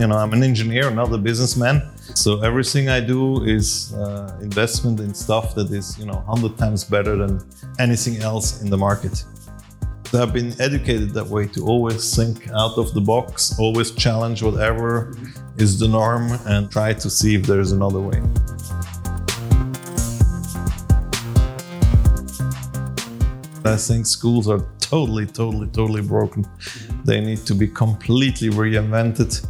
You 0.00 0.06
know, 0.06 0.16
I'm 0.16 0.32
an 0.32 0.42
engineer, 0.42 0.90
not 0.90 1.12
a 1.12 1.18
businessman. 1.18 1.82
So 2.14 2.40
everything 2.40 2.88
I 2.88 3.00
do 3.00 3.44
is 3.44 3.92
uh, 3.92 4.34
investment 4.40 4.98
in 4.98 5.12
stuff 5.12 5.54
that 5.56 5.70
is, 5.70 5.98
you 5.98 6.06
know, 6.06 6.22
100 6.26 6.56
times 6.56 6.84
better 6.84 7.16
than 7.16 7.46
anything 7.78 8.22
else 8.22 8.62
in 8.62 8.70
the 8.70 8.78
market. 8.78 9.22
So 10.06 10.22
I've 10.22 10.32
been 10.32 10.58
educated 10.58 11.10
that 11.10 11.26
way 11.26 11.48
to 11.48 11.66
always 11.66 12.16
think 12.16 12.48
out 12.48 12.78
of 12.78 12.94
the 12.94 13.02
box, 13.02 13.58
always 13.58 13.90
challenge 13.90 14.42
whatever 14.42 15.14
is 15.58 15.78
the 15.78 15.88
norm 15.88 16.32
and 16.46 16.70
try 16.70 16.94
to 16.94 17.10
see 17.10 17.34
if 17.34 17.42
there's 17.42 17.72
another 17.72 18.00
way. 18.00 18.22
I 23.66 23.76
think 23.76 24.06
schools 24.06 24.48
are 24.48 24.64
totally, 24.78 25.26
totally, 25.26 25.66
totally 25.66 26.02
broken. 26.02 26.46
They 27.04 27.20
need 27.20 27.44
to 27.44 27.54
be 27.54 27.68
completely 27.68 28.48
reinvented 28.48 29.46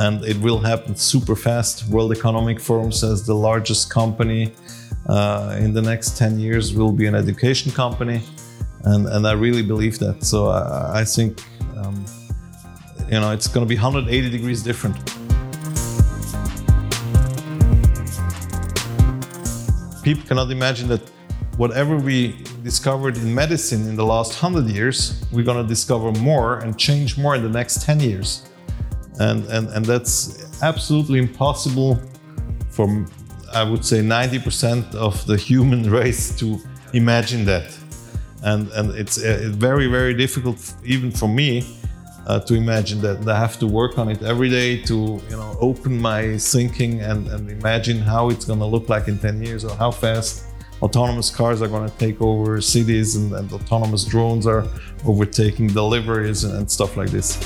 and 0.00 0.24
it 0.24 0.36
will 0.38 0.58
happen 0.58 0.96
super 0.96 1.36
fast. 1.36 1.88
World 1.88 2.12
Economic 2.12 2.58
Forum 2.60 2.90
says 2.90 3.26
the 3.26 3.34
largest 3.34 3.90
company 3.90 4.52
uh, 5.08 5.56
in 5.60 5.72
the 5.72 5.82
next 5.82 6.16
10 6.18 6.38
years 6.38 6.74
will 6.74 6.92
be 6.92 7.06
an 7.06 7.14
education 7.14 7.70
company. 7.70 8.22
And, 8.84 9.06
and 9.06 9.26
I 9.26 9.32
really 9.32 9.62
believe 9.62 9.98
that. 10.00 10.24
So 10.24 10.48
I, 10.48 11.00
I 11.00 11.04
think, 11.04 11.42
um, 11.76 12.04
you 13.06 13.20
know, 13.20 13.30
it's 13.30 13.46
going 13.46 13.64
to 13.64 13.68
be 13.68 13.76
180 13.76 14.30
degrees 14.30 14.62
different. 14.62 14.96
People 20.02 20.26
cannot 20.26 20.50
imagine 20.50 20.88
that 20.88 21.00
whatever 21.56 21.96
we 21.96 22.36
discovered 22.62 23.16
in 23.16 23.32
medicine 23.34 23.88
in 23.88 23.96
the 23.96 24.04
last 24.04 24.42
100 24.42 24.68
years, 24.70 25.24
we're 25.32 25.44
going 25.44 25.62
to 25.62 25.68
discover 25.68 26.10
more 26.12 26.58
and 26.58 26.76
change 26.78 27.16
more 27.16 27.36
in 27.36 27.42
the 27.42 27.48
next 27.48 27.82
10 27.82 28.00
years 28.00 28.48
and 29.20 29.44
and 29.46 29.68
and 29.68 29.84
that's 29.84 30.62
absolutely 30.62 31.18
impossible 31.18 31.98
for 32.70 33.06
I 33.52 33.62
would 33.62 33.84
say 33.84 34.00
90% 34.00 34.96
of 34.96 35.24
the 35.26 35.36
human 35.36 35.88
race 36.00 36.36
to 36.40 36.58
imagine 36.92 37.44
that, 37.44 37.76
and 38.42 38.68
and 38.72 38.90
it's 38.92 39.18
uh, 39.18 39.50
very 39.52 39.86
very 39.86 40.14
difficult 40.14 40.74
even 40.84 41.10
for 41.10 41.28
me 41.28 41.64
uh, 42.26 42.40
to 42.40 42.54
imagine 42.54 43.00
that. 43.02 43.28
I 43.28 43.38
have 43.38 43.58
to 43.58 43.66
work 43.66 43.98
on 43.98 44.08
it 44.08 44.22
every 44.22 44.50
day 44.50 44.82
to 44.82 45.20
you 45.30 45.36
know 45.36 45.56
open 45.60 46.00
my 46.00 46.36
thinking 46.38 47.00
and, 47.00 47.28
and 47.28 47.50
imagine 47.50 47.98
how 47.98 48.30
it's 48.30 48.44
going 48.44 48.60
to 48.60 48.66
look 48.66 48.88
like 48.88 49.08
in 49.08 49.18
10 49.18 49.42
years 49.42 49.64
or 49.64 49.76
how 49.76 49.90
fast 49.90 50.44
autonomous 50.82 51.30
cars 51.30 51.62
are 51.62 51.68
going 51.68 51.88
to 51.88 51.96
take 51.98 52.20
over 52.20 52.60
cities 52.60 53.16
and, 53.16 53.32
and 53.32 53.52
autonomous 53.52 54.04
drones 54.04 54.46
are 54.46 54.66
overtaking 55.06 55.68
deliveries 55.68 56.44
and, 56.44 56.54
and 56.58 56.70
stuff 56.70 56.96
like 56.96 57.10
this. 57.10 57.38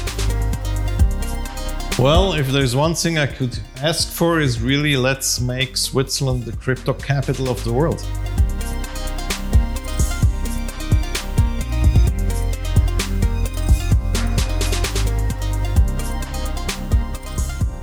Well, 1.99 2.35
if 2.35 2.47
there's 2.47 2.77
one 2.77 2.95
thing 2.95 3.19
I 3.19 3.27
could 3.27 3.59
ask 3.83 4.13
for 4.13 4.39
is 4.39 4.61
really 4.61 4.97
let's 4.97 5.41
make 5.41 5.77
Switzerland 5.77 6.45
the 6.45 6.57
crypto 6.57 6.93
capital 6.93 7.49
of 7.49 7.65
the 7.65 7.73
world. 7.73 8.07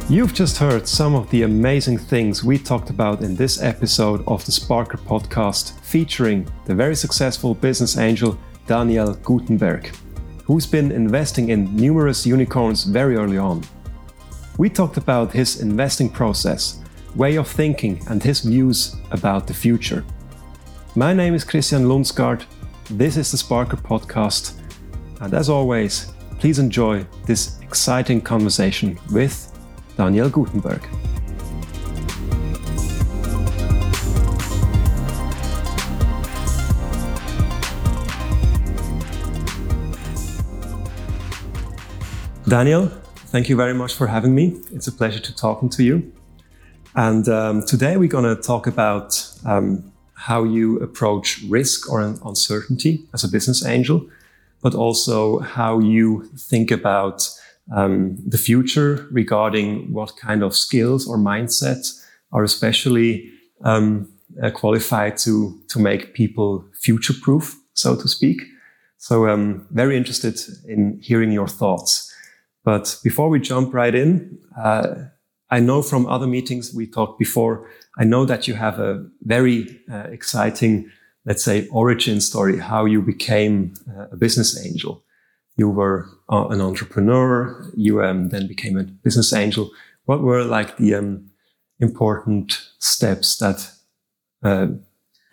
You've 0.07 0.33
just 0.33 0.59
heard 0.59 0.87
some 0.87 1.13
of 1.13 1.29
the 1.29 1.41
amazing 1.41 1.97
things 1.97 2.41
we 2.41 2.57
talked 2.57 2.89
about 2.89 3.19
in 3.21 3.35
this 3.35 3.61
episode 3.61 4.23
of 4.27 4.45
the 4.45 4.53
Sparker 4.53 4.97
podcast 4.97 5.77
featuring 5.81 6.47
the 6.63 6.73
very 6.73 6.95
successful 6.95 7.53
business 7.53 7.97
angel 7.97 8.39
Daniel 8.65 9.13
Gutenberg, 9.15 9.93
who's 10.45 10.65
been 10.65 10.93
investing 10.93 11.49
in 11.49 11.75
numerous 11.75 12.25
unicorns 12.25 12.85
very 12.85 13.17
early 13.17 13.37
on. 13.37 13.61
We 14.57 14.69
talked 14.69 14.95
about 14.95 15.33
his 15.33 15.59
investing 15.59 16.09
process, 16.09 16.79
way 17.13 17.35
of 17.35 17.45
thinking, 17.45 18.01
and 18.07 18.23
his 18.23 18.39
views 18.39 18.95
about 19.11 19.47
the 19.47 19.53
future. 19.53 20.05
My 20.95 21.13
name 21.13 21.33
is 21.33 21.43
Christian 21.43 21.83
Lundsgaard. 21.87 22.45
This 22.89 23.17
is 23.17 23.31
the 23.31 23.37
Sparker 23.37 23.75
Podcast. 23.75 24.53
And 25.19 25.33
as 25.33 25.49
always, 25.49 26.13
please 26.39 26.57
enjoy 26.57 27.05
this 27.25 27.59
exciting 27.59 28.21
conversation 28.21 28.97
with 29.11 29.51
Daniel 29.97 30.29
Gutenberg. 30.29 30.87
Daniel, 42.47 42.89
Thank 43.35 43.49
you 43.49 43.57
very 43.57 43.73
much 43.73 43.93
for 43.93 44.07
having 44.07 44.33
me. 44.33 44.61
It's 44.71 44.87
a 44.87 44.93
pleasure 44.93 45.19
to 45.19 45.35
talking 45.35 45.67
to 45.71 45.83
you. 45.83 46.09
And 46.95 47.27
um, 47.27 47.65
today 47.65 47.97
we're 47.97 48.07
going 48.07 48.33
to 48.33 48.41
talk 48.41 48.65
about 48.65 49.29
um, 49.43 49.91
how 50.13 50.45
you 50.45 50.79
approach 50.79 51.41
risk 51.49 51.91
or 51.91 51.99
uncertainty 51.99 53.05
as 53.13 53.25
a 53.25 53.27
business 53.27 53.65
angel, 53.65 54.09
but 54.61 54.73
also 54.73 55.39
how 55.39 55.79
you 55.79 56.29
think 56.37 56.71
about 56.71 57.29
um, 57.75 58.15
the 58.25 58.37
future 58.37 59.05
regarding 59.11 59.91
what 59.91 60.15
kind 60.15 60.41
of 60.41 60.55
skills 60.55 61.05
or 61.05 61.17
mindsets 61.17 62.01
are 62.31 62.45
especially 62.45 63.29
um, 63.65 64.09
uh, 64.41 64.49
qualified 64.49 65.17
to 65.17 65.59
to 65.67 65.77
make 65.77 66.13
people 66.13 66.63
future 66.81 67.15
proof, 67.21 67.59
so 67.73 67.97
to 67.97 68.07
speak. 68.07 68.41
So 68.97 69.25
I'm 69.25 69.31
um, 69.33 69.67
very 69.71 69.97
interested 69.97 70.39
in 70.69 71.01
hearing 71.01 71.33
your 71.33 71.49
thoughts. 71.49 72.13
But 72.65 72.99
before 73.03 73.29
we 73.29 73.39
jump 73.39 73.73
right 73.73 73.93
in, 73.93 74.39
uh, 74.57 74.95
I 75.51 75.59
know 75.59 75.83
from 75.83 76.07
other 76.07 76.27
meetings 76.27 76.73
we 76.73 76.87
talked 76.87 77.19
before, 77.19 77.69
I 77.97 78.03
know 78.03 78.25
that 78.25 78.47
you 78.47 78.55
have 78.55 78.79
a 78.79 79.05
very 79.21 79.79
uh, 79.89 80.07
exciting, 80.09 80.89
let's 81.25 81.43
say, 81.43 81.67
origin 81.67 82.19
story, 82.19 82.57
how 82.57 82.85
you 82.85 83.01
became 83.01 83.75
uh, 83.87 84.07
a 84.11 84.17
business 84.17 84.65
angel. 84.65 85.03
You 85.55 85.69
were 85.69 86.09
uh, 86.27 86.47
an 86.47 86.59
entrepreneur, 86.59 87.71
you 87.77 88.03
um, 88.03 88.29
then 88.29 88.47
became 88.47 88.77
a 88.77 88.83
business 88.83 89.31
angel. 89.31 89.69
What 90.05 90.21
were 90.21 90.43
like 90.43 90.77
the 90.77 90.95
um, 90.95 91.29
important 91.79 92.59
steps 92.79 93.37
that 93.37 93.71
uh, 94.43 94.67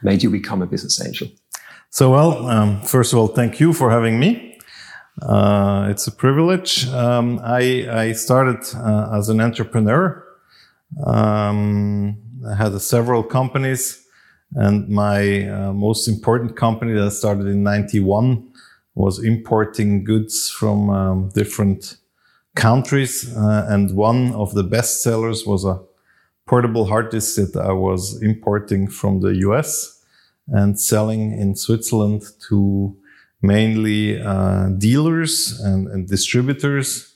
made 0.03 0.22
you 0.22 0.31
become 0.31 0.60
a 0.60 0.66
business 0.66 1.04
angel? 1.04 1.28
So, 1.88 2.10
well, 2.10 2.47
um, 2.49 2.82
first 2.82 3.12
of 3.12 3.19
all, 3.19 3.28
thank 3.28 3.59
you 3.59 3.72
for 3.72 3.91
having 3.91 4.20
me. 4.20 4.51
Uh, 5.21 5.89
it's 5.91 6.06
a 6.06 6.12
privilege. 6.12 6.89
Um, 6.89 7.39
I, 7.45 7.87
I, 7.91 8.12
started 8.12 8.65
uh, 8.75 9.11
as 9.12 9.28
an 9.28 9.41
entrepreneur. 9.41 10.25
Um, 11.05 12.17
I 12.49 12.55
had 12.55 12.81
several 12.81 13.23
companies, 13.23 14.06
and 14.53 14.89
my 14.89 15.49
uh, 15.49 15.73
most 15.75 16.09
important 16.09 16.56
company 16.56 16.95
that 16.95 17.11
started 17.11 17.47
in 17.47 17.62
'91 17.62 18.49
was 18.95 19.23
importing 19.23 20.03
goods 20.03 20.49
from 20.49 20.89
um, 20.89 21.29
different 21.34 21.99
countries. 22.55 23.37
Uh, 23.37 23.67
and 23.69 23.94
one 23.94 24.33
of 24.33 24.55
the 24.55 24.65
best 24.65 25.03
sellers 25.03 25.47
was 25.47 25.65
a 25.65 25.81
portable 26.47 26.87
hard 26.87 27.11
disk 27.11 27.37
that 27.37 27.56
I 27.56 27.73
was 27.73 28.21
importing 28.23 28.89
from 28.89 29.21
the 29.21 29.34
US 29.47 30.03
and 30.49 30.81
selling 30.81 31.33
in 31.33 31.55
Switzerland 31.55 32.25
to 32.49 32.97
mainly 33.42 34.20
uh, 34.20 34.69
dealers 34.69 35.60
and, 35.60 35.88
and 35.88 36.08
distributors. 36.08 37.14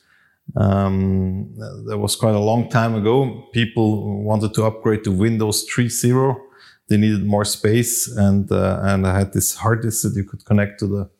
Um, 0.56 1.54
that 1.86 1.98
was 1.98 2.16
quite 2.16 2.34
a 2.34 2.40
long 2.40 2.68
time 2.68 2.94
ago. 2.94 3.48
People 3.52 4.22
wanted 4.22 4.54
to 4.54 4.64
upgrade 4.64 5.04
to 5.04 5.12
Windows 5.12 5.66
3.0. 5.68 6.36
They 6.88 6.96
needed 6.96 7.24
more 7.24 7.44
space, 7.44 8.06
and 8.06 8.50
uh, 8.52 8.78
and 8.80 9.08
I 9.08 9.18
had 9.18 9.32
this 9.32 9.56
hard 9.56 9.82
disk 9.82 10.02
that 10.04 10.14
you 10.14 10.22
could 10.22 10.44
connect 10.44 10.78
to 10.80 10.86
the 10.86 11.10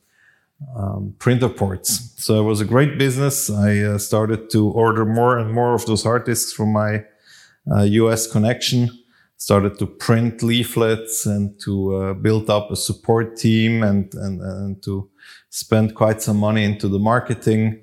um, 0.77 1.17
printer 1.19 1.49
ports. 1.49 2.15
So 2.19 2.39
it 2.39 2.45
was 2.45 2.61
a 2.61 2.65
great 2.65 2.99
business. 2.99 3.51
I 3.51 3.81
uh, 3.81 3.99
started 3.99 4.49
to 4.51 4.69
order 4.71 5.05
more 5.05 5.39
and 5.39 5.53
more 5.53 5.75
of 5.75 5.85
those 5.87 6.05
hard 6.05 6.25
disks 6.25 6.53
from 6.53 6.73
my 6.73 7.05
US 7.67 8.29
uh, 8.29 8.33
connection 8.33 8.91
started 9.37 9.79
to 9.79 9.87
print 9.87 10.43
leaflets 10.43 11.27
and 11.27 11.59
to 11.61 11.95
uh, 11.97 12.15
build 12.15 12.49
up 12.49 12.71
a 12.71 12.77
support 12.77 13.37
team 13.37 13.83
and, 13.83 14.13
and, 14.15 14.41
and 14.41 14.83
to 14.83 15.09
spend 15.51 15.95
quite 15.95 16.23
some 16.23 16.39
money 16.39 16.65
into 16.65 16.89
the 16.89 16.99
marketing. 16.99 17.81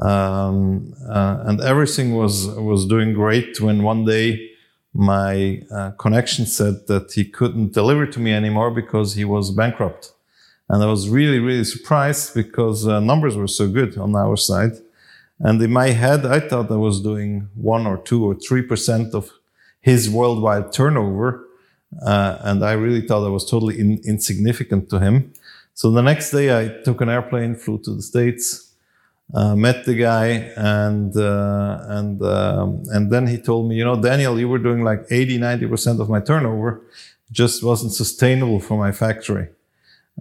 Um, 0.00 0.94
uh, 1.08 1.44
and 1.46 1.60
everything 1.60 2.14
was, 2.14 2.46
was 2.46 2.86
doing 2.86 3.12
great 3.12 3.60
when 3.60 3.82
one 3.82 4.04
day 4.04 4.50
my 4.94 5.62
uh, 5.70 5.90
connection 5.92 6.46
said 6.46 6.86
that 6.86 7.12
he 7.12 7.24
couldn't 7.24 7.72
deliver 7.72 8.06
to 8.06 8.20
me 8.20 8.32
anymore 8.32 8.70
because 8.70 9.14
he 9.14 9.24
was 9.24 9.50
bankrupt. 9.50 10.12
And 10.68 10.82
I 10.82 10.86
was 10.86 11.08
really, 11.08 11.38
really 11.38 11.64
surprised 11.64 12.34
because 12.34 12.86
uh, 12.86 13.00
numbers 13.00 13.36
were 13.36 13.48
so 13.48 13.68
good 13.68 13.96
on 13.98 14.14
our 14.14 14.36
side. 14.36 14.72
And 15.38 15.60
in 15.60 15.72
my 15.72 15.88
head, 15.88 16.24
I 16.24 16.40
thought 16.40 16.70
I 16.70 16.76
was 16.76 17.00
doing 17.00 17.48
one 17.54 17.86
or 17.86 17.98
two 17.98 18.24
or 18.24 18.34
three 18.34 18.62
percent 18.62 19.14
of 19.14 19.30
his 19.82 20.08
worldwide 20.08 20.72
turnover. 20.72 21.46
Uh, 22.00 22.38
and 22.40 22.64
I 22.64 22.72
really 22.72 23.02
thought 23.06 23.26
I 23.26 23.28
was 23.28 23.44
totally 23.44 23.78
in, 23.78 24.00
insignificant 24.04 24.88
to 24.90 24.98
him. 24.98 25.34
So 25.74 25.90
the 25.90 26.02
next 26.02 26.30
day 26.30 26.58
I 26.58 26.68
took 26.84 27.00
an 27.02 27.10
airplane, 27.10 27.54
flew 27.54 27.78
to 27.80 27.94
the 27.94 28.02
States, 28.02 28.72
uh, 29.34 29.54
met 29.54 29.84
the 29.84 29.94
guy, 29.94 30.26
and 30.56 31.16
uh, 31.16 31.78
and 31.88 32.22
um, 32.22 32.82
and 32.88 33.10
then 33.10 33.26
he 33.26 33.38
told 33.38 33.68
me, 33.68 33.76
you 33.76 33.84
know, 33.84 33.96
Daniel, 34.00 34.38
you 34.38 34.48
were 34.48 34.58
doing 34.58 34.84
like 34.84 35.06
80, 35.10 35.38
90 35.38 35.66
percent 35.66 36.00
of 36.00 36.08
my 36.08 36.20
turnover, 36.20 36.82
just 37.30 37.62
wasn't 37.62 37.92
sustainable 37.92 38.60
for 38.60 38.76
my 38.78 38.92
factory. 38.92 39.48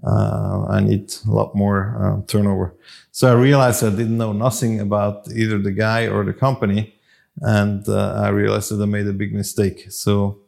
Uh, 0.06 0.66
I 0.70 0.80
need 0.80 1.14
a 1.28 1.32
lot 1.32 1.54
more 1.54 1.98
uh, 2.00 2.26
turnover. 2.28 2.74
So 3.12 3.30
I 3.30 3.34
realized 3.34 3.84
I 3.84 3.90
didn't 3.90 4.18
know 4.18 4.32
nothing 4.32 4.80
about 4.80 5.28
either 5.36 5.58
the 5.58 5.72
guy 5.72 6.08
or 6.08 6.24
the 6.24 6.34
company, 6.34 6.96
and 7.40 7.88
uh, 7.88 8.14
I 8.14 8.30
realized 8.30 8.72
that 8.72 8.82
I 8.82 8.86
made 8.86 9.08
a 9.08 9.14
big 9.14 9.34
mistake. 9.34 9.88
So 9.90 10.40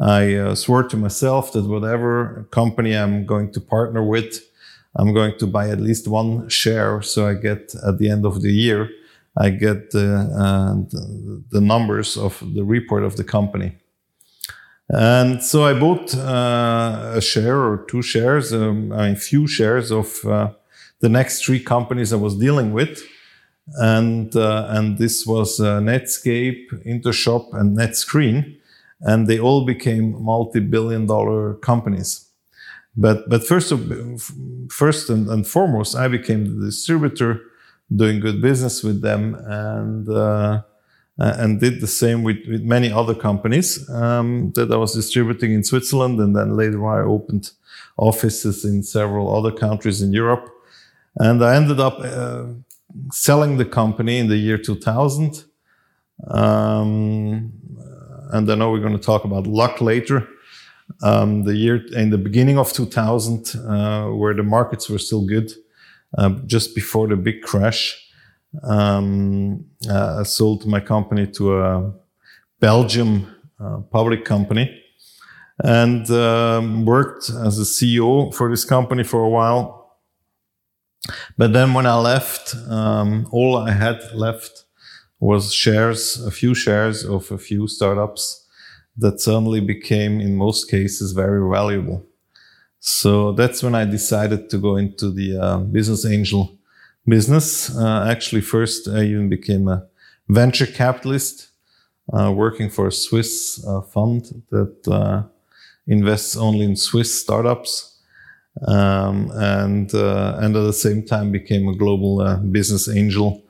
I 0.00 0.34
uh, 0.34 0.54
swore 0.54 0.84
to 0.84 0.96
myself 0.96 1.52
that 1.52 1.64
whatever 1.64 2.46
company 2.50 2.96
I'm 2.96 3.26
going 3.26 3.52
to 3.52 3.60
partner 3.60 4.02
with, 4.02 4.40
I'm 4.96 5.12
going 5.12 5.38
to 5.38 5.46
buy 5.46 5.68
at 5.68 5.80
least 5.80 6.08
one 6.08 6.48
share. 6.48 7.02
So 7.02 7.26
I 7.26 7.34
get 7.34 7.74
at 7.86 7.98
the 7.98 8.10
end 8.10 8.24
of 8.24 8.42
the 8.42 8.52
year, 8.52 8.88
I 9.36 9.50
get 9.50 9.94
uh, 9.94 10.74
the, 10.90 11.42
the 11.50 11.60
numbers 11.60 12.16
of 12.16 12.42
the 12.54 12.64
report 12.64 13.02
of 13.04 13.16
the 13.16 13.24
company. 13.24 13.76
And 14.88 15.42
so 15.42 15.64
I 15.64 15.72
bought 15.72 16.14
uh, 16.14 17.12
a 17.14 17.20
share 17.20 17.58
or 17.58 17.86
two 17.88 18.02
shares, 18.02 18.52
um, 18.52 18.92
I 18.92 19.06
mean, 19.06 19.16
few 19.16 19.46
shares 19.46 19.90
of 19.90 20.22
uh, 20.26 20.50
the 21.00 21.08
next 21.08 21.44
three 21.44 21.60
companies 21.60 22.12
I 22.12 22.16
was 22.16 22.36
dealing 22.36 22.72
with. 22.72 23.02
And, 23.74 24.34
uh, 24.34 24.66
and 24.70 24.98
this 24.98 25.26
was 25.26 25.60
uh, 25.60 25.80
Netscape, 25.80 26.68
Intershop, 26.84 27.54
and 27.54 27.76
NetScreen. 27.76 28.56
And 29.00 29.26
they 29.26 29.38
all 29.38 29.64
became 29.64 30.22
multi 30.22 30.60
billion 30.60 31.06
dollar 31.06 31.54
companies. 31.54 32.28
But, 32.96 33.28
but 33.28 33.46
first, 33.46 33.72
of, 33.72 33.80
first 34.70 35.10
and, 35.10 35.28
and 35.28 35.46
foremost, 35.46 35.96
I 35.96 36.08
became 36.08 36.60
the 36.60 36.66
distributor 36.66 37.40
doing 37.94 38.20
good 38.20 38.40
business 38.40 38.82
with 38.82 39.00
them. 39.00 39.34
And 39.34 40.08
uh, 40.08 40.62
uh, 41.18 41.34
and 41.38 41.60
did 41.60 41.80
the 41.80 41.86
same 41.86 42.22
with, 42.22 42.38
with 42.48 42.62
many 42.62 42.90
other 42.90 43.14
companies 43.14 43.88
um, 43.90 44.50
that 44.54 44.72
I 44.72 44.76
was 44.76 44.94
distributing 44.94 45.52
in 45.52 45.62
Switzerland. 45.62 46.18
And 46.18 46.34
then 46.34 46.56
later 46.56 46.86
I 46.86 47.02
opened 47.02 47.50
offices 47.96 48.64
in 48.64 48.82
several 48.82 49.34
other 49.36 49.52
countries 49.52 50.00
in 50.00 50.12
Europe. 50.12 50.48
And 51.16 51.44
I 51.44 51.54
ended 51.56 51.80
up 51.80 51.98
uh, 52.00 52.46
selling 53.10 53.56
the 53.56 53.64
company 53.64 54.18
in 54.18 54.28
the 54.28 54.36
year 54.36 54.58
2000. 54.58 55.44
Um, 56.28 57.52
and 58.32 58.50
I 58.50 58.54
know 58.54 58.70
we're 58.70 58.80
going 58.80 58.96
to 58.96 59.04
talk 59.04 59.24
about 59.24 59.46
luck 59.46 59.80
later. 59.80 60.28
Um, 61.02 61.44
the 61.44 61.54
year 61.54 61.84
in 61.92 62.10
the 62.10 62.18
beginning 62.18 62.58
of 62.58 62.72
2000, 62.72 63.54
uh, 63.56 64.08
where 64.08 64.34
the 64.34 64.42
markets 64.42 64.88
were 64.90 64.98
still 64.98 65.24
good, 65.26 65.52
uh, 66.18 66.30
just 66.46 66.74
before 66.74 67.08
the 67.08 67.16
big 67.16 67.42
crash 67.42 68.02
um, 68.62 69.64
uh, 69.88 70.18
I 70.20 70.22
sold 70.24 70.66
my 70.66 70.80
company 70.80 71.26
to 71.28 71.58
a 71.58 71.92
Belgium 72.60 73.34
uh, 73.58 73.78
public 73.90 74.24
company 74.24 74.82
and 75.58 76.10
um, 76.10 76.84
worked 76.84 77.30
as 77.30 77.58
a 77.58 77.62
CEO 77.62 78.34
for 78.34 78.50
this 78.50 78.64
company 78.64 79.04
for 79.04 79.22
a 79.22 79.28
while. 79.28 79.81
But 81.36 81.52
then 81.52 81.74
when 81.74 81.86
I 81.86 81.96
left, 81.96 82.54
um, 82.68 83.26
all 83.30 83.56
I 83.56 83.72
had 83.72 84.00
left 84.14 84.64
was 85.18 85.52
shares, 85.52 86.24
a 86.24 86.30
few 86.30 86.54
shares 86.54 87.04
of 87.04 87.30
a 87.30 87.38
few 87.38 87.68
startups 87.68 88.46
that 88.96 89.20
suddenly 89.20 89.60
became, 89.60 90.20
in 90.20 90.36
most 90.36 90.70
cases, 90.70 91.12
very 91.12 91.48
valuable. 91.50 92.04
So 92.80 93.32
that's 93.32 93.62
when 93.62 93.74
I 93.74 93.84
decided 93.84 94.50
to 94.50 94.58
go 94.58 94.76
into 94.76 95.10
the 95.10 95.38
uh, 95.38 95.58
business 95.58 96.04
angel 96.04 96.58
business. 97.06 97.74
Uh, 97.76 98.06
actually, 98.08 98.42
first 98.42 98.88
I 98.88 99.04
even 99.04 99.28
became 99.28 99.68
a 99.68 99.86
venture 100.28 100.66
capitalist, 100.66 101.48
uh, 102.12 102.32
working 102.32 102.68
for 102.70 102.88
a 102.88 102.92
Swiss 102.92 103.64
uh, 103.66 103.80
fund 103.80 104.42
that 104.50 104.88
uh, 104.88 105.22
invests 105.86 106.36
only 106.36 106.64
in 106.64 106.76
Swiss 106.76 107.20
startups, 107.20 107.91
um, 108.66 109.30
and 109.34 109.94
uh, 109.94 110.38
and 110.40 110.56
at 110.56 110.62
the 110.62 110.72
same 110.72 111.04
time 111.04 111.32
became 111.32 111.68
a 111.68 111.74
global 111.74 112.20
uh, 112.20 112.36
business 112.36 112.88
angel 112.88 113.42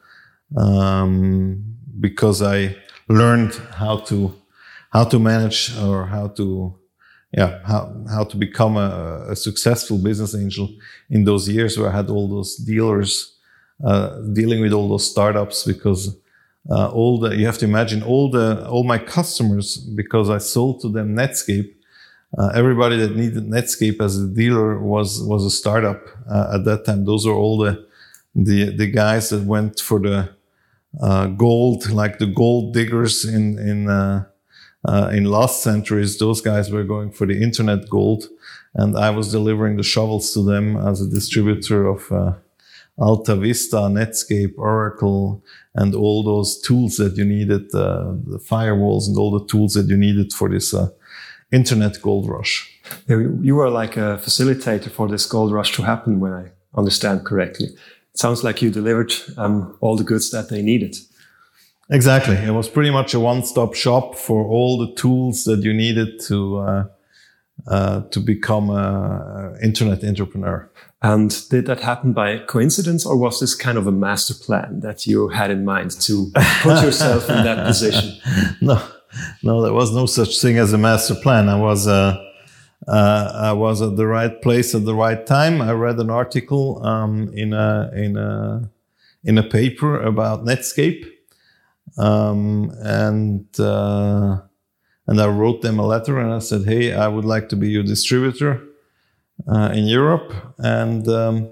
um, 0.56 1.62
because 2.00 2.40
I 2.42 2.76
learned 3.08 3.54
how 3.74 3.98
to 3.98 4.34
how 4.90 5.04
to 5.04 5.18
manage 5.18 5.76
or 5.78 6.06
how 6.06 6.28
to 6.28 6.78
yeah 7.32 7.60
how 7.64 7.92
how 8.08 8.24
to 8.24 8.36
become 8.36 8.76
a, 8.76 9.26
a 9.30 9.36
successful 9.36 9.98
business 9.98 10.34
angel 10.34 10.68
in 11.10 11.24
those 11.24 11.48
years 11.48 11.78
where 11.78 11.90
I 11.90 11.96
had 11.96 12.10
all 12.10 12.28
those 12.28 12.56
dealers 12.56 13.36
uh, 13.84 14.20
dealing 14.32 14.60
with 14.60 14.72
all 14.72 14.88
those 14.88 15.10
startups 15.10 15.64
because 15.64 16.16
uh, 16.70 16.88
all 16.90 17.18
the 17.18 17.36
you 17.36 17.46
have 17.46 17.58
to 17.58 17.64
imagine 17.64 18.02
all 18.02 18.30
the 18.30 18.66
all 18.68 18.84
my 18.84 18.98
customers 18.98 19.76
because 19.76 20.30
I 20.30 20.38
sold 20.38 20.80
to 20.82 20.88
them 20.88 21.16
Netscape. 21.16 21.74
Uh, 22.36 22.50
everybody 22.54 22.96
that 22.96 23.14
needed 23.14 23.44
Netscape 23.44 24.00
as 24.00 24.18
a 24.18 24.26
dealer 24.26 24.78
was 24.78 25.22
was 25.22 25.44
a 25.44 25.50
startup 25.50 26.02
uh, 26.30 26.52
at 26.54 26.64
that 26.64 26.84
time. 26.86 27.04
Those 27.04 27.26
are 27.26 27.34
all 27.34 27.58
the 27.58 27.86
the 28.34 28.74
the 28.74 28.86
guys 28.86 29.30
that 29.30 29.44
went 29.44 29.80
for 29.80 29.98
the 29.98 30.30
uh, 31.00 31.26
gold, 31.26 31.90
like 31.90 32.18
the 32.18 32.26
gold 32.26 32.72
diggers 32.72 33.24
in 33.24 33.58
in 33.58 33.88
uh, 33.90 34.24
in 35.12 35.24
last 35.24 35.62
centuries. 35.62 36.18
Those 36.18 36.40
guys 36.40 36.70
were 36.70 36.84
going 36.84 37.12
for 37.12 37.26
the 37.26 37.42
internet 37.42 37.90
gold, 37.90 38.24
and 38.74 38.96
I 38.96 39.10
was 39.10 39.30
delivering 39.30 39.76
the 39.76 39.82
shovels 39.82 40.32
to 40.32 40.42
them 40.42 40.76
as 40.76 41.02
a 41.02 41.10
distributor 41.10 41.86
of 41.86 42.38
Alta 42.98 43.36
Vista, 43.36 43.76
Netscape, 43.76 44.54
Oracle, 44.58 45.42
and 45.74 45.94
all 45.94 46.22
those 46.22 46.60
tools 46.60 46.96
that 46.96 47.16
you 47.16 47.24
needed, 47.24 47.74
uh, 47.74 48.12
the 48.26 48.38
firewalls 48.38 49.08
and 49.08 49.16
all 49.16 49.38
the 49.38 49.46
tools 49.46 49.74
that 49.74 49.86
you 49.88 49.96
needed 49.96 50.32
for 50.32 50.48
this 50.48 50.74
uh, 50.74 50.88
internet 51.52 52.00
gold 52.00 52.28
rush. 52.28 52.68
You 53.06 53.54
were 53.54 53.70
like 53.70 53.96
a 53.96 54.18
facilitator 54.22 54.90
for 54.90 55.08
this 55.08 55.26
gold 55.26 55.52
rush 55.52 55.72
to 55.76 55.82
happen, 55.82 56.18
when 56.20 56.32
I 56.32 56.50
understand 56.74 57.24
correctly. 57.24 57.66
It 57.66 58.18
sounds 58.18 58.42
like 58.42 58.62
you 58.62 58.70
delivered 58.70 59.12
um, 59.36 59.76
all 59.80 59.96
the 59.96 60.04
goods 60.04 60.30
that 60.30 60.48
they 60.48 60.62
needed. 60.62 60.96
Exactly. 61.90 62.36
It 62.36 62.52
was 62.52 62.68
pretty 62.68 62.90
much 62.90 63.14
a 63.14 63.20
one-stop 63.20 63.74
shop 63.74 64.14
for 64.14 64.44
all 64.44 64.78
the 64.78 64.94
tools 64.94 65.44
that 65.44 65.62
you 65.62 65.74
needed 65.74 66.20
to 66.28 66.58
uh, 66.58 66.84
uh 67.66 68.00
to 68.10 68.20
become 68.20 68.70
an 68.70 69.58
internet 69.62 70.02
entrepreneur. 70.02 70.70
And 71.02 71.48
did 71.50 71.66
that 71.66 71.80
happen 71.80 72.12
by 72.12 72.38
coincidence 72.38 73.04
or 73.04 73.16
was 73.16 73.40
this 73.40 73.54
kind 73.54 73.76
of 73.76 73.86
a 73.86 73.92
master 73.92 74.34
plan 74.34 74.80
that 74.80 75.06
you 75.06 75.28
had 75.28 75.50
in 75.50 75.64
mind 75.64 75.90
to 76.02 76.30
put 76.62 76.82
yourself 76.84 77.28
in 77.28 77.44
that 77.44 77.66
position? 77.66 78.18
No, 78.60 78.80
no, 79.42 79.62
there 79.62 79.72
was 79.72 79.94
no 79.94 80.06
such 80.06 80.40
thing 80.40 80.58
as 80.58 80.72
a 80.72 80.78
master 80.78 81.14
plan. 81.14 81.48
I 81.48 81.58
was, 81.58 81.86
uh, 81.86 82.16
uh, 82.88 83.32
I 83.34 83.52
was 83.52 83.82
at 83.82 83.96
the 83.96 84.06
right 84.06 84.40
place 84.42 84.74
at 84.74 84.84
the 84.84 84.94
right 84.94 85.24
time. 85.26 85.60
I 85.60 85.72
read 85.72 85.98
an 85.98 86.10
article 86.10 86.84
um, 86.84 87.30
in 87.34 87.52
a 87.52 87.90
in 87.94 88.16
a 88.16 88.70
in 89.24 89.38
a 89.38 89.42
paper 89.42 90.00
about 90.00 90.44
Netscape, 90.44 91.04
um, 91.98 92.72
and 92.80 93.46
uh, 93.60 94.40
and 95.06 95.20
I 95.20 95.28
wrote 95.28 95.62
them 95.62 95.78
a 95.78 95.86
letter 95.86 96.18
and 96.18 96.32
I 96.32 96.40
said, 96.40 96.64
"Hey, 96.64 96.92
I 96.92 97.08
would 97.08 97.24
like 97.24 97.48
to 97.50 97.56
be 97.56 97.68
your 97.68 97.84
distributor." 97.84 98.62
uh, 99.48 99.70
in 99.74 99.86
Europe, 99.86 100.32
and 100.58 101.06
um, 101.08 101.48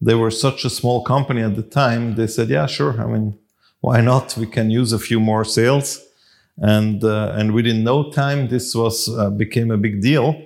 they 0.00 0.14
were 0.14 0.30
such 0.30 0.64
a 0.64 0.70
small 0.70 1.02
company 1.04 1.42
at 1.42 1.56
the 1.56 1.62
time. 1.62 2.14
They 2.14 2.26
said, 2.26 2.48
"Yeah, 2.48 2.66
sure. 2.66 3.00
I 3.00 3.06
mean, 3.06 3.38
why 3.80 4.00
not? 4.00 4.36
We 4.36 4.46
can 4.46 4.70
use 4.70 4.92
a 4.92 4.98
few 4.98 5.20
more 5.20 5.44
sales." 5.44 6.03
And 6.58 7.02
uh, 7.02 7.34
and 7.36 7.52
within 7.52 7.82
no 7.84 8.10
time, 8.10 8.48
this 8.48 8.74
was 8.74 9.08
uh, 9.08 9.30
became 9.30 9.70
a 9.70 9.76
big 9.76 10.00
deal. 10.00 10.40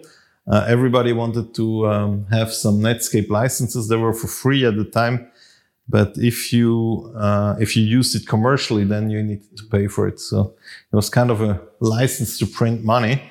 Uh, 0.51 0.65
everybody 0.67 1.13
wanted 1.13 1.55
to 1.55 1.87
um, 1.87 2.27
have 2.31 2.53
some 2.53 2.81
Netscape 2.81 3.29
licenses. 3.29 3.89
They 3.89 3.97
were 3.97 4.15
for 4.15 4.29
free 4.29 4.65
at 4.65 4.77
the 4.77 4.85
time, 4.85 5.31
but 5.87 6.15
if 6.17 6.53
you 6.53 7.13
uh, 7.15 7.57
if 7.61 7.77
you 7.77 7.83
used 7.83 8.17
it 8.17 8.27
commercially, 8.27 8.85
then 8.85 9.11
you 9.11 9.23
needed 9.23 9.57
to 9.59 9.65
pay 9.65 9.87
for 9.87 10.09
it. 10.09 10.19
So 10.19 10.55
it 10.91 10.97
was 10.97 11.11
kind 11.11 11.31
of 11.31 11.43
a 11.43 11.61
license 11.81 12.39
to 12.39 12.47
print 12.47 12.85
money. 12.85 13.23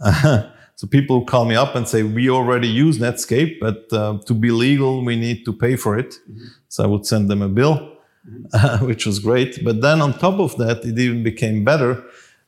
So 0.78 0.86
people 0.86 1.24
call 1.24 1.44
me 1.44 1.56
up 1.56 1.74
and 1.74 1.88
say, 1.88 2.04
we 2.04 2.30
already 2.30 2.68
use 2.68 2.98
Netscape, 2.98 3.58
but 3.58 3.92
uh, 3.92 4.18
to 4.26 4.32
be 4.32 4.52
legal, 4.52 5.04
we 5.04 5.16
need 5.16 5.44
to 5.44 5.52
pay 5.52 5.74
for 5.74 5.98
it. 5.98 6.10
Mm-hmm. 6.10 6.44
So 6.68 6.84
I 6.84 6.86
would 6.86 7.04
send 7.04 7.28
them 7.28 7.42
a 7.42 7.48
bill, 7.48 7.97
mm-hmm. 8.28 8.86
which 8.86 9.06
was 9.06 9.18
great. 9.18 9.64
But 9.64 9.80
then 9.80 10.00
on 10.00 10.12
top 10.18 10.38
of 10.40 10.56
that, 10.56 10.84
it 10.84 10.98
even 10.98 11.22
became 11.22 11.64
better 11.64 12.04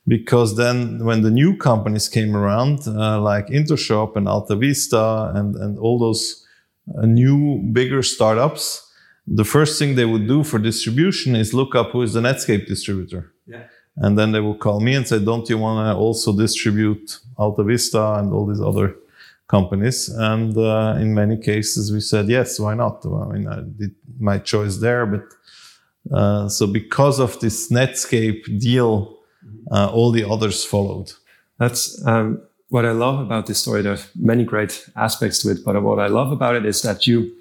because 0.07 0.57
then 0.57 1.03
when 1.05 1.21
the 1.21 1.31
new 1.31 1.55
companies 1.55 2.09
came 2.09 2.35
around, 2.35 2.87
uh, 2.87 3.19
like 3.21 3.47
Intershop 3.47 4.15
and 4.15 4.27
Alta 4.27 4.55
Vista 4.55 5.31
and, 5.35 5.55
and 5.55 5.77
all 5.77 5.99
those 5.99 6.45
uh, 6.97 7.05
new, 7.05 7.59
bigger 7.71 8.01
startups, 8.01 8.91
the 9.27 9.45
first 9.45 9.77
thing 9.77 9.95
they 9.95 10.05
would 10.05 10.27
do 10.27 10.43
for 10.43 10.57
distribution 10.59 11.35
is 11.35 11.53
look 11.53 11.75
up 11.75 11.91
who 11.91 12.01
is 12.01 12.13
the 12.13 12.21
Netscape 12.21 12.65
distributor. 12.65 13.31
Yeah. 13.45 13.63
And 13.97 14.17
then 14.17 14.31
they 14.31 14.39
would 14.39 14.59
call 14.59 14.79
me 14.79 14.95
and 14.95 15.07
say, 15.07 15.19
don't 15.23 15.47
you 15.49 15.57
want 15.57 15.85
to 15.85 15.99
also 15.99 16.35
distribute 16.35 17.19
Alta 17.37 17.63
Vista 17.63 18.15
and 18.15 18.33
all 18.33 18.45
these 18.47 18.61
other 18.61 18.95
companies? 19.47 20.09
And 20.09 20.57
uh, 20.57 20.95
in 20.99 21.13
many 21.13 21.37
cases, 21.37 21.91
we 21.91 21.99
said, 21.99 22.27
yes, 22.29 22.59
why 22.59 22.73
not? 22.73 23.05
I 23.05 23.25
mean, 23.33 23.47
I 23.47 23.61
did 23.61 23.93
my 24.19 24.39
choice 24.39 24.77
there, 24.77 25.05
but 25.05 25.23
Uh, 26.11 26.47
so 26.49 26.65
because 26.67 27.19
of 27.19 27.39
this 27.39 27.71
Netscape 27.71 28.59
deal, 28.59 29.17
uh, 29.71 29.89
all 29.91 30.11
the 30.11 30.23
others 30.23 30.63
followed. 30.63 31.11
That's 31.57 32.03
um, 32.07 32.41
what 32.69 32.85
I 32.85 32.91
love 32.91 33.19
about 33.19 33.45
this 33.45 33.59
story. 33.59 33.81
There 33.81 33.93
are 33.93 33.99
many 34.15 34.43
great 34.43 34.89
aspects 34.95 35.39
to 35.39 35.51
it, 35.51 35.59
but 35.63 35.81
what 35.83 35.99
I 35.99 36.07
love 36.07 36.31
about 36.31 36.55
it 36.55 36.65
is 36.65 36.81
that 36.81 37.05
you 37.05 37.31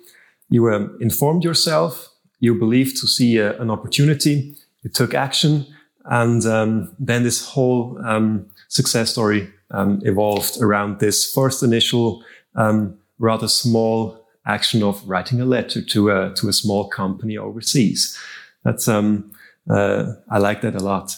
you 0.50 0.69
um, 0.69 0.99
informed 1.00 1.45
yourself, 1.45 2.09
you 2.40 2.59
believed 2.59 3.00
to 3.00 3.07
see 3.07 3.38
a, 3.38 3.59
an 3.61 3.71
opportunity, 3.71 4.57
you 4.83 4.90
took 4.90 5.14
action, 5.14 5.64
and 6.07 6.45
um, 6.45 6.95
then 6.99 7.23
this 7.23 7.47
whole 7.47 7.99
um, 8.05 8.47
success 8.69 9.12
story 9.12 9.49
um, 9.71 10.00
evolved 10.05 10.61
around 10.61 10.99
this 10.99 11.33
first 11.33 11.62
initial 11.62 12.25
um, 12.57 12.99
rather 13.21 13.47
small 13.47 14.26
action 14.47 14.83
of 14.83 15.09
writing 15.09 15.40
a 15.40 15.45
letter 15.45 15.81
to 15.83 16.11
a 16.11 16.35
to 16.35 16.49
a 16.49 16.52
small 16.52 16.88
company 16.88 17.38
overseas. 17.38 18.19
That's 18.64 18.88
um, 18.88 19.33
uh, 19.69 20.12
I 20.31 20.38
like 20.38 20.61
that 20.62 20.75
a 20.75 20.85
lot, 20.85 21.17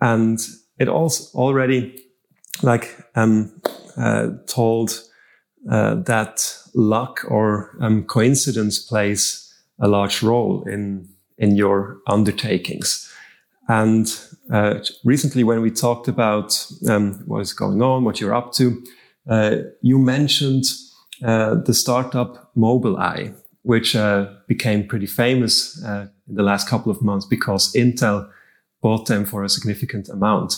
and 0.00 0.38
it 0.78 0.88
also 0.88 1.38
already 1.38 1.98
like 2.62 2.96
um, 3.14 3.60
uh, 3.96 4.28
told 4.46 5.02
uh, 5.70 5.94
that 5.94 6.56
luck 6.74 7.20
or 7.28 7.76
um, 7.80 8.04
coincidence 8.04 8.78
plays 8.78 9.54
a 9.80 9.88
large 9.88 10.22
role 10.22 10.64
in 10.64 11.08
in 11.38 11.56
your 11.56 11.98
undertakings. 12.06 13.08
And 13.68 14.06
uh, 14.52 14.80
recently, 15.04 15.44
when 15.44 15.62
we 15.62 15.70
talked 15.70 16.08
about 16.08 16.66
um, 16.88 17.22
what 17.26 17.40
is 17.40 17.52
going 17.52 17.80
on, 17.80 18.04
what 18.04 18.20
you're 18.20 18.34
up 18.34 18.52
to, 18.54 18.82
uh, 19.28 19.56
you 19.80 19.98
mentioned 19.98 20.64
uh, 21.24 21.54
the 21.54 21.74
startup 21.74 22.52
Mobileye, 22.56 23.34
which 23.62 23.94
uh, 23.94 24.26
became 24.46 24.86
pretty 24.86 25.06
famous 25.06 25.82
uh, 25.84 26.06
in 26.28 26.34
the 26.34 26.42
last 26.42 26.68
couple 26.68 26.90
of 26.90 27.02
months 27.02 27.26
because 27.26 27.72
Intel 27.74 28.28
bought 28.80 29.06
them 29.06 29.24
for 29.24 29.44
a 29.44 29.48
significant 29.48 30.08
amount. 30.08 30.54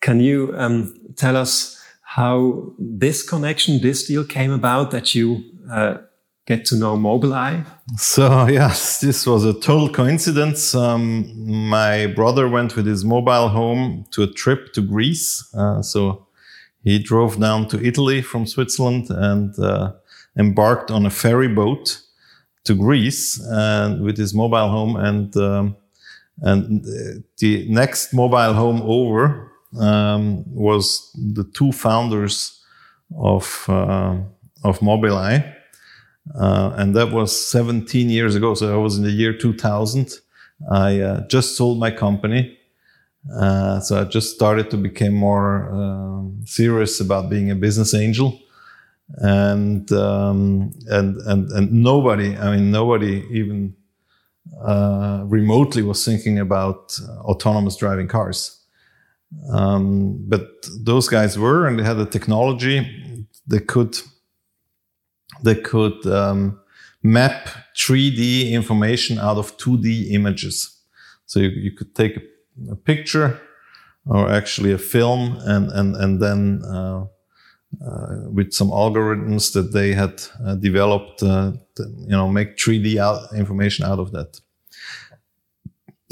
Can 0.00 0.20
you 0.20 0.52
um, 0.56 0.94
tell 1.16 1.36
us 1.36 1.78
how 2.02 2.72
this 2.78 3.22
connection, 3.22 3.80
this 3.80 4.06
deal 4.06 4.24
came 4.24 4.50
about 4.50 4.90
that 4.90 5.14
you 5.14 5.44
uh, 5.70 5.98
get 6.46 6.64
to 6.66 6.76
know 6.76 6.96
Mobileye? 6.96 7.66
So, 7.98 8.46
yes, 8.60 9.00
this 9.00 9.26
was 9.26 9.44
a 9.44 9.52
total 9.52 9.90
coincidence. 9.90 10.74
Um, 10.74 11.68
my 11.68 12.06
brother 12.06 12.48
went 12.48 12.74
with 12.74 12.86
his 12.86 13.04
mobile 13.04 13.48
home 13.48 14.06
to 14.12 14.22
a 14.22 14.26
trip 14.26 14.72
to 14.72 14.80
Greece. 14.80 15.54
Uh, 15.54 15.82
so, 15.82 16.26
he 16.82 16.98
drove 16.98 17.38
down 17.38 17.68
to 17.68 17.84
Italy 17.84 18.22
from 18.22 18.46
Switzerland 18.46 19.10
and 19.10 19.58
uh, 19.58 19.92
embarked 20.38 20.90
on 20.90 21.04
a 21.04 21.10
ferry 21.10 21.48
boat 21.48 22.00
to 22.64 22.74
Greece 22.74 23.40
and 23.50 24.02
with 24.02 24.16
his 24.16 24.34
mobile 24.34 24.68
home 24.68 24.96
and 24.96 25.36
um, 25.36 25.76
and 26.42 26.84
the 27.38 27.66
next 27.68 28.14
mobile 28.14 28.54
home 28.54 28.80
over 28.82 29.50
um, 29.78 30.44
was 30.46 31.10
the 31.14 31.44
two 31.44 31.72
founders 31.72 32.62
of 33.18 33.64
uh, 33.68 34.16
of 34.64 34.78
Mobileye, 34.80 35.54
uh, 36.38 36.72
and 36.76 36.94
that 36.96 37.12
was 37.12 37.48
17 37.48 38.10
years 38.10 38.34
ago. 38.34 38.54
So 38.54 38.72
I 38.72 38.76
was 38.76 38.98
in 38.98 39.04
the 39.04 39.10
year 39.10 39.36
2000. 39.36 40.12
I 40.70 41.00
uh, 41.00 41.26
just 41.28 41.56
sold 41.56 41.78
my 41.78 41.90
company, 41.90 42.58
uh, 43.34 43.80
so 43.80 44.00
I 44.00 44.04
just 44.04 44.34
started 44.34 44.70
to 44.70 44.76
become 44.76 45.14
more 45.14 45.70
um, 45.72 46.40
serious 46.44 47.00
about 47.00 47.30
being 47.30 47.50
a 47.50 47.54
business 47.54 47.94
angel. 47.94 48.38
And 49.16 49.90
um, 49.92 50.72
and 50.86 51.16
and 51.22 51.50
and 51.50 51.72
nobody, 51.72 52.36
I 52.36 52.56
mean, 52.56 52.70
nobody 52.70 53.26
even 53.30 53.74
uh, 54.64 55.22
remotely 55.26 55.82
was 55.82 56.04
thinking 56.04 56.38
about 56.38 56.96
autonomous 57.22 57.76
driving 57.76 58.08
cars. 58.08 58.60
Um, 59.52 60.24
but 60.28 60.48
those 60.80 61.08
guys 61.08 61.38
were, 61.38 61.66
and 61.66 61.78
they 61.78 61.84
had 61.84 61.98
the 61.98 62.06
technology. 62.06 63.26
They 63.46 63.60
could 63.60 63.98
they 65.42 65.54
could 65.54 66.06
um, 66.06 66.60
map 67.02 67.48
3D 67.76 68.50
information 68.50 69.18
out 69.18 69.38
of 69.38 69.56
2D 69.56 70.10
images. 70.12 70.76
So 71.26 71.40
you, 71.40 71.48
you 71.48 71.72
could 71.72 71.94
take 71.94 72.16
a, 72.16 72.72
a, 72.72 72.76
picture 72.76 73.40
or 74.04 74.28
actually 74.30 74.72
a 74.72 74.78
film, 74.78 75.38
and 75.40 75.70
and 75.70 75.96
and 75.96 76.20
then 76.20 76.62
uh, 76.64 77.04
with 78.32 78.52
some 78.52 78.68
algorithms 78.68 79.52
that 79.52 79.72
they 79.72 79.92
had 79.92 80.22
uh, 80.44 80.54
developed, 80.56 81.22
uh, 81.22 81.52
to, 81.76 81.84
you 81.98 82.08
know, 82.08 82.28
make 82.28 82.56
3D 82.56 82.96
out 82.96 83.32
information 83.34 83.84
out 83.84 83.98
of 83.98 84.12
that 84.12 84.40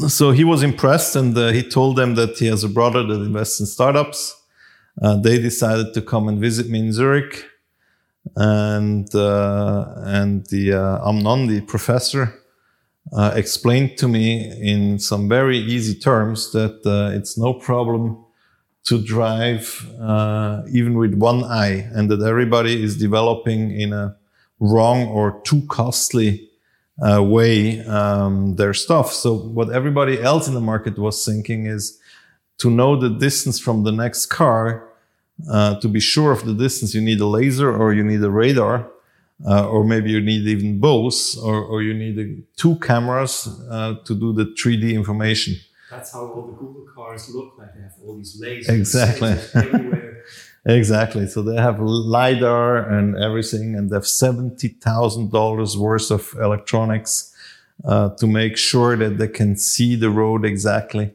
so 0.06 0.30
he 0.30 0.44
was 0.44 0.62
impressed 0.62 1.16
and 1.16 1.36
uh, 1.36 1.48
he 1.48 1.62
told 1.62 1.96
them 1.96 2.14
that 2.14 2.38
he 2.38 2.46
has 2.46 2.62
a 2.62 2.68
brother 2.68 3.02
that 3.02 3.20
invests 3.20 3.58
in 3.58 3.66
startups. 3.66 4.40
Uh, 5.02 5.16
they 5.16 5.38
decided 5.38 5.92
to 5.94 6.02
come 6.02 6.28
and 6.28 6.40
visit 6.40 6.68
me 6.68 6.80
in 6.80 6.92
Zurich. 6.92 7.44
And, 8.36 9.12
uh, 9.14 9.94
and 10.04 10.46
the 10.46 10.74
uh, 10.74 11.08
Amnon, 11.08 11.46
the 11.48 11.62
professor, 11.62 12.34
uh, 13.12 13.32
explained 13.34 13.96
to 13.98 14.06
me 14.06 14.52
in 14.60 14.98
some 14.98 15.28
very 15.28 15.58
easy 15.58 15.98
terms 15.98 16.52
that 16.52 16.84
uh, 16.84 17.16
it's 17.16 17.38
no 17.38 17.54
problem 17.54 18.24
to 18.88 19.02
drive 19.02 19.86
even 20.70 20.94
with 20.94 21.14
one 21.14 21.44
eye 21.44 21.88
and 21.94 22.10
that 22.10 22.22
everybody 22.22 22.82
is 22.82 22.96
developing 22.96 23.78
in 23.78 23.92
a 23.92 24.16
wrong 24.60 25.06
or 25.06 25.40
too 25.42 25.62
costly 25.68 26.48
uh, 27.00 27.22
way 27.22 27.80
um, 27.86 28.56
their 28.56 28.74
stuff. 28.74 29.12
So 29.12 29.34
what 29.34 29.70
everybody 29.70 30.20
else 30.20 30.48
in 30.48 30.54
the 30.54 30.60
market 30.60 30.98
was 30.98 31.24
thinking 31.24 31.66
is 31.66 31.98
to 32.58 32.70
know 32.70 32.96
the 32.96 33.10
distance 33.10 33.60
from 33.60 33.84
the 33.84 33.92
next 33.92 34.26
car. 34.26 34.84
Uh, 35.48 35.78
to 35.78 35.88
be 35.88 36.00
sure 36.00 36.32
of 36.32 36.44
the 36.44 36.54
distance, 36.54 36.94
you 36.94 37.00
need 37.00 37.20
a 37.20 37.26
laser 37.26 37.70
or 37.70 37.94
you 37.94 38.02
need 38.02 38.20
a 38.24 38.30
radar, 38.30 38.90
uh, 39.46 39.68
or 39.68 39.84
maybe 39.84 40.10
you 40.10 40.20
need 40.20 40.44
even 40.48 40.80
both, 40.80 41.36
or, 41.40 41.62
or 41.62 41.80
you 41.80 41.94
need 41.94 42.42
two 42.56 42.74
cameras 42.80 43.46
uh, 43.70 43.94
to 44.04 44.16
do 44.16 44.32
the 44.32 44.46
3D 44.46 44.92
information. 44.92 45.54
That's 45.90 46.12
how 46.12 46.26
all 46.26 46.46
the 46.46 46.52
Google 46.52 46.86
cars 46.94 47.28
look 47.34 47.54
like. 47.58 47.74
They 47.74 47.80
have 47.80 47.94
all 48.04 48.16
these 48.16 48.40
lasers 48.40 48.68
exactly. 48.68 49.36
everywhere. 49.54 50.24
Exactly. 50.66 51.26
So 51.26 51.40
they 51.42 51.56
have 51.56 51.80
LiDAR 51.80 52.76
and 52.76 53.16
everything, 53.16 53.74
and 53.74 53.88
they 53.88 53.96
have 53.96 54.02
$70,000 54.02 55.76
worth 55.76 56.10
of 56.10 56.34
electronics 56.38 57.34
uh, 57.84 58.10
to 58.16 58.26
make 58.26 58.58
sure 58.58 58.94
that 58.96 59.16
they 59.16 59.28
can 59.28 59.56
see 59.56 59.96
the 59.96 60.10
road 60.10 60.44
exactly. 60.44 61.14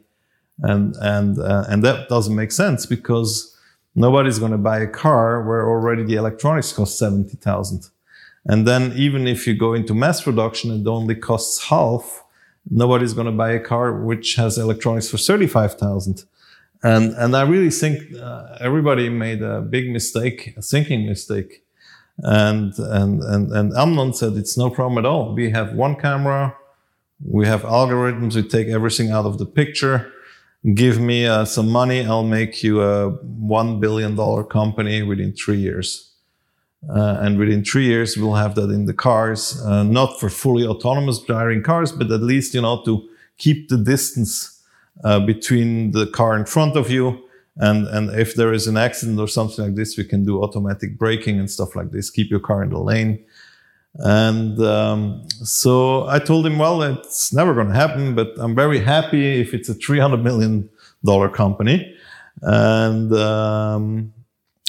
And, 0.60 0.96
and, 0.96 1.38
uh, 1.38 1.66
and 1.68 1.84
that 1.84 2.10
doesn't 2.10 2.36
make 2.36 2.52
sense 2.52 2.88
because 2.88 3.56
nobody's 3.96 4.40
going 4.40 4.54
to 4.54 4.58
buy 4.58 4.80
a 4.80 4.88
car 4.88 5.44
where 5.44 5.68
already 5.68 6.04
the 6.04 6.16
electronics 6.16 6.74
cost 6.74 6.98
70,000. 6.98 7.90
And 8.46 8.68
then 8.68 8.94
even 8.96 9.28
if 9.28 9.46
you 9.46 9.56
go 9.56 9.74
into 9.74 9.94
mass 9.94 10.22
production, 10.22 10.72
it 10.72 10.88
only 10.88 11.16
costs 11.16 11.66
half. 11.66 12.23
Nobody's 12.70 13.14
going 13.14 13.26
to 13.26 13.32
buy 13.32 13.52
a 13.52 13.60
car 13.60 13.94
which 13.94 14.36
has 14.36 14.58
electronics 14.58 15.10
for 15.10 15.18
35,000. 15.18 16.24
And, 16.84 17.14
and 17.14 17.36
I 17.36 17.44
really 17.44 17.70
think 17.70 18.14
uh, 18.16 18.58
everybody 18.60 19.10
made 19.10 19.42
a 19.42 19.62
big 19.62 19.90
mistake, 19.90 20.54
a 20.58 20.62
thinking 20.62 21.06
mistake. 21.06 21.64
And, 22.20 22.74
and, 22.78 23.22
and, 23.24 23.52
and 23.52 23.74
Amnon 23.74 24.14
said, 24.14 24.34
it's 24.34 24.58
no 24.58 24.70
problem 24.70 24.98
at 24.98 25.06
all. 25.06 25.34
We 25.34 25.50
have 25.52 25.74
one 25.74 25.96
camera. 25.96 26.56
We 27.26 27.48
have 27.48 27.62
algorithms. 27.62 28.36
We 28.36 28.44
take 28.44 28.68
everything 28.68 29.12
out 29.12 29.26
of 29.26 29.38
the 29.38 29.46
picture. 29.46 30.12
Give 30.74 31.00
me 31.00 31.26
uh, 31.26 31.46
some 31.46 31.70
money. 31.70 32.06
I'll 32.06 32.24
make 32.24 32.64
you 32.64 32.82
a 32.82 33.12
$1 33.12 33.80
billion 33.80 34.16
company 34.46 35.02
within 35.04 35.34
three 35.34 35.58
years. 35.58 36.13
Uh, 36.90 37.18
and 37.22 37.40
within 37.40 37.64
three 37.64 37.86
years, 37.86 38.18
we'll 38.18 38.36
have 38.36 38.56
that 38.56 38.70
in 38.70 38.86
the 38.86 38.94
cars, 38.94 39.62
uh, 39.66 39.84
not 39.84 40.20
for 40.20 40.30
fully 40.30 40.66
autonomous 40.66 41.20
driving 41.20 41.64
cars, 41.64 41.92
but 41.92 42.12
at 42.12 42.22
least, 42.22 42.54
you 42.54 42.62
know, 42.62 42.84
to 42.84 43.08
keep 43.38 43.70
the 43.70 43.78
distance 43.78 44.62
uh, 45.04 45.20
between 45.20 45.92
the 45.92 46.08
car 46.08 46.36
in 46.36 46.46
front 46.46 46.76
of 46.76 46.92
you. 46.92 47.24
And 47.58 47.88
and 47.88 48.10
if 48.20 48.36
there 48.36 48.52
is 48.52 48.68
an 48.68 48.78
accident 48.78 49.20
or 49.20 49.28
something 49.28 49.66
like 49.66 49.76
this 49.76 49.96
we 49.96 50.06
can 50.06 50.26
do 50.26 50.42
automatic 50.42 50.98
braking 50.98 51.40
and 51.40 51.50
stuff 51.50 51.76
like 51.76 51.92
this. 51.92 52.10
Keep 52.10 52.32
your 52.32 52.40
car 52.40 52.64
in 52.64 52.72
the 52.72 52.80
lane. 52.80 53.24
And 53.96 54.60
um, 54.60 55.28
so 55.44 56.08
i 56.08 56.18
told 56.18 56.48
him 56.48 56.58
well 56.58 56.82
it's 56.82 57.32
never 57.32 57.54
going 57.54 57.68
to 57.68 57.76
happen 57.76 58.16
but 58.16 58.30
i'm 58.40 58.56
very 58.56 58.80
happy 58.80 59.40
if 59.40 59.54
it's 59.54 59.70
a 59.70 59.76
300 59.76 60.18
million 60.24 60.68
dollar 61.06 61.30
company. 61.30 61.96
And 62.42 63.14
um, 63.14 64.14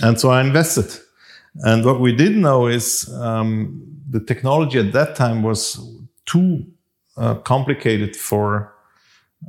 and 0.02 0.20
so 0.20 0.28
i 0.28 0.42
invested 0.42 1.00
and 1.62 1.84
what 1.84 2.00
we 2.00 2.14
did 2.14 2.36
know 2.36 2.66
is 2.66 3.08
um, 3.20 3.82
the 4.10 4.20
technology 4.20 4.78
at 4.78 4.92
that 4.92 5.14
time 5.14 5.42
was 5.42 5.80
too 6.26 6.64
uh, 7.16 7.36
complicated 7.36 8.16
for 8.16 8.74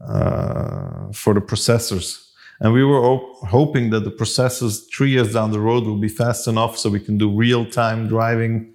uh, 0.08 1.12
for 1.14 1.34
the 1.34 1.42
processors. 1.42 2.22
And 2.60 2.74
we 2.74 2.84
were 2.84 3.18
hoping 3.48 3.90
that 3.90 4.02
the 4.02 4.12
processors 4.12 4.84
three 4.94 5.10
years 5.10 5.34
down 5.34 5.52
the 5.52 5.60
road 5.60 5.86
will 5.86 6.00
be 6.00 6.08
fast 6.08 6.48
enough 6.48 6.78
so 6.78 6.90
we 6.90 7.00
can 7.00 7.18
do 7.18 7.30
real 7.30 7.66
time 7.66 8.08
driving, 8.08 8.74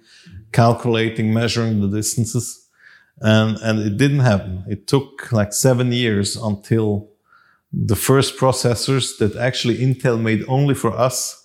calculating, 0.51 1.33
measuring 1.33 1.81
the 1.81 1.87
distances. 1.87 2.57
and 3.21 3.57
and 3.61 3.79
it 3.79 3.97
didn't 3.97 4.19
happen. 4.19 4.63
It 4.67 4.87
took 4.87 5.31
like 5.31 5.53
seven 5.53 5.91
years 5.91 6.35
until 6.35 7.09
the 7.71 7.95
first 7.95 8.37
processors 8.37 9.17
that 9.19 9.35
actually 9.35 9.77
Intel 9.77 10.19
made 10.19 10.43
only 10.47 10.75
for 10.75 10.91
us 10.91 11.40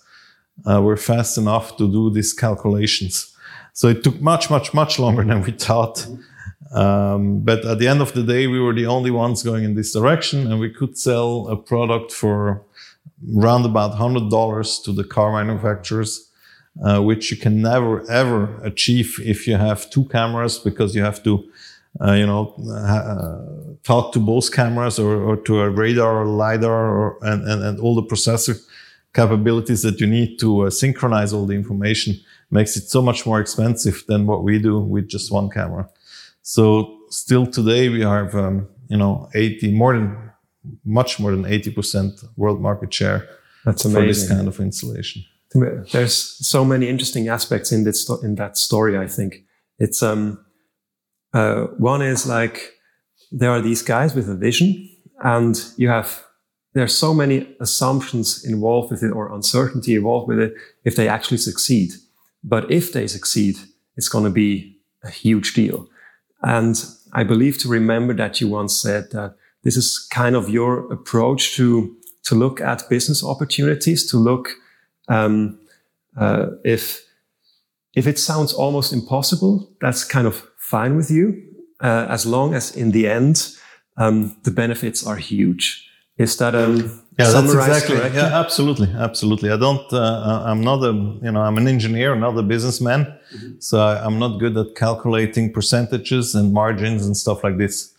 uh, 0.65 0.81
were 0.81 0.97
fast 0.97 1.37
enough 1.37 1.77
to 1.77 1.91
do 1.91 2.09
these 2.09 2.33
calculations. 2.33 3.33
So 3.73 3.87
it 3.89 4.03
took 4.03 4.19
much, 4.21 4.49
much, 4.49 4.73
much 4.73 4.99
longer 4.99 5.23
than 5.29 5.41
we 5.41 5.51
thought. 5.51 6.07
Um, 6.73 7.41
but 7.41 7.65
at 7.65 7.79
the 7.79 7.87
end 7.87 8.01
of 8.01 8.13
the 8.13 8.23
day, 8.23 8.47
we 8.47 8.59
were 8.59 8.73
the 8.73 8.87
only 8.87 9.11
ones 9.11 9.43
going 9.43 9.63
in 9.63 9.75
this 9.75 9.93
direction, 9.93 10.51
and 10.51 10.59
we 10.59 10.69
could 10.69 10.97
sell 10.97 11.47
a 11.47 11.55
product 11.55 12.11
for 12.11 12.63
round 13.33 13.65
about 13.65 13.95
hundred 13.95 14.29
dollars 14.29 14.79
to 14.79 14.91
the 14.91 15.03
car 15.03 15.31
manufacturers, 15.31 16.29
uh, 16.83 17.01
which 17.01 17.31
you 17.31 17.37
can 17.37 17.61
never 17.61 18.09
ever 18.09 18.61
achieve 18.63 19.19
if 19.23 19.47
you 19.47 19.55
have 19.55 19.89
two 19.89 20.05
cameras 20.05 20.59
because 20.59 20.93
you 20.93 21.01
have 21.01 21.23
to, 21.23 21.49
uh, 22.01 22.11
you 22.11 22.27
know, 22.27 22.53
uh, 22.69 23.75
talk 23.83 24.11
to 24.13 24.19
both 24.19 24.51
cameras 24.51 24.99
or, 24.99 25.15
or, 25.15 25.37
to 25.37 25.61
a 25.61 25.69
radar 25.69 26.21
or 26.21 26.25
lidar 26.25 26.89
or 26.97 27.17
and, 27.21 27.47
and, 27.47 27.63
and 27.63 27.79
all 27.79 27.95
the 27.95 28.03
processor 28.03 28.61
capabilities 29.13 29.81
that 29.81 29.99
you 29.99 30.07
need 30.07 30.39
to 30.39 30.67
uh, 30.67 30.69
synchronize 30.69 31.33
all 31.33 31.45
the 31.45 31.55
information 31.55 32.15
makes 32.51 32.77
it 32.77 32.89
so 32.89 33.01
much 33.01 33.25
more 33.25 33.39
expensive 33.39 34.03
than 34.07 34.25
what 34.25 34.43
we 34.43 34.59
do 34.59 34.79
with 34.79 35.07
just 35.07 35.31
one 35.31 35.49
camera. 35.49 35.89
So 36.41 36.97
still 37.09 37.45
today 37.45 37.89
we 37.89 38.01
have, 38.01 38.35
um, 38.35 38.69
you 38.87 38.97
know, 38.97 39.29
80, 39.33 39.73
more 39.73 39.93
than, 39.93 40.31
much 40.85 41.19
more 41.19 41.31
than 41.31 41.43
80% 41.43 42.23
world 42.35 42.61
market 42.61 42.93
share 42.93 43.27
That's 43.65 43.83
for 43.83 43.89
this 43.89 44.27
kind 44.27 44.47
of 44.47 44.59
installation. 44.59 45.23
There's 45.91 46.15
so 46.15 46.63
many 46.63 46.87
interesting 46.87 47.29
aspects 47.29 47.71
in 47.71 47.83
this, 47.83 48.09
in 48.23 48.35
that 48.35 48.57
story. 48.57 48.97
I 48.97 49.07
think 49.07 49.43
it's, 49.79 50.03
um, 50.03 50.45
uh, 51.33 51.67
one 51.77 52.01
is 52.01 52.27
like, 52.27 52.73
there 53.31 53.51
are 53.51 53.61
these 53.61 53.81
guys 53.81 54.15
with 54.15 54.29
a 54.29 54.35
vision 54.35 54.89
and 55.23 55.61
you 55.77 55.89
have, 55.89 56.26
there's 56.77 56.97
so 56.97 57.13
many 57.13 57.55
assumptions 57.59 58.43
involved 58.45 58.91
with 58.91 59.03
it 59.03 59.11
or 59.11 59.33
uncertainty 59.33 59.95
involved 59.95 60.27
with 60.27 60.39
it 60.39 60.53
if 60.83 60.95
they 60.95 61.07
actually 61.07 61.37
succeed. 61.37 61.91
But 62.43 62.71
if 62.71 62.93
they 62.93 63.07
succeed, 63.07 63.57
it's 63.95 64.09
going 64.09 64.25
to 64.25 64.29
be 64.29 64.77
a 65.03 65.09
huge 65.09 65.53
deal. 65.53 65.87
And 66.41 66.75
I 67.13 67.23
believe 67.23 67.57
to 67.59 67.69
remember 67.69 68.13
that 68.15 68.39
you 68.39 68.47
once 68.47 68.79
said 68.79 69.11
that 69.11 69.35
this 69.63 69.75
is 69.75 70.07
kind 70.11 70.35
of 70.35 70.49
your 70.49 70.91
approach 70.91 71.55
to, 71.55 71.95
to 72.25 72.35
look 72.35 72.61
at 72.61 72.87
business 72.89 73.23
opportunities, 73.23 74.09
to 74.11 74.17
look, 74.17 74.49
um, 75.09 75.59
uh, 76.15 76.47
if, 76.63 77.03
if 77.95 78.05
it 78.05 78.19
sounds 78.19 78.53
almost 78.53 78.93
impossible, 78.93 79.71
that's 79.81 80.03
kind 80.03 80.27
of 80.27 80.47
fine 80.57 80.95
with 80.95 81.09
you, 81.09 81.43
uh, 81.81 82.05
as 82.09 82.25
long 82.25 82.53
as 82.53 82.75
in 82.75 82.91
the 82.91 83.07
end, 83.07 83.49
um, 83.97 84.37
the 84.43 84.51
benefits 84.51 85.05
are 85.05 85.15
huge. 85.15 85.86
Is 86.17 86.35
that 86.37 86.55
um, 86.55 86.77
yeah, 87.19 87.29
that's 87.31 87.53
exactly. 87.53 87.95
correctly? 87.97 88.19
Yeah, 88.19 88.39
absolutely, 88.39 88.89
absolutely. 88.97 89.51
I 89.51 89.57
don't. 89.57 89.91
Uh, 89.93 90.43
I'm 90.45 90.61
not 90.61 90.83
a. 90.83 90.93
You 91.25 91.31
know, 91.31 91.41
I'm 91.41 91.57
an 91.57 91.67
engineer, 91.67 92.15
not 92.15 92.37
a 92.37 92.43
businessman. 92.43 93.13
So 93.59 93.79
I, 93.79 94.03
I'm 94.05 94.17
not 94.19 94.39
good 94.39 94.57
at 94.57 94.75
calculating 94.75 95.51
percentages 95.53 96.33
and 96.35 96.53
margins 96.53 97.05
and 97.05 97.15
stuff 97.15 97.43
like 97.43 97.57
this. 97.57 97.93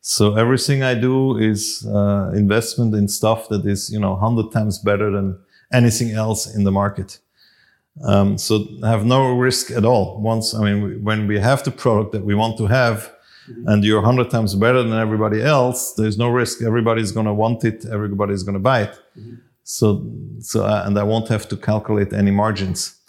So 0.00 0.34
everything 0.36 0.82
I 0.82 0.94
do 0.94 1.38
is 1.38 1.86
uh, 1.86 2.30
investment 2.34 2.94
in 2.94 3.08
stuff 3.08 3.48
that 3.48 3.64
is, 3.64 3.90
you 3.90 3.98
know, 3.98 4.16
hundred 4.16 4.52
times 4.52 4.78
better 4.78 5.10
than 5.10 5.38
anything 5.72 6.10
else 6.12 6.54
in 6.54 6.64
the 6.64 6.70
market. 6.70 7.18
Um, 8.04 8.36
so 8.38 8.66
have 8.82 9.04
no 9.06 9.32
risk 9.36 9.70
at 9.70 9.84
all. 9.84 10.20
Once, 10.20 10.52
I 10.54 10.60
mean, 10.64 10.82
we- 10.82 10.96
when 10.96 11.26
we 11.26 11.38
have 11.38 11.62
the 11.64 11.70
product 11.70 12.12
that 12.12 12.24
we 12.24 12.34
want 12.34 12.58
to 12.58 12.66
have, 12.66 13.10
and 13.66 13.84
you're 13.84 14.02
hundred 14.02 14.30
times 14.30 14.54
better 14.54 14.82
than 14.82 14.98
everybody 14.98 15.42
else, 15.42 15.94
there's 15.94 16.18
no 16.18 16.28
risk. 16.28 16.62
Everybody's 16.62 17.12
going 17.12 17.26
to 17.26 17.34
want 17.34 17.64
it. 17.64 17.84
Everybody's 17.86 18.42
going 18.42 18.54
to 18.54 18.60
buy 18.60 18.82
it. 18.82 18.98
So, 19.62 20.06
so, 20.40 20.64
uh, 20.64 20.84
and 20.86 20.98
I 20.98 21.02
won't 21.02 21.28
have 21.28 21.48
to 21.48 21.56
calculate 21.56 22.12
any 22.12 22.30
margins. 22.30 23.00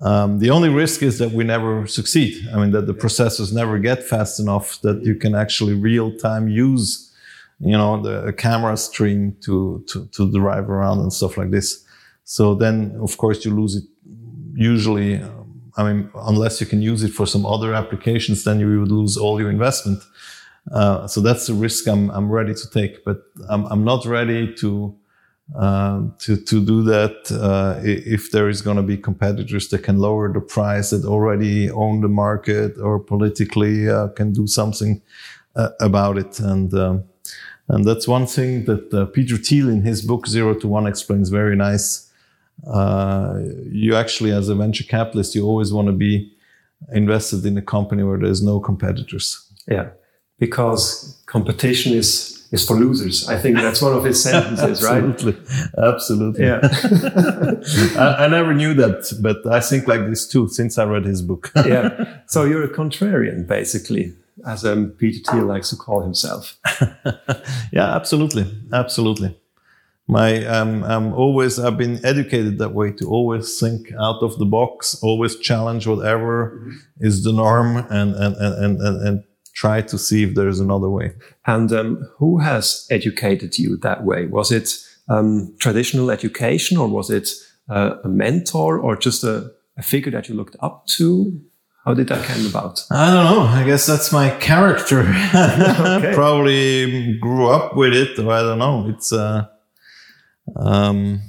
Um, 0.00 0.38
the 0.38 0.50
only 0.50 0.70
risk 0.70 1.02
is 1.02 1.18
that 1.18 1.32
we 1.32 1.44
never 1.44 1.86
succeed. 1.86 2.48
I 2.52 2.56
mean, 2.58 2.70
that 2.70 2.86
the 2.86 2.94
processors 2.94 3.52
never 3.52 3.78
get 3.78 4.02
fast 4.02 4.40
enough 4.40 4.80
that 4.80 5.04
you 5.04 5.14
can 5.14 5.34
actually 5.34 5.74
real 5.74 6.16
time 6.16 6.48
use, 6.48 7.14
you 7.60 7.76
know, 7.76 8.00
the 8.02 8.32
camera 8.32 8.76
stream 8.76 9.36
to, 9.42 9.84
to, 9.88 10.06
to 10.06 10.30
drive 10.32 10.70
around 10.70 11.00
and 11.00 11.12
stuff 11.12 11.36
like 11.36 11.50
this. 11.50 11.84
So 12.24 12.54
then, 12.54 12.96
of 13.02 13.16
course, 13.18 13.44
you 13.44 13.54
lose 13.54 13.76
it 13.76 13.84
usually. 14.54 15.22
I 15.76 15.82
mean, 15.84 16.10
unless 16.14 16.60
you 16.60 16.66
can 16.66 16.82
use 16.82 17.02
it 17.02 17.12
for 17.12 17.26
some 17.26 17.46
other 17.46 17.74
applications, 17.74 18.44
then 18.44 18.60
you 18.60 18.80
would 18.80 18.90
lose 18.90 19.16
all 19.16 19.40
your 19.40 19.50
investment. 19.50 20.02
Uh, 20.70 21.06
so 21.06 21.20
that's 21.20 21.46
the 21.46 21.54
risk 21.54 21.88
I'm, 21.88 22.10
I'm 22.10 22.30
ready 22.30 22.54
to 22.54 22.70
take, 22.70 23.04
but 23.04 23.22
I'm, 23.48 23.64
I'm 23.66 23.84
not 23.84 24.04
ready 24.04 24.54
to, 24.54 24.94
uh, 25.58 26.02
to, 26.18 26.36
to 26.36 26.64
do 26.64 26.82
that 26.84 27.16
uh, 27.32 27.80
if 27.82 28.30
there 28.30 28.48
is 28.48 28.62
going 28.62 28.76
to 28.76 28.82
be 28.82 28.96
competitors 28.96 29.68
that 29.68 29.82
can 29.82 29.98
lower 29.98 30.32
the 30.32 30.40
price 30.40 30.90
that 30.90 31.04
already 31.04 31.70
own 31.70 32.00
the 32.00 32.08
market 32.08 32.78
or 32.78 33.00
politically 33.00 33.88
uh, 33.88 34.08
can 34.08 34.32
do 34.32 34.46
something 34.46 35.02
uh, 35.56 35.70
about 35.80 36.16
it. 36.18 36.38
And, 36.38 36.72
um, 36.74 37.04
and 37.68 37.84
that's 37.84 38.06
one 38.06 38.26
thing 38.26 38.64
that 38.66 38.92
uh, 38.94 39.06
Peter 39.06 39.36
Thiel 39.36 39.68
in 39.68 39.82
his 39.82 40.02
book 40.02 40.26
Zero 40.26 40.54
to 40.54 40.68
One 40.68 40.86
explains 40.86 41.28
very 41.30 41.56
nice. 41.56 42.11
Uh, 42.66 43.40
you 43.70 43.94
actually, 43.94 44.30
as 44.30 44.48
a 44.48 44.54
venture 44.54 44.84
capitalist, 44.84 45.34
you 45.34 45.44
always 45.44 45.72
want 45.72 45.86
to 45.86 45.92
be 45.92 46.32
invested 46.92 47.44
in 47.44 47.56
a 47.58 47.62
company 47.62 48.02
where 48.02 48.18
there's 48.18 48.42
no 48.42 48.60
competitors. 48.60 49.48
Yeah, 49.66 49.90
because 50.38 51.22
competition 51.26 51.92
is 51.92 52.46
is 52.52 52.66
for 52.66 52.76
losers. 52.76 53.28
I 53.28 53.38
think 53.38 53.56
that's 53.56 53.80
one 53.82 53.94
of 53.94 54.04
his 54.04 54.22
sentences, 54.30 54.82
right? 54.82 55.02
Absolutely, 55.02 55.36
absolutely. 55.78 56.44
Yeah, 56.44 56.60
I, 57.98 58.24
I 58.24 58.28
never 58.28 58.54
knew 58.54 58.74
that, 58.74 59.12
but 59.20 59.44
I 59.46 59.60
think 59.60 59.88
like 59.88 60.06
this 60.08 60.28
too 60.28 60.48
since 60.48 60.78
I 60.78 60.84
read 60.84 61.04
his 61.04 61.22
book. 61.22 61.50
yeah. 61.66 62.18
So 62.26 62.44
you're 62.44 62.64
a 62.64 62.68
contrarian, 62.68 63.46
basically, 63.46 64.14
as 64.46 64.64
um, 64.64 64.90
Peter 64.90 65.20
Thiel 65.30 65.46
likes 65.46 65.70
to 65.70 65.76
call 65.76 66.02
himself. 66.02 66.58
yeah, 67.72 67.96
absolutely, 67.96 68.46
absolutely. 68.72 69.36
My, 70.12 70.44
um, 70.44 70.84
I'm 70.84 71.14
always, 71.14 71.58
I've 71.58 71.78
been 71.78 72.04
educated 72.04 72.58
that 72.58 72.74
way 72.74 72.92
to 72.92 73.08
always 73.08 73.58
think 73.58 73.90
out 73.98 74.22
of 74.22 74.38
the 74.38 74.44
box, 74.44 75.02
always 75.02 75.36
challenge 75.38 75.86
whatever 75.86 76.70
is 77.00 77.24
the 77.24 77.32
norm, 77.32 77.78
and 77.90 78.14
and 78.14 78.36
and 78.36 78.80
and, 78.80 79.08
and 79.08 79.24
try 79.54 79.80
to 79.82 79.96
see 79.98 80.22
if 80.22 80.34
there's 80.34 80.60
another 80.60 80.90
way. 80.90 81.14
And 81.46 81.72
um, 81.72 82.08
who 82.18 82.38
has 82.38 82.86
educated 82.90 83.58
you 83.58 83.78
that 83.78 84.04
way? 84.04 84.26
Was 84.26 84.52
it 84.52 84.68
um, 85.08 85.54
traditional 85.58 86.10
education, 86.10 86.76
or 86.76 86.88
was 86.88 87.08
it 87.10 87.30
uh, 87.70 87.96
a 88.04 88.08
mentor, 88.08 88.78
or 88.78 88.96
just 88.96 89.24
a, 89.24 89.50
a 89.78 89.82
figure 89.82 90.12
that 90.12 90.28
you 90.28 90.34
looked 90.34 90.56
up 90.60 90.86
to? 90.98 91.40
How 91.84 91.94
did 91.94 92.08
that 92.08 92.24
come 92.24 92.46
about? 92.46 92.84
I 92.90 93.12
don't 93.12 93.24
know. 93.24 93.40
I 93.40 93.64
guess 93.64 93.86
that's 93.86 94.12
my 94.12 94.30
character. 94.38 95.02
Probably 96.14 97.18
grew 97.18 97.48
up 97.48 97.76
with 97.76 97.92
it. 97.92 98.18
I 98.20 98.42
don't 98.42 98.58
know. 98.58 98.88
It's 98.88 99.12
uh, 99.12 99.48
um, 100.56 101.20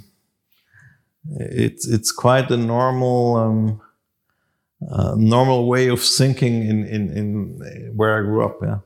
it's 1.38 1.86
it's 1.86 2.12
quite 2.12 2.50
a 2.50 2.56
normal 2.56 3.36
um, 3.36 3.80
uh, 4.90 5.14
normal 5.16 5.66
way 5.66 5.88
of 5.88 6.00
thinking 6.00 6.66
in 6.66 6.84
in 6.84 7.10
in 7.16 7.92
where 7.96 8.18
I 8.18 8.22
grew 8.22 8.44
up. 8.44 8.58
Yeah. 8.62 8.78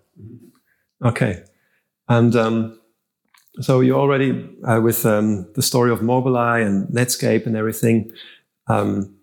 Okay. 1.05 1.45
And 2.09 2.35
um, 2.35 2.81
so 3.61 3.81
you 3.81 3.95
already, 3.95 4.49
uh, 4.65 4.81
with 4.81 5.05
um, 5.05 5.51
the 5.55 5.63
story 5.63 5.91
of 5.91 6.01
Mobileye 6.01 6.65
and 6.65 6.89
Netscape 6.89 7.45
and 7.45 7.57
everything, 7.57 8.13
um, 8.69 9.17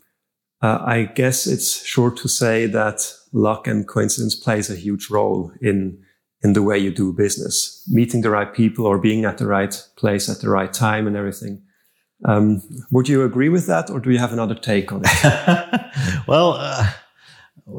uh, 0.62 0.80
I 0.86 1.04
guess 1.04 1.48
it's 1.48 1.86
sure 1.86 2.12
to 2.12 2.28
say 2.28 2.66
that 2.68 3.14
luck 3.34 3.68
and 3.68 3.88
coincidence 3.88 4.36
plays 4.36 4.70
a 4.70 4.76
huge 4.76 5.10
role 5.10 5.52
in 5.62 6.05
in 6.46 6.54
the 6.54 6.62
way 6.62 6.78
you 6.78 6.92
do 6.92 7.12
business, 7.12 7.84
meeting 7.88 8.22
the 8.22 8.30
right 8.30 8.54
people 8.54 8.86
or 8.86 9.00
being 9.00 9.26
at 9.26 9.40
the 9.40 9.48
right 9.48 9.74
place 9.96 10.30
at 10.30 10.42
the 10.42 10.50
right 10.58 10.72
time 10.72 11.08
and 11.08 11.18
everything. 11.18 11.60
Um, 12.24 12.62
would 12.92 13.10
you 13.10 13.24
agree 13.24 13.50
with 13.50 13.66
that, 13.66 13.90
or 13.90 14.00
do 14.00 14.12
you 14.12 14.20
have 14.20 14.32
another 14.32 14.54
take 14.54 14.92
on 14.92 15.02
it? 15.04 15.82
well, 16.28 16.54
uh, 16.54 16.88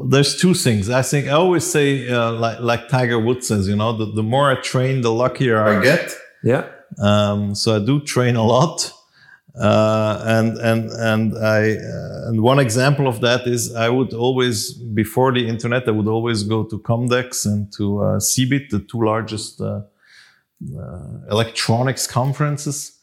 there's 0.09 0.35
two 0.35 0.53
things. 0.53 0.89
I 0.89 1.01
think 1.01 1.27
I 1.27 1.31
always 1.31 1.65
say, 1.65 2.09
uh, 2.09 2.33
like 2.33 2.59
like 2.59 2.89
Tiger 2.89 3.19
Woods 3.19 3.47
says, 3.47 3.69
you 3.69 3.77
know, 3.77 3.93
the, 3.97 4.05
the 4.19 4.27
more 4.33 4.51
I 4.51 4.55
train, 4.61 5.01
the 5.01 5.13
luckier 5.13 5.59
I 5.63 5.81
get. 5.81 6.13
yeah. 6.43 6.67
Um, 7.01 7.55
so 7.55 7.77
I 7.77 7.79
do 7.79 8.01
train 8.01 8.35
a 8.35 8.43
lot, 8.43 8.91
uh, 9.59 10.21
and 10.25 10.57
and 10.57 10.91
and 10.91 11.37
I 11.37 11.77
uh, 11.77 12.29
and 12.29 12.41
one 12.41 12.59
example 12.59 13.07
of 13.07 13.21
that 13.21 13.47
is 13.47 13.73
I 13.75 13.89
would 13.89 14.13
always 14.13 14.73
before 14.73 15.31
the 15.31 15.47
internet 15.47 15.87
I 15.87 15.91
would 15.91 16.07
always 16.07 16.43
go 16.43 16.63
to 16.63 16.77
Comdex 16.79 17.45
and 17.45 17.71
to 17.73 17.99
uh, 18.01 18.19
CeBIT, 18.19 18.69
the 18.69 18.79
two 18.79 19.03
largest 19.03 19.59
uh, 19.61 19.81
uh, 20.77 20.99
electronics 21.29 22.07
conferences. 22.07 22.93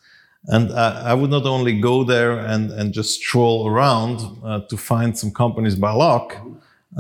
And 0.47 0.73
I, 0.73 1.11
I 1.11 1.15
would 1.15 1.31
not 1.31 1.47
only 1.47 1.81
go 1.81 2.05
there 2.05 2.39
and, 2.39 2.71
and 2.71 2.93
just 2.93 3.21
stroll 3.21 3.67
around 3.67 4.21
uh, 4.45 4.61
to 4.69 4.77
find 4.77 5.17
some 5.17 5.31
companies 5.31 5.75
by 5.75 5.93
luck. 5.93 6.37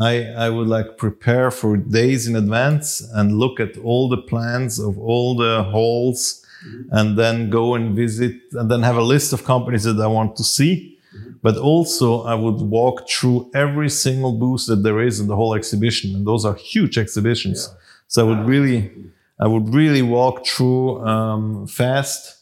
I, 0.01 0.25
I 0.29 0.51
would 0.51 0.67
like 0.67 0.97
prepare 0.97 1.51
for 1.51 1.77
days 1.77 2.27
in 2.27 2.37
advance 2.37 3.01
and 3.12 3.38
look 3.38 3.61
at 3.61 3.77
all 3.79 4.09
the 4.09 4.23
plans 4.23 4.79
of 4.79 4.99
all 4.99 5.37
the 5.37 5.64
halls 5.64 6.43
and 6.90 7.18
then 7.18 7.50
go 7.50 7.74
and 7.74 7.96
visit 7.96 8.35
and 8.53 8.70
then 8.70 8.83
have 8.83 8.96
a 8.96 9.03
list 9.03 9.33
of 9.33 9.44
companies 9.44 9.85
that 9.85 10.00
I 10.00 10.07
want 10.07 10.37
to 10.37 10.44
see. 10.44 10.98
But 11.42 11.57
also 11.57 12.22
I 12.22 12.35
would 12.35 12.61
walk 12.61 13.09
through 13.09 13.50
every 13.55 13.90
single 13.90 14.33
booth 14.33 14.66
that 14.66 14.83
there 14.83 15.00
is 15.00 15.20
in 15.20 15.27
the 15.27 15.37
whole 15.37 15.55
exhibition. 15.55 16.14
And 16.14 16.27
those 16.27 16.44
are 16.44 16.55
huge 16.55 16.98
exhibitions. 16.98 17.68
Yeah. 17.70 17.79
So 18.09 18.24
I 18.24 18.29
would 18.29 18.46
really, 18.46 18.92
I 19.38 19.46
would 19.46 19.72
really 19.72 20.03
walk 20.03 20.46
through 20.46 21.07
um, 21.07 21.66
fast. 21.66 22.38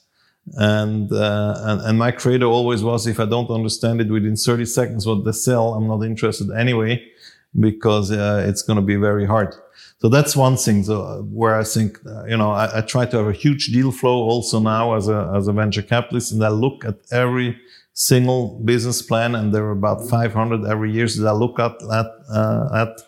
And, 0.55 1.13
uh, 1.13 1.55
and, 1.59 1.81
and 1.83 1.99
my 1.99 2.11
credo 2.11 2.51
always 2.51 2.83
was 2.83 3.07
if 3.07 3.21
I 3.21 3.27
don't 3.27 3.51
understand 3.51 4.01
it 4.01 4.09
within 4.09 4.37
30 4.37 4.65
seconds 4.65 5.07
what 5.07 5.25
they 5.25 5.33
sell, 5.33 5.75
I'm 5.75 5.87
not 5.87 6.03
interested 6.03 6.51
anyway 6.51 7.12
because 7.59 8.11
uh, 8.11 8.45
it's 8.49 8.63
going 8.63 8.77
to 8.77 8.83
be 8.83 8.97
very 8.97 9.27
hard. 9.27 9.55
So 9.99 10.09
that's 10.09 10.35
one 10.35 10.57
thing. 10.57 10.85
So 10.85 11.03
uh, 11.03 11.19
where 11.19 11.55
I 11.55 11.65
think, 11.65 11.99
uh, 12.07 12.25
you 12.25 12.37
know, 12.37 12.51
I, 12.51 12.79
I, 12.79 12.81
try 12.81 13.07
to 13.07 13.17
have 13.19 13.29
a 13.29 13.33
huge 13.33 13.69
deal 13.69 13.93
flow 13.93 14.23
also 14.23 14.59
now 14.59 14.95
as 14.95 15.09
a, 15.09 15.33
as 15.37 15.47
a 15.49 15.53
venture 15.53 15.83
capitalist 15.83 16.33
and 16.33 16.45
I 16.45 16.49
look 16.49 16.85
at 16.85 16.97
every 17.13 17.57
single 17.93 18.59
business 18.65 19.03
plan 19.03 19.35
and 19.35 19.55
there 19.55 19.65
are 19.65 19.71
about 19.71 20.09
500 20.09 20.65
every 20.67 20.91
year 20.93 21.07
that 21.07 21.27
I 21.27 21.33
look 21.33 21.61
at, 21.61 21.73
at, 21.93 22.07
uh, 22.35 22.69
at 22.75 23.01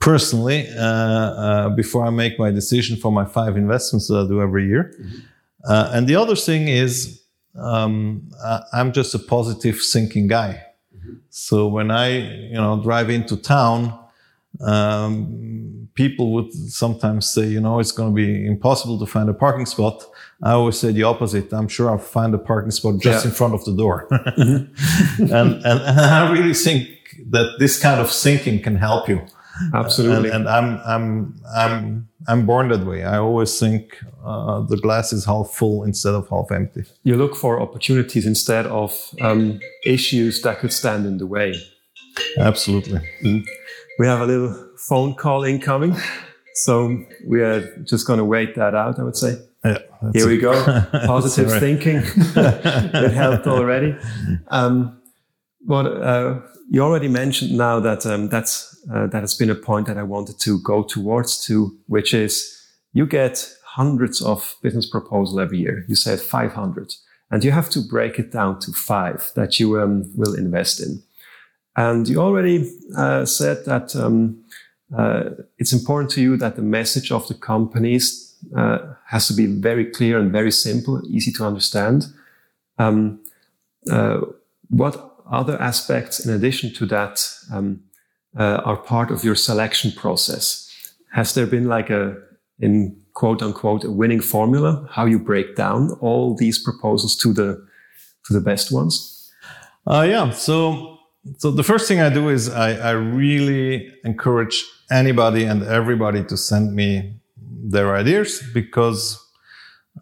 personally, 0.00 0.66
uh, 0.76 0.82
uh, 0.82 1.68
before 1.70 2.04
I 2.04 2.10
make 2.10 2.38
my 2.38 2.50
decision 2.50 2.96
for 2.96 3.12
my 3.12 3.24
five 3.24 3.56
investments 3.56 4.08
that 4.08 4.18
I 4.18 4.26
do 4.26 4.40
every 4.40 4.66
year. 4.66 4.94
Mm-hmm. 4.98 5.94
and 5.94 6.08
the 6.08 6.16
other 6.16 6.34
thing 6.34 6.68
is, 6.68 7.22
um, 7.56 8.28
I'm 8.72 8.92
just 8.92 9.14
a 9.14 9.18
positive 9.18 9.80
thinking 9.80 10.26
guy. 10.26 10.64
So 11.40 11.68
when 11.68 11.92
I, 11.92 12.08
you 12.48 12.54
know, 12.54 12.82
drive 12.82 13.10
into 13.10 13.36
town, 13.36 13.96
um, 14.60 15.88
people 15.94 16.32
would 16.32 16.52
sometimes 16.52 17.30
say, 17.30 17.46
you 17.46 17.60
know, 17.60 17.78
it's 17.78 17.92
going 17.92 18.10
to 18.10 18.14
be 18.14 18.44
impossible 18.44 18.98
to 18.98 19.06
find 19.06 19.28
a 19.30 19.34
parking 19.34 19.64
spot. 19.64 20.04
I 20.42 20.50
always 20.52 20.78
say 20.80 20.90
the 20.90 21.04
opposite. 21.04 21.52
I'm 21.52 21.68
sure 21.68 21.90
I'll 21.90 21.98
find 21.98 22.34
a 22.34 22.38
parking 22.38 22.72
spot 22.72 22.98
just 23.00 23.24
yeah. 23.24 23.30
in 23.30 23.34
front 23.34 23.54
of 23.54 23.64
the 23.64 23.74
door. 23.76 24.08
mm-hmm. 24.12 25.22
and, 25.22 25.54
and, 25.64 25.80
and 25.80 26.00
I 26.00 26.30
really 26.32 26.54
think 26.54 26.88
that 27.30 27.54
this 27.60 27.80
kind 27.80 28.00
of 28.00 28.10
thinking 28.10 28.60
can 28.60 28.74
help 28.74 29.08
you. 29.08 29.24
Absolutely. 29.72 30.30
And, 30.30 30.46
and, 30.46 30.48
I'm 30.48 30.80
I'm 30.84 31.40
I'm 31.56 32.07
I'm 32.28 32.44
born 32.44 32.68
that 32.68 32.84
way. 32.84 33.04
I 33.04 33.18
always 33.18 33.58
think 33.58 33.98
uh, 34.22 34.60
the 34.60 34.76
glass 34.76 35.14
is 35.14 35.24
half 35.24 35.50
full 35.50 35.82
instead 35.82 36.14
of 36.14 36.28
half 36.28 36.52
empty. 36.52 36.84
You 37.02 37.16
look 37.16 37.34
for 37.34 37.58
opportunities 37.58 38.26
instead 38.26 38.66
of 38.66 38.92
um, 39.22 39.60
issues 39.86 40.42
that 40.42 40.58
could 40.58 40.72
stand 40.72 41.06
in 41.06 41.16
the 41.16 41.26
way. 41.26 41.54
Absolutely. 42.38 43.00
Mm. 43.24 43.46
We 43.98 44.06
have 44.06 44.20
a 44.20 44.26
little 44.26 44.68
phone 44.76 45.14
call 45.14 45.42
incoming, 45.42 45.96
so 46.54 47.02
we 47.26 47.40
are 47.40 47.76
just 47.84 48.06
going 48.06 48.18
to 48.18 48.24
wait 48.24 48.54
that 48.56 48.74
out. 48.74 48.98
I 48.98 49.04
would 49.04 49.16
say. 49.16 49.38
Yeah, 49.64 49.78
Here 50.12 50.28
we 50.28 50.38
go. 50.38 50.52
Positive 50.92 51.50
thinking. 51.58 51.96
it 52.04 53.12
helped 53.12 53.46
already. 53.46 53.96
Um, 54.48 55.00
what 55.64 55.86
uh, 55.86 56.40
you 56.70 56.82
already 56.82 57.08
mentioned 57.08 57.56
now 57.56 57.80
that 57.80 58.06
um, 58.06 58.28
that's 58.28 58.77
uh, 58.92 59.06
that 59.08 59.20
has 59.20 59.34
been 59.34 59.50
a 59.50 59.54
point 59.54 59.86
that 59.86 59.98
I 59.98 60.02
wanted 60.02 60.38
to 60.40 60.60
go 60.62 60.82
towards 60.82 61.44
to, 61.46 61.76
which 61.86 62.14
is 62.14 62.54
you 62.92 63.06
get 63.06 63.52
hundreds 63.64 64.22
of 64.22 64.56
business 64.62 64.88
proposals 64.88 65.38
every 65.38 65.58
year. 65.58 65.84
You 65.88 65.94
said 65.94 66.20
500 66.20 66.92
and 67.30 67.44
you 67.44 67.50
have 67.50 67.68
to 67.70 67.80
break 67.80 68.18
it 68.18 68.32
down 68.32 68.58
to 68.60 68.72
five 68.72 69.30
that 69.34 69.60
you 69.60 69.80
um, 69.80 70.10
will 70.16 70.34
invest 70.34 70.80
in. 70.80 71.02
And 71.76 72.08
you 72.08 72.20
already 72.20 72.70
uh, 72.96 73.24
said 73.24 73.64
that 73.66 73.94
um, 73.94 74.42
uh, 74.96 75.30
it's 75.58 75.72
important 75.72 76.10
to 76.12 76.20
you 76.20 76.36
that 76.38 76.56
the 76.56 76.62
message 76.62 77.12
of 77.12 77.28
the 77.28 77.34
companies 77.34 78.36
uh, 78.56 78.78
has 79.06 79.28
to 79.28 79.34
be 79.34 79.46
very 79.46 79.84
clear 79.84 80.18
and 80.18 80.32
very 80.32 80.50
simple, 80.50 81.02
easy 81.08 81.30
to 81.32 81.44
understand. 81.44 82.06
Um, 82.78 83.20
uh, 83.90 84.20
what 84.70 85.14
other 85.30 85.60
aspects, 85.60 86.24
in 86.24 86.32
addition 86.32 86.72
to 86.74 86.86
that, 86.86 87.28
um, 87.52 87.82
uh, 88.36 88.60
are 88.64 88.76
part 88.76 89.10
of 89.10 89.24
your 89.24 89.34
selection 89.34 89.92
process. 89.92 90.64
Has 91.12 91.34
there 91.34 91.46
been 91.46 91.68
like 91.68 91.90
a, 91.90 92.16
in 92.58 92.96
quote 93.14 93.42
unquote, 93.42 93.84
a 93.84 93.90
winning 93.90 94.20
formula, 94.20 94.86
how 94.90 95.06
you 95.06 95.18
break 95.18 95.56
down 95.56 95.92
all 96.00 96.36
these 96.36 96.58
proposals 96.58 97.16
to 97.16 97.32
the, 97.32 97.64
to 98.26 98.32
the 98.32 98.40
best 98.40 98.72
ones? 98.72 99.32
Uh, 99.86 100.06
yeah. 100.08 100.30
So, 100.30 100.98
so 101.38 101.50
the 101.50 101.64
first 101.64 101.88
thing 101.88 102.00
I 102.00 102.10
do 102.10 102.28
is 102.28 102.48
I, 102.48 102.72
I 102.72 102.90
really 102.90 103.92
encourage 104.04 104.64
anybody 104.90 105.44
and 105.44 105.62
everybody 105.62 106.24
to 106.24 106.36
send 106.36 106.74
me 106.74 107.18
their 107.36 107.94
ideas 107.94 108.42
because 108.54 109.18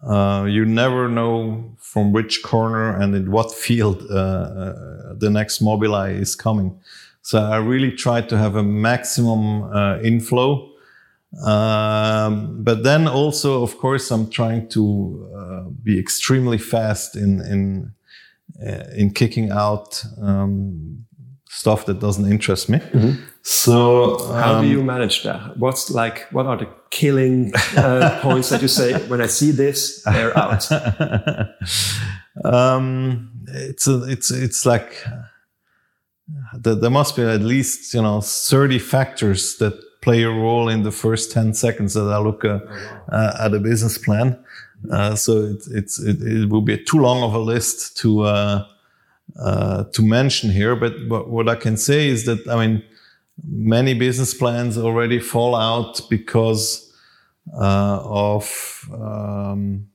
uh, 0.03 0.45
you 0.47 0.65
never 0.65 1.09
know 1.09 1.75
from 1.79 2.11
which 2.11 2.43
corner 2.43 2.95
and 2.95 3.15
in 3.15 3.31
what 3.31 3.51
field 3.51 4.03
uh, 4.09 4.13
uh, 4.13 5.13
the 5.15 5.29
next 5.29 5.61
Mobileye 5.61 6.19
is 6.19 6.35
coming. 6.35 6.79
So 7.27 7.39
I 7.39 7.57
really 7.57 7.91
try 7.91 8.21
to 8.21 8.37
have 8.37 8.55
a 8.55 8.63
maximum 8.63 9.63
uh, 9.63 9.99
inflow. 9.99 10.71
Um, 11.45 12.63
but 12.63 12.83
then 12.83 13.05
also, 13.05 13.63
of 13.63 13.77
course, 13.79 14.11
I'm 14.11 14.29
trying 14.29 14.69
to 14.69 15.29
uh, 15.35 15.69
be 15.83 15.99
extremely 15.99 16.57
fast 16.57 17.17
in 17.17 17.41
in 17.41 17.91
uh, 18.65 18.85
in 18.95 19.11
kicking 19.11 19.51
out 19.51 20.05
um, 20.21 21.05
stuff 21.49 21.85
that 21.87 21.99
doesn't 21.99 22.31
interest 22.31 22.69
me. 22.69 22.77
Mm-hmm. 22.77 23.21
So 23.41 24.19
um, 24.19 24.41
how 24.41 24.61
do 24.61 24.67
you 24.69 24.79
um, 24.79 24.85
manage 24.85 25.23
that? 25.23 25.57
What's 25.57 25.91
like? 25.91 26.27
What 26.31 26.45
are 26.45 26.55
the 26.55 26.69
killing 26.91 27.51
uh, 27.75 28.19
points 28.21 28.47
that 28.51 28.61
you 28.61 28.69
say 28.69 28.93
when 29.09 29.19
I 29.19 29.27
see 29.27 29.51
this, 29.51 30.01
they're 30.03 30.37
out? 30.37 30.65
um, 32.45 33.31
it's 33.47 33.85
a, 33.85 34.03
it's 34.03 34.31
it's 34.31 34.65
like 34.65 35.05
there 36.53 36.89
must 36.89 37.15
be 37.15 37.23
at 37.23 37.41
least 37.41 37.93
you 37.93 38.01
know 38.01 38.21
30 38.21 38.79
factors 38.79 39.57
that 39.57 39.73
play 40.01 40.23
a 40.23 40.29
role 40.29 40.69
in 40.69 40.83
the 40.83 40.91
first 40.91 41.31
10 41.31 41.53
seconds 41.53 41.93
that 41.93 42.07
I 42.09 42.17
look 42.19 42.45
uh, 42.45 42.59
uh, 43.11 43.37
at 43.39 43.53
a 43.53 43.59
business 43.59 43.97
plan. 43.97 44.37
Uh, 44.91 45.15
so 45.15 45.41
it, 45.41 45.63
it's 45.71 45.99
it, 45.99 46.21
it, 46.21 46.49
will 46.49 46.61
be 46.61 46.77
too 46.77 46.99
long 46.99 47.23
of 47.23 47.33
a 47.33 47.39
list 47.39 47.97
to 47.97 48.21
uh, 48.21 48.65
uh, 49.39 49.83
to 49.85 50.01
mention 50.01 50.51
here. 50.51 50.75
But, 50.75 51.09
but 51.09 51.29
what 51.29 51.49
I 51.49 51.55
can 51.55 51.77
say 51.77 52.07
is 52.07 52.25
that 52.25 52.47
I 52.47 52.55
mean 52.55 52.83
many 53.43 53.93
business 53.93 54.33
plans 54.33 54.77
already 54.77 55.19
fall 55.19 55.55
out 55.55 56.01
because 56.09 56.93
uh, 57.53 57.99
of 58.03 58.87
um, 58.93 59.87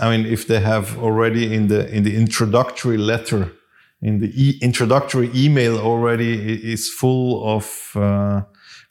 I 0.00 0.10
mean 0.10 0.26
if 0.26 0.48
they 0.48 0.60
have 0.60 0.98
already 0.98 1.54
in 1.54 1.68
the 1.68 1.88
in 1.94 2.02
the 2.02 2.16
introductory 2.16 2.98
letter 2.98 3.52
in 4.02 4.20
the 4.20 4.30
e 4.34 4.58
introductory 4.62 5.30
email 5.34 5.78
already 5.78 6.32
is 6.72 6.88
full 6.88 7.44
of 7.56 7.92
uh, 7.94 8.42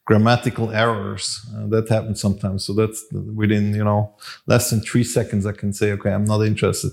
grammatical 0.05 0.71
errors. 0.71 1.45
Uh, 1.55 1.67
that 1.67 1.89
happens 1.89 2.21
sometimes. 2.21 2.65
So 2.65 2.73
that's 2.73 3.03
within 3.35 3.73
you 3.73 3.83
know 3.83 4.15
less 4.45 4.69
than 4.69 4.81
three 4.81 5.03
seconds, 5.03 5.45
I 5.45 5.53
can 5.53 5.73
say, 5.73 5.91
okay, 5.93 6.11
I'm 6.11 6.25
not 6.25 6.41
interested. 6.41 6.91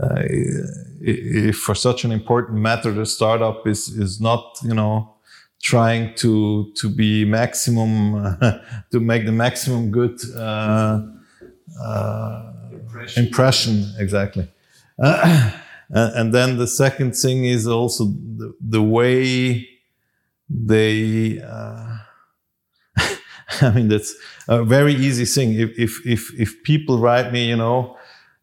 Uh, 0.00 0.22
if 1.00 1.56
for 1.58 1.74
such 1.74 2.04
an 2.04 2.12
important 2.12 2.58
matter, 2.60 2.92
the 2.92 3.06
startup 3.06 3.66
is 3.66 3.88
is 3.88 4.20
not 4.20 4.42
you 4.62 4.74
know 4.74 5.14
trying 5.62 6.14
to 6.16 6.72
to 6.76 6.88
be 6.88 7.24
maximum 7.24 8.38
to 8.92 9.00
make 9.00 9.24
the 9.24 9.32
maximum 9.32 9.90
good 9.90 10.18
uh, 10.36 11.00
uh, 11.82 12.52
impression. 12.72 13.24
impression 13.24 13.74
exactly. 13.98 14.48
Uh, 15.94 16.10
and 16.14 16.32
then 16.32 16.56
the 16.56 16.66
second 16.66 17.16
thing 17.16 17.44
is 17.44 17.66
also 17.66 18.04
the, 18.04 18.54
the 18.60 18.82
way 18.82 19.68
they, 20.48 21.40
uh, 21.40 21.96
I 23.60 23.70
mean, 23.74 23.88
that's 23.88 24.14
a 24.48 24.64
very 24.64 24.94
easy 24.94 25.24
thing. 25.24 25.54
If, 25.54 25.78
if, 25.78 26.06
if, 26.06 26.32
if 26.38 26.62
people 26.62 26.98
write 26.98 27.32
me, 27.32 27.48
you 27.48 27.56
know, 27.56 27.96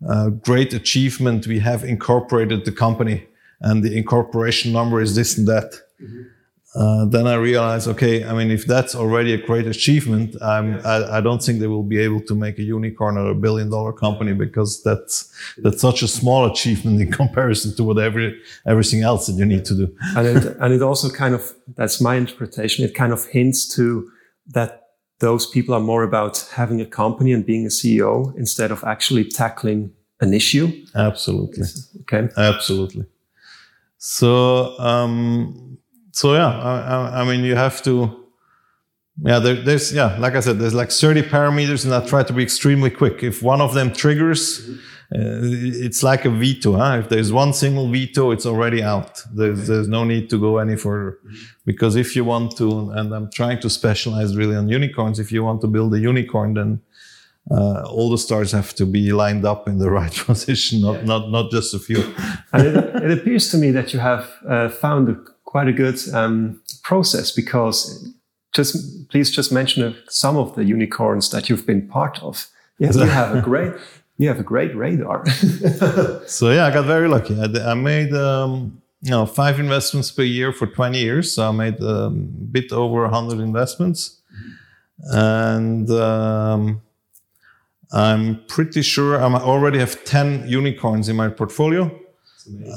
uh, 0.08 0.30
great 0.30 0.74
achievement, 0.74 1.48
we 1.48 1.60
have 1.60 1.84
incorporated 1.84 2.66
the 2.66 2.72
company 2.72 3.26
and 3.62 3.84
the 3.84 3.98
incorporation 3.98 4.72
number 4.72 5.02
is 5.02 5.16
this 5.16 5.38
and 5.38 5.48
that. 5.48 5.72
Mm-hmm 6.02 6.24
uh, 6.78 7.06
then 7.06 7.26
I 7.26 7.34
realized, 7.36 7.88
okay, 7.88 8.24
I 8.24 8.34
mean, 8.34 8.52
if 8.52 8.68
that's 8.68 8.94
already 8.94 9.34
a 9.34 9.38
great 9.38 9.66
achievement, 9.66 10.40
I, 10.42 11.18
I, 11.18 11.22
don't 11.22 11.42
think 11.42 11.60
they 11.60 11.66
will 11.66 11.82
be 11.82 11.98
able 11.98 12.22
to 12.22 12.36
make 12.36 12.60
a 12.60 12.62
unicorn 12.62 13.18
or 13.18 13.32
a 13.32 13.36
billion 13.36 13.72
dollar 13.72 13.92
company 13.92 14.34
because 14.34 14.84
that's 14.84 15.34
that's 15.58 15.82
such 15.82 16.04
a 16.04 16.08
small 16.08 16.46
achievement 16.46 17.02
in 17.04 17.12
comparison 17.12 17.76
to 17.78 17.84
whatever 17.84 18.32
everything 18.68 19.02
else 19.02 19.26
that 19.26 19.34
you 19.34 19.46
need 19.46 19.66
to 19.66 19.76
do. 19.76 19.96
and 20.16 20.28
it, 20.28 20.58
and 20.60 20.72
it 20.72 20.84
also 20.84 21.10
kind 21.10 21.34
of 21.34 21.52
that's 21.76 22.00
my 22.00 22.16
interpretation. 22.16 22.86
It 22.86 22.94
kind 22.94 23.12
of 23.12 23.26
hints 23.26 23.68
to 23.76 24.12
that 24.54 24.90
those 25.18 25.48
people 25.48 25.74
are 25.74 25.82
more 25.82 26.04
about 26.04 26.48
having 26.54 26.80
a 26.80 26.86
company 26.86 27.34
and 27.34 27.44
being 27.44 27.66
a 27.66 27.70
CEO 27.70 28.38
instead 28.38 28.70
of 28.70 28.84
actually 28.84 29.24
tackling 29.24 29.92
an 30.22 30.32
issue. 30.32 30.72
Absolutely. 30.94 31.64
Okay. 32.02 32.30
Absolutely. 32.38 33.06
So. 33.98 34.78
Um, 34.78 35.67
so 36.18 36.34
yeah, 36.34 36.50
I, 36.50 37.22
I, 37.22 37.26
mean, 37.26 37.46
you 37.46 37.56
have 37.56 37.84
to. 37.84 38.26
Yeah, 39.24 39.38
there, 39.38 39.54
there's 39.54 39.94
yeah, 39.94 40.18
like 40.18 40.34
I 40.34 40.40
said, 40.40 40.58
there's 40.58 40.74
like 40.74 40.90
30 40.90 41.22
parameters, 41.22 41.86
and 41.86 41.94
I 41.94 42.04
try 42.08 42.24
to 42.24 42.34
be 42.34 42.42
extremely 42.42 42.90
quick. 42.90 43.22
If 43.22 43.44
one 43.44 43.62
of 43.62 43.76
them 43.76 43.94
triggers, 43.94 44.68
uh, 45.14 45.44
it's 45.86 46.02
like 46.02 46.26
a 46.26 46.32
veto. 46.32 46.74
Huh? 46.74 47.02
If 47.04 47.10
there's 47.10 47.32
one 47.32 47.54
single 47.54 47.88
veto, 47.88 48.32
it's 48.32 48.48
already 48.48 48.82
out. 48.82 49.22
There's, 49.32 49.68
there's 49.68 49.88
no 49.88 50.06
need 50.06 50.28
to 50.32 50.40
go 50.40 50.58
any 50.58 50.76
further, 50.76 51.20
because 51.68 51.96
if 51.96 52.16
you 52.16 52.26
want 52.26 52.58
to, 52.58 52.90
and 52.96 53.14
I'm 53.14 53.30
trying 53.30 53.60
to 53.60 53.70
specialize 53.70 54.36
really 54.36 54.56
on 54.56 54.70
unicorns. 54.70 55.20
If 55.20 55.32
you 55.32 55.44
want 55.44 55.62
to 55.62 55.68
build 55.68 55.94
a 55.94 56.00
unicorn, 56.00 56.56
then 56.56 56.82
uh, 57.52 57.84
all 57.84 58.10
the 58.10 58.18
stars 58.18 58.54
have 58.54 58.74
to 58.74 58.88
be 58.88 59.14
lined 59.14 59.46
up 59.46 59.68
in 59.68 59.78
the 59.78 59.92
right 60.00 60.16
position, 60.26 60.82
not 60.82 60.96
yeah. 60.96 61.06
not 61.06 61.30
not 61.30 61.52
just 61.52 61.76
a 61.76 61.80
few. 61.80 62.02
and 62.54 62.68
it, 62.68 62.76
it, 63.04 63.12
appears 63.12 63.52
to 63.52 63.58
me 63.60 63.70
that 63.70 63.94
you 63.94 64.00
have 64.00 64.28
uh, 64.48 64.68
found 64.68 65.10
a, 65.10 65.37
quite 65.48 65.68
a 65.68 65.74
good 65.74 65.98
um, 66.14 66.62
process 66.84 67.32
because 67.32 68.08
just 68.54 69.10
please 69.10 69.32
just 69.32 69.52
mention 69.52 69.96
some 70.10 70.38
of 70.38 70.54
the 70.56 70.66
unicorns 70.66 71.32
that 71.32 71.50
you've 71.50 71.66
been 71.66 71.88
part 71.88 72.22
of. 72.22 72.48
Yes, 72.78 72.96
you 72.96 73.04
have 73.04 73.36
a 73.36 73.42
great 73.42 73.74
you 74.20 74.28
have 74.28 74.40
a 74.40 74.44
great 74.44 74.76
radar. 74.76 75.26
so 76.28 76.52
yeah, 76.52 76.66
I 76.68 76.72
got 76.72 76.86
very 76.86 77.08
lucky. 77.08 77.40
I, 77.40 77.72
I 77.72 77.74
made 77.74 78.14
um, 78.14 78.82
you 79.02 79.12
know 79.12 79.26
five 79.26 79.60
investments 79.60 80.12
per 80.12 80.24
year 80.24 80.52
for 80.52 80.68
20 80.68 81.00
years. 81.00 81.32
So 81.32 81.48
I 81.48 81.52
made 81.52 81.82
um, 81.82 82.30
a 82.42 82.46
bit 82.52 82.72
over 82.72 83.02
100 83.04 83.40
investments, 83.40 84.20
and 85.00 85.90
um, 85.90 86.82
I'm 87.94 88.44
pretty 88.48 88.82
sure 88.82 89.22
I 89.22 89.34
already 89.34 89.80
have 89.80 90.04
10 90.04 90.48
unicorns 90.50 91.08
in 91.10 91.16
my 91.16 91.30
portfolio. 91.30 91.90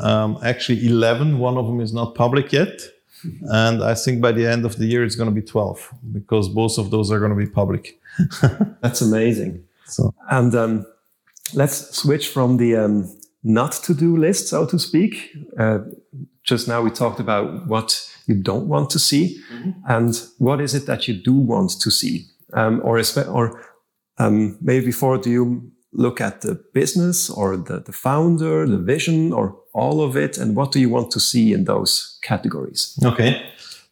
Um, 0.00 0.38
actually, 0.42 0.86
11. 0.86 1.38
One 1.38 1.56
of 1.56 1.66
them 1.66 1.80
is 1.80 1.92
not 1.92 2.14
public 2.14 2.52
yet. 2.52 2.80
and 3.42 3.82
I 3.82 3.94
think 3.94 4.20
by 4.20 4.32
the 4.32 4.46
end 4.46 4.64
of 4.64 4.76
the 4.76 4.86
year, 4.86 5.04
it's 5.04 5.16
going 5.16 5.28
to 5.28 5.34
be 5.34 5.46
12 5.46 5.94
because 6.12 6.48
both 6.48 6.78
of 6.78 6.90
those 6.90 7.10
are 7.10 7.18
going 7.18 7.30
to 7.30 7.36
be 7.36 7.46
public. 7.46 8.00
That's 8.82 9.00
amazing. 9.00 9.64
So, 9.86 10.14
and 10.30 10.54
um, 10.54 10.86
let's 11.54 11.96
switch 11.96 12.28
from 12.28 12.56
the 12.56 12.76
um, 12.76 13.16
not 13.42 13.72
to 13.72 13.94
do 13.94 14.16
list, 14.16 14.48
so 14.48 14.66
to 14.66 14.78
speak. 14.78 15.30
Uh, 15.58 15.80
just 16.42 16.68
now 16.68 16.82
we 16.82 16.90
talked 16.90 17.20
about 17.20 17.66
what 17.66 18.08
you 18.26 18.34
don't 18.34 18.68
want 18.68 18.90
to 18.90 18.98
see, 18.98 19.40
mm-hmm. 19.52 19.70
and 19.86 20.22
what 20.38 20.60
is 20.60 20.74
it 20.74 20.86
that 20.86 21.08
you 21.08 21.14
do 21.14 21.34
want 21.34 21.70
to 21.80 21.90
see, 21.90 22.26
um, 22.54 22.80
or, 22.84 23.00
or 23.28 23.62
um, 24.18 24.58
maybe 24.60 24.86
before, 24.86 25.18
do 25.18 25.30
you 25.30 25.70
look 25.92 26.20
at 26.20 26.42
the 26.42 26.54
business 26.72 27.28
or 27.28 27.56
the, 27.56 27.80
the 27.80 27.92
founder, 27.92 28.66
the 28.66 28.78
vision, 28.78 29.32
or 29.32 29.59
all 29.72 30.02
of 30.02 30.16
it? 30.16 30.38
And 30.38 30.56
what 30.56 30.72
do 30.72 30.80
you 30.80 30.88
want 30.88 31.10
to 31.12 31.20
see 31.20 31.52
in 31.52 31.64
those 31.64 32.18
categories? 32.22 32.98
Okay. 33.04 33.42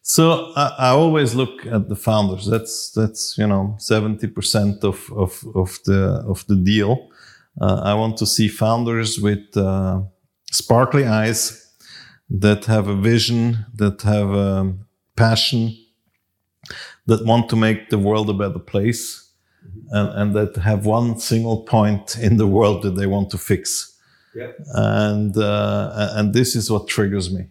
So 0.01 0.51
I, 0.55 0.75
I 0.79 0.89
always 0.89 1.35
look 1.35 1.65
at 1.65 1.89
the 1.89 1.95
founders. 1.95 2.45
That's 2.47 2.91
that's 2.91 3.37
you 3.37 3.47
know 3.47 3.75
seventy 3.77 4.27
percent 4.27 4.83
of, 4.83 5.11
of 5.15 5.43
of 5.55 5.79
the 5.85 6.23
of 6.27 6.45
the 6.47 6.55
deal. 6.55 7.09
Uh, 7.61 7.81
I 7.83 7.93
want 7.93 8.17
to 8.17 8.25
see 8.25 8.47
founders 8.47 9.19
with 9.19 9.55
uh, 9.57 10.01
sparkly 10.51 11.05
eyes 11.05 11.65
that 12.29 12.65
have 12.65 12.87
a 12.87 12.95
vision, 12.95 13.65
that 13.75 14.01
have 14.03 14.31
a 14.31 14.73
passion, 15.15 15.75
that 17.05 17.25
want 17.25 17.49
to 17.49 17.55
make 17.55 17.89
the 17.89 17.97
world 17.97 18.29
a 18.29 18.33
better 18.33 18.59
place 18.59 19.29
and, 19.91 20.09
and 20.09 20.35
that 20.35 20.61
have 20.61 20.85
one 20.85 21.19
single 21.19 21.63
point 21.63 22.17
in 22.17 22.37
the 22.37 22.47
world 22.47 22.83
that 22.83 22.95
they 22.95 23.07
want 23.07 23.29
to 23.31 23.37
fix. 23.37 23.97
Yeah. 24.35 24.51
And 24.73 25.35
uh, 25.37 26.11
and 26.13 26.33
this 26.33 26.55
is 26.55 26.69
what 26.69 26.87
triggers 26.87 27.33
me. 27.33 27.47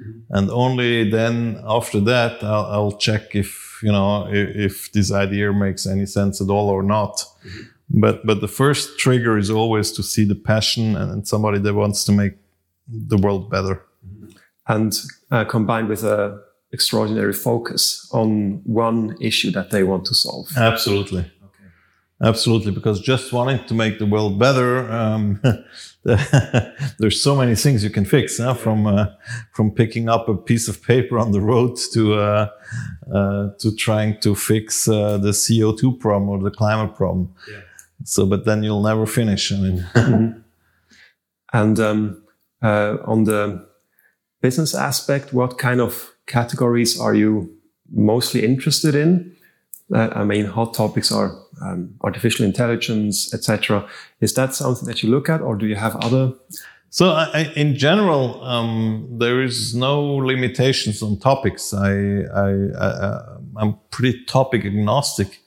Mm-hmm. 0.00 0.34
And 0.34 0.50
only 0.50 1.10
then, 1.10 1.62
after 1.66 2.00
that, 2.00 2.42
I'll, 2.42 2.66
I'll, 2.66 2.92
check 2.92 3.34
if 3.34 3.80
you 3.82 3.92
know 3.92 4.26
if, 4.28 4.56
if, 4.56 4.92
this 4.92 5.12
idea 5.12 5.52
makes 5.52 5.86
any 5.86 6.06
sense 6.06 6.40
at 6.40 6.48
all 6.48 6.68
or 6.68 6.82
not. 6.82 7.16
Mm-hmm. 7.16 8.00
But 8.00 8.26
but 8.26 8.40
the 8.40 8.48
first 8.48 8.98
trigger 8.98 9.36
is 9.36 9.50
always 9.50 9.92
to 9.92 10.02
see 10.02 10.24
the 10.24 10.34
passion 10.34 10.96
and 10.96 11.28
somebody 11.28 11.58
that 11.58 11.74
wants 11.74 12.04
to 12.04 12.12
make 12.12 12.34
the 12.88 13.18
world 13.18 13.50
better. 13.50 13.82
And 14.66 14.98
uh, 15.30 15.44
combined 15.44 15.88
with 15.88 16.04
a 16.04 16.40
extraordinary 16.72 17.34
focus 17.34 18.08
on 18.12 18.62
one 18.64 19.16
issue 19.20 19.50
that 19.50 19.70
they 19.70 19.82
want 19.82 20.06
to 20.06 20.14
solve. 20.14 20.48
Absolutely. 20.56 21.20
Okay. 21.20 21.68
Absolutely, 22.22 22.72
because 22.72 23.00
just 23.00 23.32
wanting 23.32 23.64
to 23.66 23.74
make 23.74 23.98
the 23.98 24.06
world 24.06 24.38
better, 24.38 24.90
um, 24.90 25.40
there's 26.98 27.22
so 27.22 27.36
many 27.36 27.54
things 27.54 27.84
you 27.84 27.90
can 27.90 28.04
fix, 28.04 28.38
huh? 28.38 28.54
from 28.54 28.86
uh, 28.88 29.06
from 29.52 29.70
picking 29.70 30.08
up 30.08 30.28
a 30.28 30.36
piece 30.36 30.66
of 30.66 30.82
paper 30.82 31.16
on 31.16 31.30
the 31.30 31.40
road 31.40 31.76
to 31.92 32.14
uh, 32.14 32.48
uh, 33.14 33.50
to 33.60 33.74
trying 33.76 34.18
to 34.20 34.34
fix 34.34 34.88
uh, 34.88 35.16
the 35.18 35.30
CO2 35.30 36.00
problem 36.00 36.28
or 36.28 36.40
the 36.40 36.50
climate 36.50 36.96
problem. 36.96 37.32
Yeah. 37.48 37.60
So, 38.04 38.26
but 38.26 38.44
then 38.44 38.64
you'll 38.64 38.82
never 38.82 39.06
finish. 39.06 39.52
I 39.52 39.56
mean, 39.56 39.78
mm-hmm. 39.94 40.40
and 41.52 41.78
um, 41.78 42.22
uh, 42.62 42.96
on 43.04 43.22
the 43.22 43.64
business 44.40 44.74
aspect, 44.74 45.32
what 45.32 45.56
kind 45.56 45.80
of 45.80 46.14
categories 46.26 46.98
are 46.98 47.14
you 47.14 47.56
mostly 47.92 48.44
interested 48.44 48.96
in? 48.96 49.31
Uh, 49.94 50.08
I 50.14 50.24
mean, 50.24 50.46
hot 50.46 50.74
topics 50.74 51.12
are 51.12 51.36
um, 51.60 51.94
artificial 52.02 52.44
intelligence, 52.44 53.32
etc. 53.34 53.86
Is 54.20 54.34
that 54.34 54.54
something 54.54 54.86
that 54.86 55.02
you 55.02 55.10
look 55.10 55.28
at, 55.28 55.40
or 55.40 55.56
do 55.56 55.66
you 55.66 55.76
have 55.76 55.96
other? 55.96 56.32
So, 56.90 57.10
I, 57.10 57.50
in 57.56 57.76
general, 57.76 58.42
um, 58.44 59.08
there 59.10 59.42
is 59.42 59.74
no 59.74 60.02
limitations 60.02 61.02
on 61.02 61.18
topics. 61.18 61.72
I, 61.72 61.90
I, 61.90 63.62
am 63.62 63.78
pretty 63.90 64.24
topic 64.24 64.64
agnostic 64.64 65.40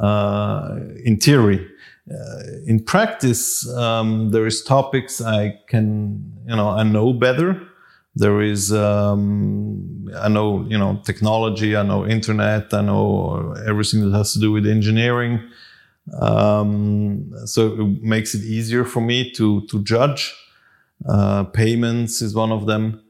uh, 0.00 0.78
in 1.04 1.18
theory. 1.18 1.66
Uh, 2.10 2.42
in 2.66 2.82
practice, 2.82 3.68
um, 3.74 4.30
there 4.30 4.46
is 4.46 4.64
topics 4.64 5.20
I 5.20 5.60
can, 5.68 6.32
you 6.46 6.56
know, 6.56 6.68
I 6.68 6.82
know 6.82 7.12
better 7.12 7.69
there 8.14 8.40
is 8.40 8.72
um, 8.72 10.08
i 10.18 10.28
know 10.28 10.64
you 10.68 10.76
know 10.76 11.00
technology 11.04 11.76
i 11.76 11.82
know 11.82 12.06
internet 12.06 12.72
i 12.74 12.80
know 12.80 13.54
everything 13.66 14.00
that 14.00 14.16
has 14.16 14.32
to 14.32 14.40
do 14.40 14.52
with 14.52 14.66
engineering. 14.66 15.40
Um, 16.20 17.30
so 17.44 17.80
it 17.80 18.02
makes 18.02 18.34
it 18.34 18.42
easier 18.42 18.84
for 18.84 19.00
me 19.00 19.30
to 19.32 19.66
to 19.66 19.82
judge. 19.82 20.34
Uh, 21.08 21.44
payments 21.44 22.20
is 22.20 22.34
one 22.34 22.52
of 22.52 22.66
them. 22.66 23.02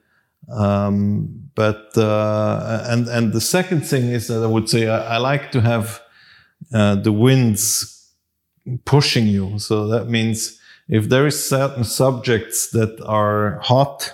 Um, 0.50 1.50
but 1.54 1.96
uh, 1.96 2.84
and 2.86 3.08
and 3.08 3.32
the 3.32 3.40
second 3.40 3.82
thing 3.82 4.10
is 4.10 4.26
that 4.28 4.42
i 4.42 4.46
would 4.46 4.68
say 4.68 4.88
i, 4.88 5.14
I 5.14 5.18
like 5.18 5.50
to 5.52 5.60
have 5.60 6.00
uh, 6.74 6.96
the 6.96 7.12
winds 7.12 8.12
pushing 8.84 9.26
you. 9.26 9.58
So 9.58 9.86
that 9.88 10.08
means 10.08 10.58
if 10.88 11.08
there 11.08 11.26
is 11.26 11.48
certain 11.48 11.84
subjects 11.84 12.70
that 12.70 13.00
are 13.04 13.58
hot 13.60 14.12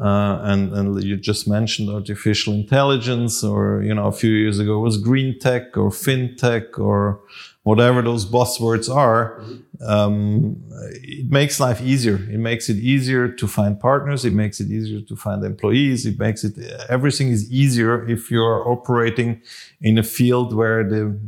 uh, 0.00 0.40
and 0.42 0.72
and 0.72 1.02
you 1.02 1.16
just 1.16 1.48
mentioned 1.48 1.90
artificial 1.90 2.54
intelligence, 2.54 3.44
or 3.44 3.82
you 3.82 3.94
know, 3.94 4.06
a 4.06 4.12
few 4.12 4.32
years 4.32 4.58
ago 4.58 4.78
was 4.78 4.96
green 4.96 5.38
tech 5.38 5.76
or 5.76 5.90
fintech 5.90 6.78
or 6.78 7.20
whatever 7.64 8.02
those 8.02 8.24
buzzwords 8.26 8.92
are. 8.92 9.42
Um, 9.84 10.62
it 10.94 11.30
makes 11.30 11.60
life 11.60 11.80
easier. 11.80 12.16
It 12.16 12.38
makes 12.38 12.68
it 12.68 12.76
easier 12.76 13.28
to 13.28 13.46
find 13.46 13.78
partners. 13.78 14.24
It 14.24 14.32
makes 14.32 14.60
it 14.60 14.68
easier 14.70 15.00
to 15.00 15.16
find 15.16 15.44
employees. 15.44 16.06
It 16.06 16.18
makes 16.18 16.44
it 16.44 16.58
everything 16.88 17.28
is 17.28 17.50
easier 17.50 18.08
if 18.08 18.30
you're 18.30 18.68
operating 18.68 19.42
in 19.80 19.98
a 19.98 20.02
field 20.02 20.54
where 20.54 20.82
the 20.88 21.18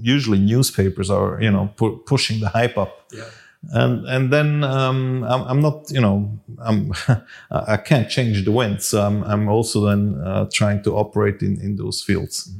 usually 0.00 0.38
newspapers 0.38 1.10
are 1.10 1.40
you 1.40 1.50
know 1.50 1.70
pu- 1.76 1.98
pushing 2.06 2.40
the 2.40 2.48
hype 2.48 2.78
up. 2.78 3.12
Yeah 3.12 3.24
and 3.68 4.06
and 4.06 4.32
then 4.32 4.64
um, 4.64 5.22
I'm, 5.24 5.42
I'm, 5.42 5.60
not 5.60 5.90
you 5.90 6.00
know 6.00 6.38
I'm 6.58 6.92
I 7.50 7.76
can't 7.76 8.08
change 8.08 8.44
the 8.44 8.52
wind. 8.52 8.82
So 8.82 9.02
I'm, 9.02 9.22
I'm 9.24 9.48
also 9.48 9.86
then 9.86 10.20
uh, 10.24 10.48
trying 10.52 10.82
to 10.84 10.96
operate 10.96 11.42
in, 11.42 11.60
in 11.60 11.76
those 11.76 12.02
fields. 12.02 12.50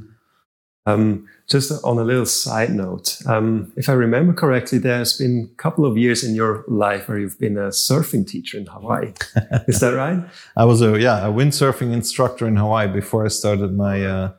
Um, 0.87 1.27
just 1.47 1.71
on 1.83 1.99
a 1.99 2.03
little 2.03 2.25
side 2.25 2.71
note 2.71 3.19
um, 3.27 3.71
if 3.75 3.87
I 3.87 3.91
remember 3.93 4.33
correctly 4.33 4.79
there's 4.79 5.15
been 5.15 5.47
a 5.53 5.55
couple 5.55 5.85
of 5.85 5.95
years 5.95 6.23
in 6.23 6.33
your 6.33 6.65
life 6.67 7.07
where 7.07 7.19
you've 7.19 7.37
been 7.37 7.55
a 7.55 7.67
surfing 7.67 8.25
teacher 8.25 8.57
in 8.57 8.65
Hawaii. 8.65 9.13
Is 9.67 9.79
that 9.81 9.93
right? 9.93 10.23
I 10.57 10.65
was 10.65 10.81
a 10.81 10.99
yeah 10.99 11.27
a 11.27 11.31
windsurfing 11.31 11.93
instructor 11.93 12.47
in 12.47 12.55
Hawaii 12.57 12.87
before 12.87 13.25
I 13.25 13.27
started 13.27 13.75
my 13.75 14.03
uh, 14.03 14.31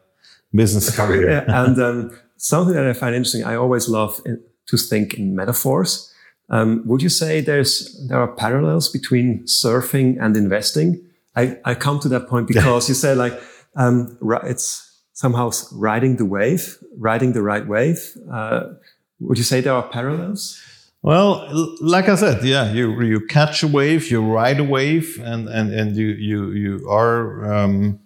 business 0.55 0.95
career. 0.95 1.45
Yeah, 1.49 1.65
and 1.65 1.81
um, 1.81 2.19
something 2.37 2.75
that 2.75 2.87
I 2.87 2.93
find 2.93 3.15
interesting 3.15 3.45
I 3.45 3.57
always 3.57 3.89
love 3.89 4.21
to 4.67 4.77
think 4.77 5.15
in 5.15 5.35
metaphors 5.37 6.12
um, 6.51 6.83
would 6.87 7.03
you 7.03 7.09
say 7.09 7.41
there's 7.41 8.07
there 8.09 8.21
are 8.21 8.29
parallels 8.29 8.89
between 8.89 9.45
surfing 9.45 10.17
and 10.21 10.37
investing? 10.37 11.01
I, 11.35 11.59
I 11.65 11.75
come 11.75 11.99
to 12.01 12.09
that 12.11 12.29
point 12.29 12.49
because 12.53 12.89
you 12.89 12.95
said 12.95 13.17
like 13.17 13.41
um, 13.77 14.19
it's 14.45 14.89
somehow 15.13 15.51
riding 15.73 16.17
the 16.17 16.25
wave, 16.25 16.79
riding 16.99 17.33
the 17.33 17.43
right 17.43 17.67
wave. 17.67 18.17
Uh, 18.31 18.75
would 19.21 19.39
you 19.39 19.45
say 19.45 19.61
there 19.61 19.75
are 19.75 19.89
parallels? 19.89 20.61
Well, 21.03 21.49
like 21.81 22.09
I 22.09 22.15
said, 22.15 22.45
yeah, 22.45 22.71
you 22.73 23.01
you 23.03 23.27
catch 23.27 23.63
a 23.63 23.69
wave, 23.69 24.11
you 24.11 24.23
ride 24.23 24.61
a 24.61 24.65
wave, 24.65 25.21
and 25.23 25.49
and 25.49 25.73
and 25.75 25.97
you 25.97 26.09
you 26.09 26.53
you 26.53 26.89
are 26.89 27.53
um, 27.53 27.99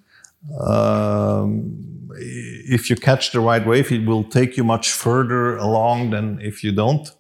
um, 0.58 2.08
if 2.18 2.88
you 2.88 2.96
catch 2.96 3.32
the 3.32 3.40
right 3.40 3.66
wave, 3.66 3.92
it 3.92 4.06
will 4.06 4.24
take 4.24 4.56
you 4.56 4.64
much 4.64 4.92
further 4.92 5.56
along 5.56 6.10
than 6.10 6.40
if 6.40 6.64
you 6.64 6.72
don't. 6.72 7.10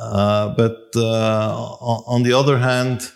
Uh, 0.00 0.54
but 0.56 0.90
uh, 0.96 1.76
on 1.80 2.22
the 2.22 2.32
other 2.32 2.58
hand, 2.58 3.10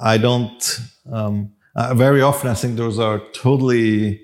I 0.00 0.18
don't. 0.18 0.80
Um, 1.10 1.52
uh, 1.76 1.92
very 1.94 2.22
often, 2.22 2.50
I 2.50 2.54
think 2.54 2.76
those 2.76 2.98
are 2.98 3.20
totally. 3.32 4.20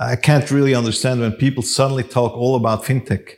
I 0.00 0.16
can't 0.16 0.50
really 0.50 0.74
understand 0.74 1.20
when 1.20 1.32
people 1.32 1.62
suddenly 1.62 2.02
talk 2.02 2.32
all 2.32 2.56
about 2.56 2.84
fintech. 2.84 3.36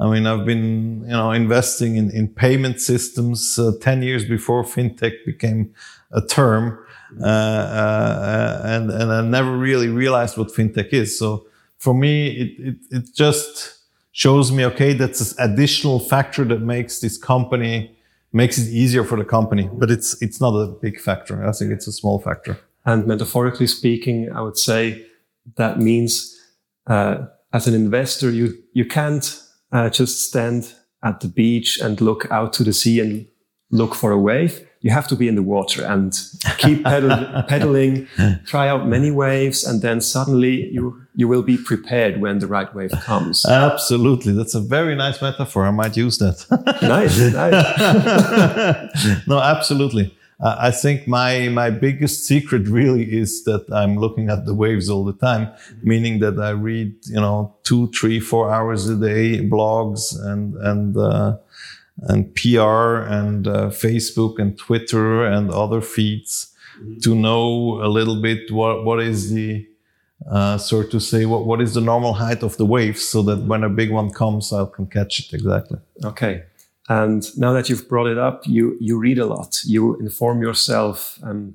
I 0.00 0.10
mean, 0.10 0.26
I've 0.26 0.44
been, 0.44 1.02
you 1.02 1.12
know, 1.12 1.30
investing 1.30 1.96
in, 1.96 2.10
in 2.10 2.28
payment 2.28 2.80
systems 2.80 3.58
uh, 3.58 3.72
10 3.80 4.02
years 4.02 4.24
before 4.24 4.64
fintech 4.64 5.12
became 5.24 5.72
a 6.10 6.20
term. 6.20 6.78
Uh, 7.20 7.26
uh, 7.26 8.62
and, 8.64 8.90
and 8.90 9.12
I 9.12 9.22
never 9.22 9.56
really 9.56 9.88
realized 9.88 10.36
what 10.36 10.48
fintech 10.48 10.92
is. 10.92 11.18
So 11.18 11.46
for 11.78 11.94
me, 11.94 12.28
it, 12.28 12.66
it, 12.66 12.76
it 12.90 13.14
just 13.14 13.81
shows 14.12 14.52
me, 14.52 14.64
okay, 14.66 14.92
that's 14.92 15.32
an 15.32 15.52
additional 15.52 15.98
factor 15.98 16.44
that 16.44 16.60
makes 16.60 17.00
this 17.00 17.18
company, 17.18 17.96
makes 18.32 18.58
it 18.58 18.68
easier 18.68 19.04
for 19.04 19.16
the 19.16 19.24
company, 19.24 19.68
but 19.72 19.90
it's, 19.90 20.20
it's 20.22 20.40
not 20.40 20.54
a 20.54 20.66
big 20.66 21.00
factor. 21.00 21.46
I 21.46 21.52
think 21.52 21.72
it's 21.72 21.86
a 21.86 21.92
small 21.92 22.18
factor. 22.18 22.58
And 22.84 23.06
metaphorically 23.06 23.66
speaking, 23.66 24.30
I 24.32 24.42
would 24.42 24.58
say 24.58 25.06
that 25.56 25.78
means, 25.78 26.38
uh, 26.86 27.26
as 27.52 27.66
an 27.66 27.74
investor, 27.74 28.30
you, 28.30 28.58
you 28.72 28.84
can't 28.84 29.40
uh, 29.72 29.88
just 29.90 30.22
stand 30.28 30.74
at 31.02 31.20
the 31.20 31.28
beach 31.28 31.78
and 31.80 32.00
look 32.00 32.30
out 32.30 32.52
to 32.54 32.64
the 32.64 32.72
sea 32.72 33.00
and 33.00 33.26
look 33.70 33.94
for 33.94 34.12
a 34.12 34.18
wave. 34.18 34.66
You 34.82 34.90
have 34.90 35.06
to 35.08 35.16
be 35.16 35.28
in 35.28 35.36
the 35.36 35.42
water 35.42 35.84
and 35.84 36.12
keep 36.58 36.82
pedal, 36.92 37.42
pedaling, 37.48 38.08
try 38.44 38.68
out 38.68 38.86
many 38.86 39.10
waves, 39.10 39.64
and 39.64 39.80
then 39.80 40.00
suddenly 40.00 40.68
you 40.70 41.02
you 41.14 41.28
will 41.28 41.42
be 41.42 41.58
prepared 41.58 42.20
when 42.20 42.38
the 42.38 42.46
right 42.46 42.74
wave 42.74 42.90
comes. 43.02 43.44
Absolutely, 43.44 44.32
that's 44.32 44.54
a 44.54 44.60
very 44.60 44.94
nice 44.94 45.20
metaphor. 45.22 45.66
I 45.66 45.70
might 45.70 45.96
use 45.96 46.18
that. 46.18 46.46
nice, 46.82 47.18
nice. 47.32 49.26
no, 49.26 49.38
absolutely. 49.38 50.16
Uh, 50.40 50.56
I 50.58 50.70
think 50.72 51.06
my 51.06 51.48
my 51.48 51.70
biggest 51.70 52.24
secret 52.26 52.66
really 52.66 53.04
is 53.04 53.44
that 53.44 53.64
I'm 53.72 53.96
looking 53.96 54.28
at 54.28 54.44
the 54.44 54.54
waves 54.54 54.90
all 54.90 55.04
the 55.04 55.12
time, 55.12 55.48
meaning 55.82 56.18
that 56.20 56.38
I 56.40 56.50
read 56.50 56.94
you 57.06 57.20
know 57.20 57.54
two, 57.62 57.88
three, 57.92 58.18
four 58.18 58.52
hours 58.52 58.88
a 58.88 58.96
day 58.96 59.38
blogs 59.48 60.18
and 60.20 60.56
and 60.56 60.96
uh, 60.96 61.36
and 62.02 62.34
PR 62.34 63.02
and 63.18 63.46
uh, 63.46 63.70
Facebook 63.70 64.38
and 64.38 64.58
Twitter 64.58 65.24
and 65.24 65.50
other 65.50 65.80
feeds 65.80 66.52
mm-hmm. 66.78 66.98
to 67.00 67.14
know 67.14 67.80
a 67.82 67.88
little 67.88 68.20
bit 68.20 68.50
what 68.50 68.84
what 68.84 69.00
is 69.00 69.30
the 69.30 69.66
uh, 70.30 70.56
so 70.56 70.82
to 70.82 71.00
say 71.00 71.24
what, 71.26 71.46
what 71.46 71.60
is 71.60 71.74
the 71.74 71.80
normal 71.80 72.14
height 72.14 72.42
of 72.42 72.56
the 72.56 72.66
waves 72.66 73.04
so 73.04 73.22
that 73.22 73.42
when 73.44 73.64
a 73.64 73.68
big 73.68 73.90
one 73.90 74.10
comes 74.10 74.52
I 74.52 74.64
can 74.66 74.86
catch 74.86 75.20
it 75.20 75.32
exactly. 75.32 75.78
Okay. 76.04 76.44
And 76.88 77.24
now 77.38 77.52
that 77.52 77.68
you've 77.68 77.88
brought 77.88 78.08
it 78.08 78.18
up, 78.18 78.46
you, 78.46 78.76
you 78.80 78.98
read 78.98 79.18
a 79.18 79.26
lot, 79.26 79.60
you 79.64 79.96
inform 80.00 80.42
yourself 80.42 81.18
um, 81.22 81.54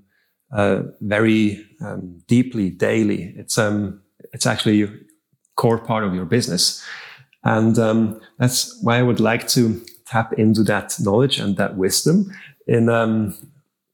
uh, 0.51 0.83
very 1.01 1.65
um, 1.81 2.21
deeply 2.27 2.69
daily. 2.69 3.33
It's, 3.35 3.57
um, 3.57 4.01
it's 4.33 4.45
actually 4.45 4.83
a 4.83 4.89
core 5.55 5.77
part 5.77 6.03
of 6.05 6.15
your 6.15 6.25
business. 6.25 6.83
And 7.43 7.77
um, 7.77 8.21
that's 8.39 8.81
why 8.81 8.97
I 8.97 9.03
would 9.03 9.19
like 9.19 9.47
to 9.49 9.85
tap 10.07 10.33
into 10.33 10.63
that 10.63 10.95
knowledge 10.99 11.39
and 11.39 11.57
that 11.57 11.77
wisdom 11.77 12.31
in 12.67 12.89
um, 12.89 13.35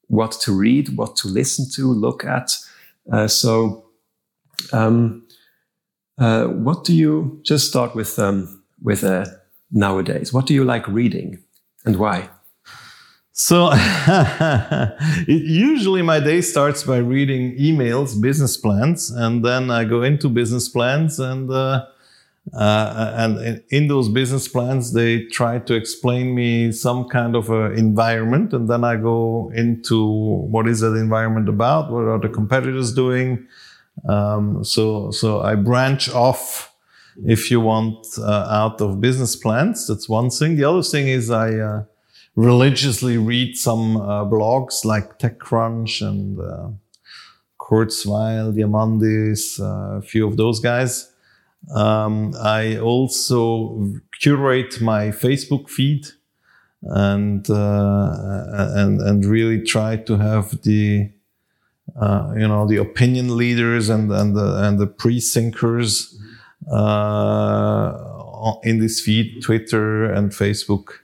what 0.08 0.32
to 0.32 0.52
read, 0.52 0.95
what 0.95 1.15
to 1.17 1.28
listen 1.28 1.65
to, 1.76 1.91
look 1.91 2.23
at. 2.23 2.58
Uh, 3.12 3.28
so, 3.28 3.86
um, 4.71 5.26
uh, 6.17 6.45
what 6.45 6.84
do 6.84 6.93
you 6.93 7.39
just 7.43 7.67
start 7.67 7.95
with 7.95 8.19
with 8.82 9.04
a 9.04 9.41
nowadays? 9.71 10.32
What 10.32 10.45
do 10.45 10.54
you 10.54 10.63
like 10.63 10.88
reading 10.88 11.39
and 11.86 11.97
why? 11.97 12.30
So, 13.36 13.73
usually 15.28 16.04
my 16.04 16.19
day 16.19 16.41
starts 16.41 16.84
by 16.84 16.97
reading 16.97 17.58
emails, 17.58 18.21
business 18.21 18.58
plans, 18.58 19.10
and 19.10 19.43
then 19.43 19.71
I 19.71 19.86
go 19.86 20.04
into 20.04 20.30
business 20.30 20.69
plans 20.69 21.19
and 21.19 21.49
uh, 21.49 21.88
uh, 22.51 23.13
and 23.15 23.63
in 23.69 23.88
those 23.88 24.10
business 24.10 24.47
plans, 24.49 24.91
they 24.91 25.25
try 25.27 25.60
to 25.60 25.73
explain 25.73 26.36
me 26.36 26.71
some 26.73 27.08
kind 27.08 27.36
of 27.36 27.49
a 27.49 27.71
environment, 27.71 28.53
and 28.53 28.69
then 28.69 28.84
I 28.84 28.97
go 28.97 29.49
into 29.56 30.06
what 30.06 30.67
is 30.67 30.82
that 30.82 30.95
environment 30.95 31.47
about? 31.47 31.91
What 31.91 32.03
are 32.03 32.19
the 32.19 32.27
competitors 32.27 32.93
doing? 32.93 33.47
Um, 34.10 34.63
so, 34.63 35.12
so 35.12 35.41
I 35.41 35.56
branch 35.56 36.10
off 36.10 36.73
if 37.25 37.49
you 37.49 37.62
want 37.62 38.06
uh, 38.17 38.47
out 38.49 38.82
of 38.82 38.99
business 38.99 39.36
plans. 39.36 39.88
That's 39.88 40.10
one 40.10 40.29
thing. 40.29 40.58
The 40.58 40.65
other 40.65 40.84
thing 40.84 41.08
is 41.08 41.32
I 41.32 41.53
uh, 41.53 41.84
religiously 42.36 43.17
read 43.17 43.56
some 43.56 43.97
uh, 43.97 44.25
blogs 44.25 44.84
like 44.84 45.17
TechCrunch 45.17 46.06
and 46.06 46.39
uh, 46.39 46.69
Kurzweil, 47.60 48.53
Diamandis, 48.53 49.62
uh, 49.62 49.99
a 49.99 50.01
few 50.01 50.27
of 50.27 50.36
those 50.36 50.60
guys. 50.60 51.12
Um, 51.71 52.34
I 52.41 52.78
also 52.78 53.93
curate 54.19 54.82
my 54.82 55.08
Facebook 55.08 55.69
feed 55.69 56.08
and 56.82 57.49
uh, 57.49 58.45
and 58.76 59.02
and 59.02 59.26
really 59.26 59.62
try 59.63 59.95
to 59.95 60.17
have 60.17 60.62
the 60.63 61.10
uh, 61.99 62.34
you 62.36 62.47
know 62.47 62.67
the 62.67 62.78
opinion 62.78 63.38
leaders 63.38 63.89
and 63.89 64.12
and 64.12 64.36
the 64.36 64.63
and 64.63 64.80
the 64.80 64.88
pre-thinkers 64.88 66.19
uh, 66.71 68.54
in 68.63 68.80
this 68.80 68.99
feed, 68.99 69.41
Twitter 69.41 70.06
and 70.06 70.32
Facebook. 70.32 70.99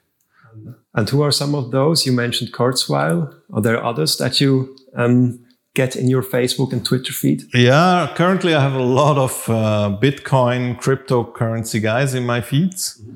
And 0.94 1.08
who 1.10 1.22
are 1.22 1.32
some 1.32 1.56
of 1.56 1.72
those? 1.72 2.06
You 2.06 2.12
mentioned 2.12 2.52
Kurzweil. 2.52 3.34
Are 3.54 3.62
there 3.62 3.82
others 3.84 4.18
that 4.18 4.42
you 4.42 4.76
um, 4.96 5.40
get 5.74 5.96
in 5.96 6.08
your 6.08 6.24
Facebook 6.24 6.72
and 6.74 6.86
Twitter 6.86 7.14
feed? 7.14 7.44
Yeah, 7.54 8.12
currently 8.16 8.54
I 8.56 8.62
have 8.62 8.74
a 8.74 8.84
lot 8.84 9.18
of 9.18 9.50
uh, 9.50 9.98
Bitcoin 10.02 10.80
cryptocurrency 10.82 11.82
guys 11.82 12.14
in 12.14 12.26
my 12.26 12.42
feeds, 12.42 13.00
mm-hmm. 13.02 13.16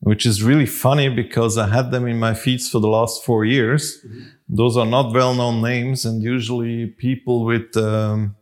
which 0.00 0.26
is 0.26 0.42
really 0.42 0.66
funny 0.66 1.08
because 1.08 1.56
I 1.58 1.68
had 1.68 1.90
them 1.90 2.06
in 2.06 2.18
my 2.18 2.34
feeds 2.34 2.68
for 2.68 2.80
the 2.80 2.88
last 2.88 3.24
four 3.24 3.44
years. 3.44 3.98
Mm-hmm. 4.04 4.20
Those 4.48 4.76
are 4.76 4.86
not 4.86 5.14
well 5.14 5.34
known 5.34 5.62
names, 5.62 6.04
and 6.04 6.22
usually 6.22 6.86
people 6.86 7.44
with 7.44 7.76
um, 7.76 8.36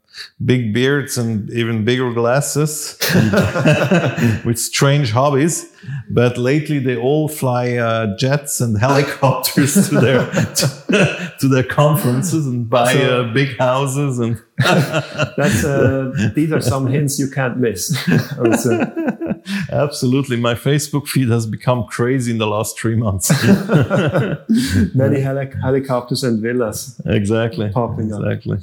big 0.44 0.72
beards 0.72 1.16
and 1.18 1.50
even 1.50 1.84
bigger 1.84 2.12
glasses 2.12 2.98
with 4.44 4.58
strange 4.58 5.12
hobbies. 5.12 5.70
But 6.10 6.36
lately 6.36 6.78
they 6.78 6.96
all 6.96 7.28
fly 7.28 7.76
uh, 7.76 8.16
jets 8.18 8.60
and 8.60 8.78
helicopters 8.78 9.88
to 9.88 10.00
their 10.00 10.30
to, 10.30 11.34
to, 11.40 11.48
their 11.48 11.64
conferences 11.64 12.46
and 12.46 12.68
buy 12.68 12.92
so, 12.92 13.22
uh, 13.22 13.32
big 13.32 13.56
houses 13.58 14.18
and 14.18 14.42
that's 14.58 15.64
uh, 15.64 16.12
these 16.34 16.52
are 16.52 16.60
some 16.60 16.86
hints 16.86 17.18
you 17.18 17.30
can't 17.30 17.56
miss. 17.56 17.96
Absolutely, 19.72 20.36
my 20.36 20.54
Facebook 20.54 21.08
feed 21.08 21.30
has 21.30 21.46
become 21.46 21.84
crazy 21.86 22.30
in 22.32 22.38
the 22.38 22.46
last 22.46 22.78
three 22.78 22.96
months. 22.96 23.30
Many 24.94 25.20
helic 25.20 25.58
helicopters 25.62 26.24
and 26.24 26.42
villas. 26.42 27.00
Exactly. 27.06 27.70
Popping 27.70 28.10
exactly. 28.10 28.58
Up. 28.58 28.62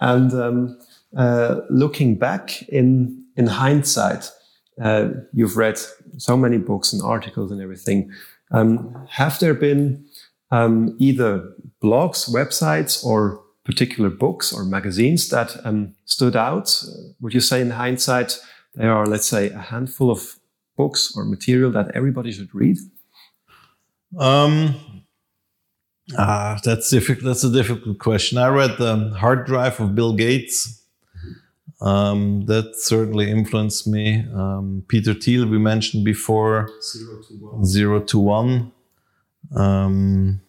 And 0.00 0.32
um, 0.34 0.78
uh, 1.16 1.60
looking 1.70 2.18
back 2.18 2.62
in 2.68 3.24
in 3.36 3.46
hindsight, 3.46 4.30
uh, 4.80 5.08
you've 5.32 5.56
read 5.56 5.78
so 6.16 6.36
many 6.36 6.58
books 6.58 6.92
and 6.92 7.02
articles 7.02 7.50
and 7.52 7.60
everything. 7.60 8.10
Um, 8.50 9.06
have 9.10 9.38
there 9.38 9.54
been 9.54 10.06
um, 10.50 10.96
either 10.98 11.52
blogs, 11.82 12.30
websites, 12.30 13.04
or 13.04 13.42
particular 13.64 14.10
books 14.10 14.52
or 14.52 14.64
magazines 14.64 15.28
that 15.28 15.56
um, 15.64 15.94
stood 16.04 16.36
out? 16.36 16.82
Would 17.20 17.34
you 17.34 17.40
say, 17.40 17.60
in 17.60 17.70
hindsight, 17.70 18.38
there 18.74 18.92
are, 18.92 19.06
let's 19.06 19.26
say, 19.26 19.50
a 19.50 19.58
handful 19.58 20.10
of 20.10 20.36
books 20.76 21.12
or 21.16 21.24
material 21.24 21.72
that 21.72 21.90
everybody 21.94 22.32
should 22.32 22.54
read? 22.54 22.78
Um, 24.18 24.95
ah, 26.18 26.58
that's 26.62 26.90
difficult. 26.90 27.24
That's 27.24 27.44
a 27.44 27.52
difficult 27.52 27.98
question. 27.98 28.38
I 28.38 28.48
read 28.48 28.78
the 28.78 29.14
Hard 29.18 29.46
Drive 29.46 29.80
of 29.80 29.94
Bill 29.94 30.14
Gates 30.14 30.82
um, 31.80 32.46
that 32.46 32.76
certainly 32.76 33.30
influenced 33.30 33.86
me. 33.86 34.24
Um, 34.32 34.84
Peter 34.88 35.14
Thiel, 35.14 35.46
we 35.46 35.58
mentioned 35.58 36.04
before, 36.04 36.70
Zero 36.82 37.22
to 37.22 37.34
One. 37.34 37.64
Zero 37.64 38.00
to 38.00 38.18
one. 38.18 38.72
Um, 39.54 40.40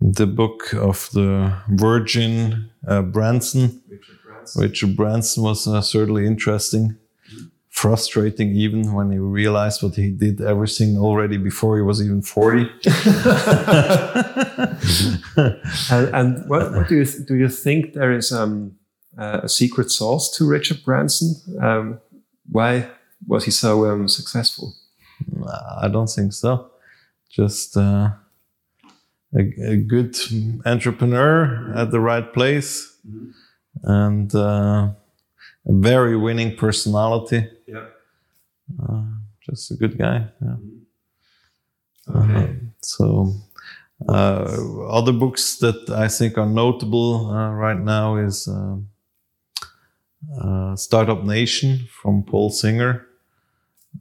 the 0.00 0.26
book 0.26 0.74
of 0.74 1.08
the 1.12 1.56
Virgin 1.68 2.70
uh, 2.86 3.02
Branson. 3.02 3.82
Richard 3.88 4.18
Branson. 4.24 4.62
Richard 4.62 4.96
Branson 4.96 5.42
was 5.44 5.68
uh, 5.68 5.80
certainly 5.80 6.26
interesting. 6.26 6.96
Frustrating 7.72 8.54
even 8.54 8.92
when 8.92 9.10
he 9.10 9.18
realized 9.18 9.82
what 9.82 9.94
he 9.94 10.10
did 10.10 10.40
everything 10.40 10.98
already 10.98 11.38
before 11.38 11.76
he 11.76 11.82
was 11.82 12.00
even 12.02 12.22
40. 12.22 12.60
and, 15.90 16.14
and 16.14 16.48
what, 16.48 16.72
what, 16.72 16.88
do 16.88 16.96
you 16.96 17.06
do 17.26 17.34
you 17.34 17.48
think 17.48 17.94
there 17.94 18.12
is 18.12 18.30
um, 18.30 18.76
uh, 19.18 19.40
a 19.42 19.48
secret 19.48 19.90
sauce 19.90 20.30
to 20.36 20.46
Richard 20.46 20.84
Branson? 20.84 21.34
Um, 21.60 22.00
why 22.50 22.88
was 23.26 23.44
he 23.46 23.50
so 23.50 23.86
um, 23.86 24.08
successful? 24.08 24.74
I 25.80 25.88
don't 25.88 26.08
think 26.08 26.32
so. 26.32 26.70
Just 27.30 27.76
uh, 27.76 28.10
a, 29.34 29.40
a, 29.64 29.76
good 29.76 30.16
entrepreneur 30.66 31.72
at 31.74 31.90
the 31.90 32.00
right 32.00 32.32
place 32.32 32.96
mm-hmm. 33.06 33.30
and 33.84 34.34
uh, 34.34 34.90
a 35.66 35.72
very 35.72 36.16
winning 36.16 36.56
personality. 36.56 37.48
Uh, 38.80 39.04
just 39.40 39.70
a 39.70 39.74
good 39.74 39.98
guy. 39.98 40.26
Yeah. 40.40 40.56
Mm-hmm. 42.08 42.36
Okay. 42.36 42.44
Uh, 42.44 42.54
so, 42.80 43.34
uh, 44.08 44.88
other 44.88 45.12
books 45.12 45.56
that 45.58 45.90
I 45.90 46.08
think 46.08 46.38
are 46.38 46.48
notable 46.48 47.30
uh, 47.30 47.52
right 47.52 47.78
now 47.78 48.16
is 48.16 48.48
Startup 50.76 51.24
Nation 51.24 51.88
from 52.02 52.24
Saul 52.28 52.50
Singer 52.50 53.06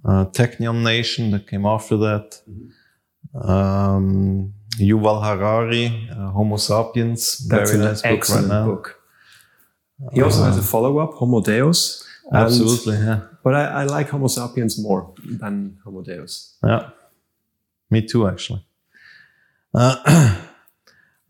uh, 0.06 0.26
Technion 0.26 0.84
Nation 0.84 1.32
that 1.32 1.48
came 1.48 1.66
after 1.66 1.98
that. 1.98 2.42
Mm-hmm. 2.50 3.50
Um, 3.50 4.54
Yuval 4.78 5.22
Harari, 5.24 6.10
uh, 6.12 6.32
Homo 6.32 6.58
Sapiens, 6.58 7.48
That's 7.48 7.72
very 7.72 7.84
nice 7.84 8.02
book 8.02 8.30
right 8.30 8.46
now. 8.46 8.66
Book. 8.66 9.00
He 10.14 10.22
also 10.22 10.42
uh, 10.42 10.46
has 10.46 10.58
a 10.58 10.64
follow-up, 10.64 11.14
Homo 11.14 11.42
Deus. 11.42 12.08
Absolutely, 12.34 12.98
yeah. 12.98 13.22
But 13.44 13.56
I, 13.56 13.64
I, 13.66 13.84
like 13.86 14.10
Homo 14.10 14.28
Sapiens 14.28 14.82
more 14.82 15.14
than 15.26 15.78
Homo 15.84 16.02
Deus. 16.02 16.58
Yeah, 16.64 16.90
me 17.90 18.06
too, 18.06 18.28
actually. 18.28 18.66
Uh, 19.74 20.42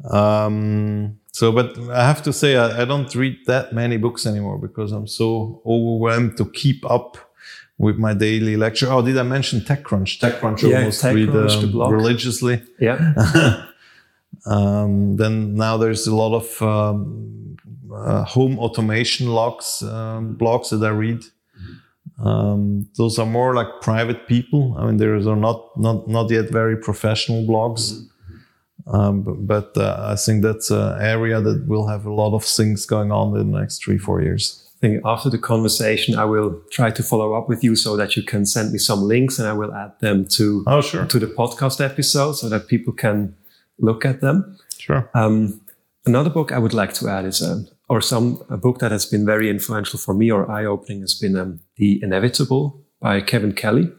um, 0.09 1.19
so, 1.31 1.51
but 1.51 1.77
I 1.89 2.05
have 2.05 2.21
to 2.23 2.33
say, 2.33 2.57
I, 2.57 2.81
I, 2.81 2.85
don't 2.85 3.13
read 3.15 3.37
that 3.47 3.73
many 3.73 3.97
books 3.97 4.25
anymore 4.25 4.57
because 4.57 4.91
I'm 4.91 5.07
so 5.07 5.61
overwhelmed 5.65 6.37
to 6.37 6.45
keep 6.45 6.89
up 6.89 7.17
with 7.77 7.97
my 7.97 8.13
daily 8.13 8.57
lecture. 8.57 8.91
Oh, 8.91 9.01
did 9.01 9.17
I 9.17 9.23
mention 9.23 9.61
TechCrunch? 9.61 10.19
TechCrunch 10.19 10.69
yeah, 10.69 10.79
almost 10.79 11.03
TechCrunch, 11.03 11.63
read 11.63 11.81
um, 11.81 11.91
religiously. 11.91 12.61
Yeah. 12.79 13.13
um, 14.45 15.17
then 15.17 15.55
now 15.55 15.77
there's 15.77 16.05
a 16.05 16.15
lot 16.15 16.35
of 16.35 16.61
um, 16.61 17.57
uh, 17.93 18.23
home 18.23 18.59
automation 18.59 19.27
logs 19.27 19.81
um, 19.83 20.35
blogs 20.37 20.69
that 20.69 20.85
I 20.85 20.89
read. 20.89 21.23
Um, 22.23 22.89
those 22.97 23.19
are 23.19 23.25
more 23.25 23.53
like 23.55 23.81
private 23.81 24.27
people. 24.27 24.75
I 24.77 24.85
mean, 24.85 24.97
there 24.97 25.15
are 25.15 25.35
not 25.35 25.77
not 25.77 26.07
not 26.07 26.29
yet 26.29 26.51
very 26.51 26.77
professional 26.77 27.43
blogs. 27.43 28.07
Um, 28.87 29.21
but, 29.21 29.45
but 29.45 29.77
uh, 29.77 30.11
I 30.11 30.15
think 30.15 30.41
that's 30.41 30.71
an 30.71 30.99
area 30.99 31.39
that 31.39 31.67
will 31.67 31.87
have 31.87 32.07
a 32.07 32.11
lot 32.11 32.33
of 32.33 32.43
things 32.43 32.87
going 32.87 33.11
on 33.11 33.37
in 33.37 33.51
the 33.51 33.59
next 33.59 33.83
three, 33.83 33.99
four 33.99 34.23
years 34.23 34.71
I 34.81 34.87
think 34.87 35.01
after 35.05 35.29
the 35.29 35.37
conversation, 35.37 36.15
I 36.15 36.25
will 36.25 36.59
try 36.71 36.89
to 36.89 37.03
follow 37.03 37.33
up 37.33 37.47
with 37.47 37.63
you 37.63 37.75
so 37.75 37.95
that 37.97 38.15
you 38.15 38.23
can 38.23 38.47
send 38.47 38.71
me 38.71 38.79
some 38.79 39.01
links 39.01 39.37
and 39.37 39.47
I 39.47 39.53
will 39.53 39.71
add 39.75 39.91
them 39.99 40.25
to, 40.29 40.63
oh, 40.65 40.81
sure. 40.81 41.05
to 41.05 41.19
the 41.19 41.27
podcast 41.27 41.85
episode 41.85 42.33
so 42.33 42.49
that 42.49 42.67
people 42.67 42.91
can 42.91 43.35
look 43.77 44.05
at 44.05 44.21
them. 44.21 44.57
Sure. 44.79 45.07
Um, 45.13 45.61
another 46.07 46.31
book 46.31 46.51
I 46.51 46.57
would 46.57 46.73
like 46.73 46.95
to 46.95 47.09
add 47.09 47.25
is, 47.25 47.43
um, 47.43 47.67
or 47.91 47.99
some, 47.99 48.41
a 48.49 48.55
book 48.55 48.79
that 48.79 48.89
has 48.89 49.05
been 49.05 49.25
very 49.25 49.49
influential 49.49 49.99
for 49.99 50.13
me 50.13 50.31
or 50.31 50.49
eye 50.49 50.63
opening 50.63 51.01
has 51.01 51.13
been 51.13 51.35
um, 51.35 51.59
The 51.75 52.01
Inevitable 52.01 52.81
by 53.01 53.19
Kevin 53.19 53.51
Kelly. 53.51 53.91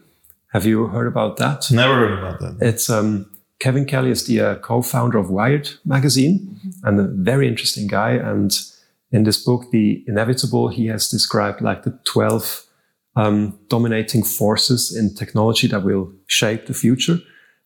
Have 0.51 0.65
you 0.65 0.87
heard 0.87 1.05
about 1.05 1.37
that? 1.37 1.69
Never 1.69 1.93
heard 1.93 2.17
about 2.17 2.39
that. 2.39 2.57
It's, 2.59 2.89
um, 2.89 3.29
Kevin 3.59 3.85
Kelly 3.85 4.09
is 4.09 4.25
the 4.25 4.41
uh, 4.41 4.55
co-founder 4.55 5.19
of 5.19 5.29
Wired 5.29 5.69
magazine 5.85 6.39
mm-hmm. 6.39 6.87
and 6.87 6.99
a 6.99 7.03
very 7.03 7.47
interesting 7.47 7.85
guy. 7.85 8.13
And 8.13 8.51
in 9.11 9.25
this 9.25 9.37
book, 9.37 9.69
The 9.69 10.03
Inevitable, 10.07 10.69
he 10.69 10.87
has 10.87 11.07
described 11.07 11.61
like 11.61 11.83
the 11.83 11.91
12 12.05 12.65
um, 13.15 13.59
dominating 13.67 14.23
forces 14.23 14.91
in 14.97 15.13
technology 15.13 15.67
that 15.67 15.83
will 15.83 16.11
shape 16.25 16.65
the 16.65 16.73
future. 16.73 17.19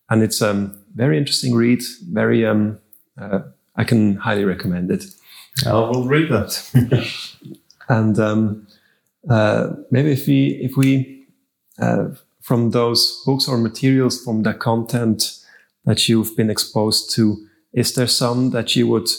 And 0.09 0.21
it's 0.21 0.41
a 0.41 0.49
um, 0.49 0.77
very 0.93 1.17
interesting 1.17 1.55
read. 1.55 1.83
Very, 2.11 2.45
um, 2.45 2.79
uh, 3.17 3.43
I 3.77 3.85
can 3.85 4.17
highly 4.17 4.43
recommend 4.43 4.91
it. 4.91 5.05
I 5.65 5.73
will 5.73 6.05
read 6.05 6.29
that. 6.29 7.19
and 7.89 8.19
um, 8.19 8.67
uh, 9.29 9.69
maybe 9.91 10.11
if 10.11 10.27
we, 10.27 10.47
if 10.61 10.77
we, 10.77 11.27
uh, 11.79 12.09
from 12.41 12.71
those 12.71 13.21
books 13.25 13.47
or 13.47 13.57
materials, 13.57 14.23
from 14.23 14.43
the 14.43 14.53
content 14.53 15.39
that 15.85 16.07
you've 16.07 16.35
been 16.35 16.49
exposed 16.49 17.13
to, 17.15 17.47
is 17.73 17.93
there 17.93 18.07
some 18.07 18.51
that 18.51 18.75
you 18.75 18.87
would 18.87 19.09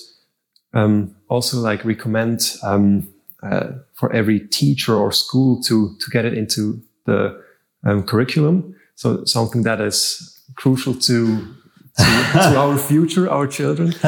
um, 0.75 1.15
also 1.29 1.59
like 1.59 1.85
recommend 1.85 2.57
um, 2.63 3.09
uh, 3.43 3.73
for 3.95 4.13
every 4.13 4.41
teacher 4.41 4.95
or 4.95 5.13
school 5.13 5.63
to 5.63 5.97
to 6.01 6.11
get 6.11 6.25
it 6.25 6.35
into 6.35 6.83
the 7.07 7.41
um, 7.85 8.03
curriculum. 8.03 8.75
So 8.97 9.25
something 9.25 9.63
that 9.63 9.81
is 9.81 10.39
crucial 10.57 10.95
to 10.95 11.55
to, 11.99 12.33
to, 12.33 12.59
our 12.59 12.79
future, 12.79 13.31
our 13.31 13.47
children? 13.47 13.95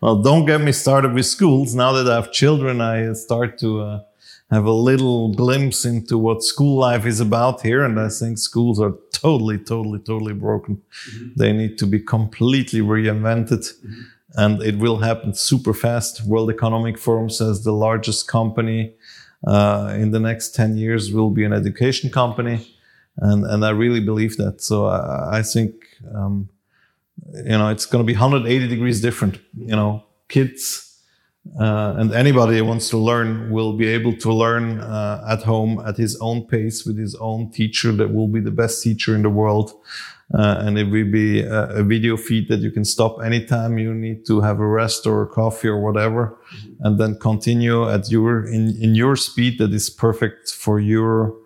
well, 0.00 0.22
don't 0.22 0.46
get 0.46 0.60
me 0.60 0.72
started 0.72 1.12
with 1.12 1.26
schools. 1.26 1.74
Now 1.74 1.92
that 1.92 2.10
I 2.10 2.14
have 2.16 2.32
children, 2.32 2.80
I 2.80 3.12
start 3.12 3.58
to 3.58 3.80
uh, 3.80 4.00
have 4.50 4.64
a 4.64 4.72
little 4.72 5.34
glimpse 5.34 5.84
into 5.84 6.18
what 6.18 6.42
school 6.42 6.78
life 6.78 7.06
is 7.06 7.20
about 7.20 7.62
here. 7.62 7.84
And 7.84 7.98
I 7.98 8.08
think 8.08 8.38
schools 8.38 8.80
are 8.80 8.94
totally, 9.12 9.58
totally, 9.58 10.00
totally 10.00 10.34
broken. 10.34 10.82
Mm-hmm. 11.10 11.28
They 11.36 11.52
need 11.52 11.78
to 11.78 11.86
be 11.86 12.00
completely 12.00 12.80
reinvented. 12.80 13.72
Mm-hmm 13.72 14.02
and 14.34 14.62
it 14.62 14.78
will 14.78 14.98
happen 14.98 15.34
super 15.34 15.72
fast. 15.72 16.24
World 16.26 16.50
Economic 16.50 16.98
Forum 16.98 17.30
says 17.30 17.62
the 17.62 17.72
largest 17.72 18.26
company 18.26 18.94
uh, 19.46 19.94
in 19.96 20.10
the 20.10 20.20
next 20.20 20.54
10 20.54 20.76
years 20.76 21.12
will 21.12 21.30
be 21.30 21.44
an 21.44 21.52
education 21.52 22.10
company. 22.10 22.73
And, 23.16 23.44
and 23.44 23.64
I 23.64 23.70
really 23.70 24.00
believe 24.00 24.36
that. 24.38 24.60
So 24.60 24.86
I, 24.86 25.38
I 25.38 25.42
think, 25.42 25.74
um, 26.14 26.48
you 27.32 27.56
know, 27.58 27.68
it's 27.68 27.86
going 27.86 28.04
to 28.04 28.06
be 28.06 28.14
180 28.14 28.68
degrees 28.68 29.00
different. 29.00 29.38
You 29.56 29.76
know, 29.76 30.04
kids 30.28 31.00
uh, 31.60 31.94
and 31.98 32.12
anybody 32.12 32.58
who 32.58 32.64
wants 32.64 32.88
to 32.90 32.96
learn 32.96 33.50
will 33.50 33.74
be 33.74 33.86
able 33.86 34.16
to 34.16 34.32
learn 34.32 34.80
uh, 34.80 35.24
at 35.28 35.42
home 35.42 35.80
at 35.86 35.96
his 35.96 36.18
own 36.20 36.46
pace 36.46 36.86
with 36.86 36.98
his 36.98 37.14
own 37.16 37.50
teacher 37.50 37.92
that 37.92 38.12
will 38.12 38.28
be 38.28 38.40
the 38.40 38.50
best 38.50 38.82
teacher 38.82 39.14
in 39.14 39.22
the 39.22 39.28
world 39.28 39.74
uh, 40.32 40.56
and 40.60 40.78
it 40.78 40.84
will 40.84 41.10
be 41.10 41.42
a, 41.42 41.68
a, 41.68 41.82
video 41.82 42.16
feed 42.16 42.48
that 42.48 42.60
you 42.60 42.70
can 42.70 42.84
stop 42.84 43.22
anytime 43.22 43.78
you 43.78 43.92
need 43.92 44.24
to 44.24 44.40
have 44.40 44.58
a 44.58 44.66
rest 44.66 45.06
or 45.06 45.22
a 45.22 45.26
coffee 45.26 45.68
or 45.68 45.80
whatever, 45.80 46.38
and 46.80 46.98
then 46.98 47.18
continue 47.18 47.88
at 47.88 48.10
your 48.10 48.46
in 48.46 48.74
in 48.80 48.94
your 48.94 49.16
speed 49.16 49.58
that 49.58 49.72
is 49.72 49.90
perfect 49.90 50.50
for 50.50 50.80
your 50.80 51.36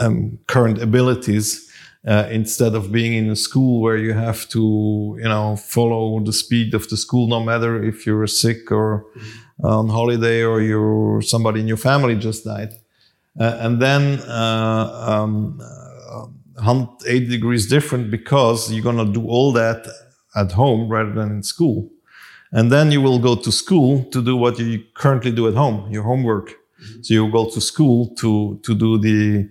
um, 0.00 0.38
current 0.46 0.80
abilities. 0.80 1.62
Uh, 2.06 2.28
instead 2.30 2.76
of 2.76 2.92
being 2.92 3.14
in 3.14 3.28
a 3.30 3.34
school 3.34 3.82
where 3.82 3.96
you 3.96 4.12
have 4.12 4.48
to, 4.48 5.16
you 5.18 5.28
know, 5.28 5.56
follow 5.56 6.20
the 6.20 6.32
speed 6.32 6.72
of 6.72 6.88
the 6.88 6.96
school, 6.96 7.26
no 7.26 7.42
matter 7.42 7.82
if 7.82 8.06
you're 8.06 8.28
sick 8.28 8.70
or 8.70 9.04
on 9.64 9.88
holiday 9.88 10.42
or 10.42 10.60
you're 10.60 11.20
somebody 11.20 11.60
in 11.60 11.66
your 11.66 11.76
family 11.76 12.14
just 12.14 12.44
died. 12.44 12.70
Uh, 13.38 13.58
and 13.60 13.82
then 13.82 14.20
uh, 14.20 15.04
um, 15.08 15.58
180 16.54 17.26
degrees 17.26 17.66
different 17.66 18.10
because 18.10 18.72
you're 18.72 18.82
going 18.82 19.04
to 19.04 19.12
do 19.12 19.26
all 19.26 19.52
that 19.52 19.86
at 20.34 20.52
home 20.52 20.88
rather 20.88 21.12
than 21.12 21.30
in 21.30 21.42
school. 21.42 21.90
And 22.52 22.70
then 22.70 22.92
you 22.92 23.02
will 23.02 23.18
go 23.18 23.34
to 23.34 23.52
school 23.52 24.04
to 24.04 24.22
do 24.22 24.36
what 24.36 24.58
you 24.58 24.84
currently 24.94 25.32
do 25.32 25.48
at 25.48 25.54
home, 25.54 25.90
your 25.90 26.04
homework. 26.04 26.54
So 27.02 27.14
you 27.14 27.30
go 27.30 27.50
to 27.50 27.60
school 27.60 28.14
to, 28.16 28.60
to 28.62 28.74
do 28.74 28.98
the 28.98 29.48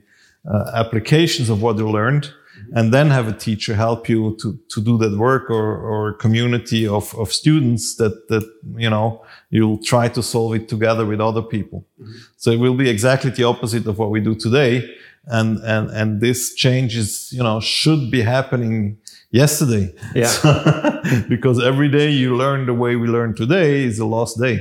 uh, 0.52 0.72
applications 0.74 1.50
of 1.50 1.62
what 1.62 1.78
you 1.78 1.90
learned 1.90 2.24
mm-hmm. 2.24 2.78
and 2.78 2.94
then 2.94 3.10
have 3.10 3.28
a 3.28 3.34
teacher 3.34 3.76
help 3.76 4.08
you 4.08 4.38
to, 4.42 4.60
to 4.70 4.82
do 4.82 4.98
that 4.98 5.18
work 5.18 5.50
or, 5.50 5.78
or 5.78 6.14
community 6.14 6.88
of, 6.88 7.14
of 7.16 7.32
students 7.32 7.96
that, 7.96 8.28
that, 8.30 8.44
you 8.76 8.90
know, 8.90 9.24
you'll 9.50 9.82
try 9.84 10.08
to 10.08 10.22
solve 10.22 10.54
it 10.56 10.68
together 10.68 11.06
with 11.06 11.20
other 11.20 11.42
people. 11.42 11.86
Mm-hmm. 12.00 12.12
So 12.38 12.52
it 12.52 12.60
will 12.60 12.76
be 12.76 12.90
exactly 12.90 13.32
the 13.32 13.44
opposite 13.44 13.88
of 13.88 13.98
what 13.98 14.12
we 14.12 14.20
do 14.20 14.36
today 14.36 14.96
and 15.28 15.58
and 15.64 15.90
and 15.92 16.22
this 16.22 16.54
change 16.54 16.96
is 16.96 17.32
you 17.32 17.42
know 17.42 17.60
should 17.60 18.12
be 18.12 18.22
happening 18.22 18.98
yesterday 19.32 19.94
yeah 20.14 21.02
because 21.30 21.62
every 21.64 21.90
day 21.90 22.10
you 22.10 22.36
learn 22.36 22.66
the 22.66 22.74
way 22.74 22.96
we 22.96 23.08
learn 23.08 23.34
today 23.34 23.84
is 23.84 24.00
a 24.00 24.06
lost 24.06 24.40
day 24.40 24.60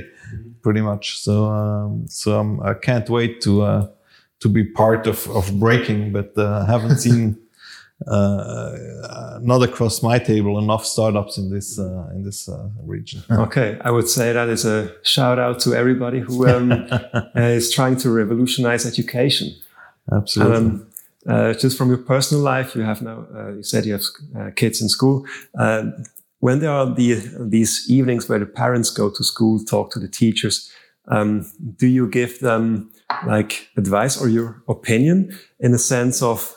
pretty 0.61 0.81
much 0.81 1.19
so 1.19 1.45
um, 1.45 2.07
so 2.07 2.39
I'm, 2.39 2.59
i 2.61 2.73
can 2.73 2.99
not 2.99 3.09
wait 3.09 3.41
to 3.41 3.61
uh, 3.61 3.87
to 4.45 4.49
be 4.49 4.63
part 4.63 5.07
of 5.07 5.27
of 5.39 5.45
breaking 5.65 6.01
but 6.17 6.29
uh, 6.37 6.65
haven't 6.73 6.99
seen 7.07 7.23
uh, 8.07 9.39
not 9.41 9.63
across 9.63 10.03
my 10.03 10.19
table 10.19 10.59
enough 10.59 10.85
startups 10.85 11.37
in 11.37 11.49
this 11.49 11.79
uh, 11.79 12.09
in 12.13 12.23
this 12.23 12.49
uh, 12.49 12.69
region. 12.83 13.23
okay, 13.31 13.79
I 13.81 13.91
would 13.91 14.09
say 14.09 14.33
that 14.33 14.49
is 14.49 14.65
a 14.65 14.93
shout 15.03 15.39
out 15.39 15.59
to 15.61 15.73
everybody 15.73 16.19
who 16.19 16.47
um, 16.47 16.71
is 17.35 17.71
trying 17.71 17.97
to 17.97 18.09
revolutionize 18.09 18.85
education. 18.85 19.47
Absolutely. 20.11 20.57
Um, 20.57 20.87
uh, 21.27 21.53
just 21.53 21.77
from 21.77 21.89
your 21.89 21.97
personal 21.97 22.43
life, 22.43 22.75
you 22.75 22.83
have 22.83 23.01
now, 23.01 23.25
uh, 23.33 23.51
you 23.53 23.63
said 23.63 23.85
you 23.85 23.93
have 23.93 24.03
uh, 24.37 24.51
kids 24.55 24.81
in 24.81 24.89
school. 24.89 25.25
when 26.39 26.59
there 26.59 26.69
are 26.69 26.93
the, 26.93 27.15
these 27.39 27.89
evenings 27.89 28.29
where 28.29 28.37
the 28.37 28.45
parents 28.45 28.91
go 28.91 29.09
to 29.09 29.23
school, 29.23 29.57
talk 29.65 29.89
to 29.91 29.99
the 29.99 30.07
teachers, 30.07 30.71
um, 31.07 31.51
do 31.77 31.87
you 31.87 32.07
give 32.07 32.39
them 32.39 32.91
like 33.25 33.69
advice 33.77 34.19
or 34.19 34.27
your 34.27 34.63
opinion 34.67 35.37
in 35.59 35.71
the 35.71 35.79
sense 35.79 36.21
of 36.21 36.55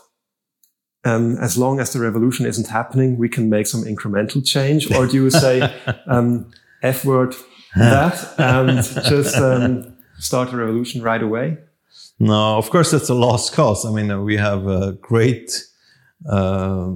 um, 1.05 1.37
as 1.39 1.57
long 1.57 1.81
as 1.81 1.93
the 1.93 2.01
revolution 2.01 2.47
isn't 2.47 2.69
happening, 2.69 3.17
we 3.17 3.29
can 3.29 3.49
make 3.49 3.67
some 3.67 3.85
incremental 3.85 4.45
change? 4.45 4.91
Or 4.93 5.07
do 5.07 5.17
you 5.17 5.31
say, 5.31 5.63
um, 6.07 6.51
F 6.83 7.05
word 7.05 7.35
that 7.77 8.35
and 8.39 8.83
just 9.07 9.37
um, 9.37 9.97
start 10.19 10.53
a 10.53 10.57
revolution 10.57 11.03
right 11.03 11.23
away? 11.23 11.59
No, 12.19 12.59
of 12.59 12.71
course, 12.71 12.91
that's 12.91 13.09
a 13.09 13.15
lost 13.15 13.53
cause. 13.53 13.87
I 13.87 13.91
mean, 13.91 14.25
we 14.25 14.37
have 14.37 14.67
a 14.67 14.93
great, 14.93 15.51
uh, 16.29 16.93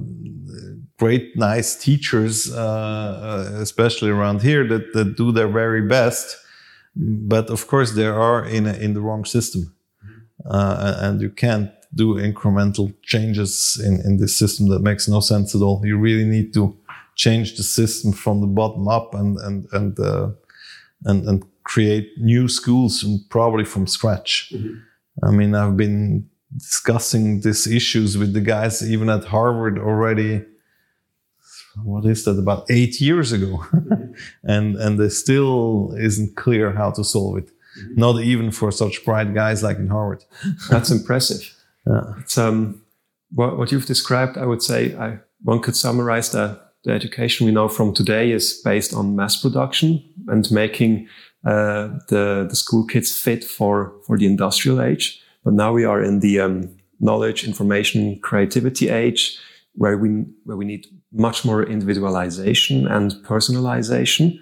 great, 0.99 1.35
nice 1.37 1.75
teachers, 1.75 2.51
uh, 2.53 3.49
uh, 3.55 3.61
especially 3.61 4.09
around 4.09 4.41
here, 4.41 4.67
that, 4.67 4.93
that 4.93 5.15
do 5.17 5.31
their 5.31 5.47
very 5.47 5.87
best. 5.87 6.37
But 6.95 7.49
of 7.49 7.67
course, 7.67 7.93
they 7.93 8.05
are 8.05 8.45
in, 8.45 8.67
a, 8.67 8.73
in 8.73 8.93
the 8.93 9.01
wrong 9.01 9.25
system. 9.25 9.75
Uh, 10.45 10.95
and 10.99 11.21
you 11.21 11.29
can't 11.29 11.71
do 11.95 12.15
incremental 12.15 12.93
changes 13.01 13.81
in, 13.83 14.01
in 14.01 14.17
this 14.17 14.35
system 14.35 14.69
that 14.69 14.81
makes 14.81 15.07
no 15.07 15.19
sense 15.19 15.55
at 15.55 15.61
all. 15.61 15.81
You 15.85 15.97
really 15.97 16.25
need 16.25 16.53
to 16.53 16.75
change 17.15 17.55
the 17.55 17.63
system 17.63 18.11
from 18.11 18.41
the 18.41 18.47
bottom 18.47 18.87
up 18.87 19.13
and 19.13 19.37
and 19.37 19.67
and 19.71 19.99
uh, 19.99 20.29
and, 21.05 21.27
and 21.27 21.45
create 21.63 22.09
new 22.17 22.47
schools 22.47 23.03
and 23.03 23.19
probably 23.29 23.65
from 23.65 23.87
scratch. 23.87 24.51
Mm-hmm. 24.53 25.25
I 25.25 25.31
mean, 25.31 25.55
I've 25.55 25.77
been 25.77 26.27
discussing 26.57 27.41
these 27.41 27.67
issues 27.67 28.17
with 28.17 28.33
the 28.33 28.41
guys 28.41 28.87
even 28.87 29.09
at 29.09 29.25
Harvard 29.25 29.79
already. 29.79 30.43
What 31.83 32.05
is 32.05 32.25
that? 32.25 32.37
About 32.37 32.65
eight 32.69 33.01
years 33.01 33.31
ago, 33.31 33.63
mm-hmm. 33.71 34.13
and 34.43 34.75
and 34.75 34.99
there 34.99 35.09
still 35.09 35.93
isn't 35.97 36.35
clear 36.35 36.73
how 36.73 36.91
to 36.91 37.03
solve 37.03 37.37
it. 37.37 37.47
Mm-hmm. 37.47 37.99
Not 37.99 38.21
even 38.21 38.51
for 38.51 38.71
such 38.71 39.03
bright 39.03 39.33
guys 39.33 39.63
like 39.63 39.77
in 39.77 39.87
Harvard. 39.87 40.23
That's 40.69 40.91
impressive. 40.91 41.41
Yeah. 41.85 42.13
It's, 42.21 42.37
um, 42.37 42.81
what, 43.33 43.57
what 43.57 43.73
you've 43.73 43.85
described, 43.85 44.37
I 44.37 44.45
would 44.45 44.63
say, 44.63 44.95
I, 44.95 45.19
one 45.41 45.59
could 45.59 45.75
summarize 45.75 46.31
that 46.31 46.75
the 46.85 46.93
education 46.93 47.45
we 47.45 47.51
know 47.51 47.67
from 47.67 47.93
today 47.93 48.31
is 48.31 48.61
based 48.63 48.93
on 48.93 49.17
mass 49.17 49.41
production 49.41 50.01
and 50.29 50.49
making 50.49 51.09
uh, 51.45 51.89
the, 52.07 52.47
the 52.49 52.55
school 52.55 52.85
kids 52.85 53.17
fit 53.17 53.43
for, 53.43 53.93
for 54.07 54.17
the 54.17 54.25
industrial 54.25 54.81
age. 54.81 55.21
But 55.43 55.55
now 55.55 55.73
we 55.73 55.83
are 55.83 56.01
in 56.01 56.21
the 56.21 56.39
um, 56.39 56.77
knowledge, 57.01 57.43
information, 57.43 58.19
creativity 58.21 58.87
age 58.87 59.37
where 59.75 59.97
we, 59.97 60.23
where 60.45 60.55
we 60.55 60.63
need 60.63 60.87
much 61.13 61.45
more 61.45 61.63
individualization 61.63 62.87
and 62.87 63.11
personalization. 63.23 64.39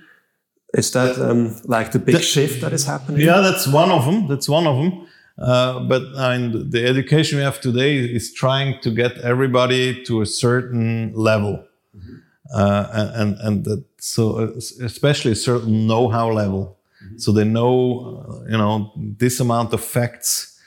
Is 0.74 0.92
that 0.92 1.20
um, 1.20 1.56
like 1.66 1.92
the 1.92 2.00
big 2.00 2.16
that, 2.16 2.24
shift 2.24 2.62
that 2.62 2.72
is 2.72 2.86
happening? 2.86 3.22
Yeah, 3.22 3.42
that's 3.42 3.68
one 3.68 3.92
of 3.92 4.06
them. 4.06 4.28
That's 4.28 4.48
one 4.48 4.66
of 4.66 4.78
them. 4.78 5.08
Uh, 5.38 5.80
but 5.82 6.04
I 6.18 6.38
mean, 6.38 6.70
the 6.70 6.86
education 6.86 7.38
we 7.38 7.44
have 7.44 7.60
today 7.60 7.98
is 7.98 8.34
trying 8.34 8.80
to 8.82 8.92
get 8.92 9.18
everybody 9.18 10.04
to 10.04 10.22
a 10.22 10.26
certain 10.26 11.14
level, 11.14 11.66
mm-hmm. 11.96 12.16
uh, 12.54 13.12
and 13.16 13.38
and 13.40 13.66
that, 13.66 13.84
so 13.98 14.38
uh, 14.38 14.52
especially 14.86 15.32
a 15.32 15.36
certain 15.36 15.88
know-how 15.88 16.32
level, 16.32 16.78
mm-hmm. 17.04 17.18
so 17.18 17.32
they 17.32 17.44
know 17.44 18.24
uh, 18.30 18.52
you 18.52 18.58
know 18.58 18.92
this 19.18 19.40
amount 19.40 19.74
of 19.74 19.82
facts 19.82 20.60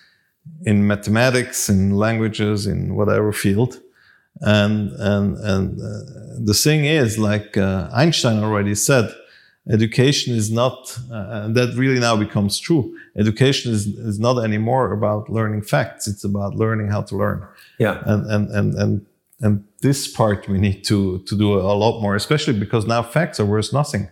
in 0.67 0.87
mathematics, 0.87 1.69
in 1.69 1.97
languages, 1.97 2.67
in 2.67 2.95
whatever 2.95 3.33
field, 3.33 3.81
and 4.41 4.91
and 4.93 5.37
and 5.39 5.80
uh, 5.80 6.45
the 6.45 6.55
thing 6.55 6.85
is, 6.85 7.18
like 7.18 7.57
Einstein 7.57 8.43
already 8.43 8.74
said 8.74 9.14
education 9.70 10.35
is 10.35 10.51
not, 10.51 10.99
uh, 11.11 11.45
and 11.45 11.55
that 11.55 11.74
really 11.74 11.99
now 11.99 12.16
becomes 12.16 12.59
true. 12.59 12.97
Education 13.16 13.72
is, 13.72 13.87
is 13.87 14.18
not 14.18 14.45
anymore 14.45 14.93
about 14.93 15.30
learning 15.30 15.62
facts. 15.62 16.07
It's 16.07 16.24
about 16.24 16.55
learning 16.55 16.89
how 16.89 17.03
to 17.03 17.16
learn. 17.16 17.47
Yeah. 17.78 18.03
And, 18.05 18.30
and, 18.30 18.51
and, 18.51 18.74
and, 18.74 19.07
and 19.41 19.64
this 19.80 20.07
part 20.09 20.49
we 20.49 20.59
need 20.59 20.85
to, 20.85 21.20
to 21.20 21.37
do 21.37 21.55
a 21.55 21.74
lot 21.74 22.01
more, 22.01 22.14
especially 22.14 22.59
because 22.59 22.87
now 22.87 23.03
facts 23.03 23.41
are 23.41 23.47
worth 23.47 23.72
nothing. 23.72 24.11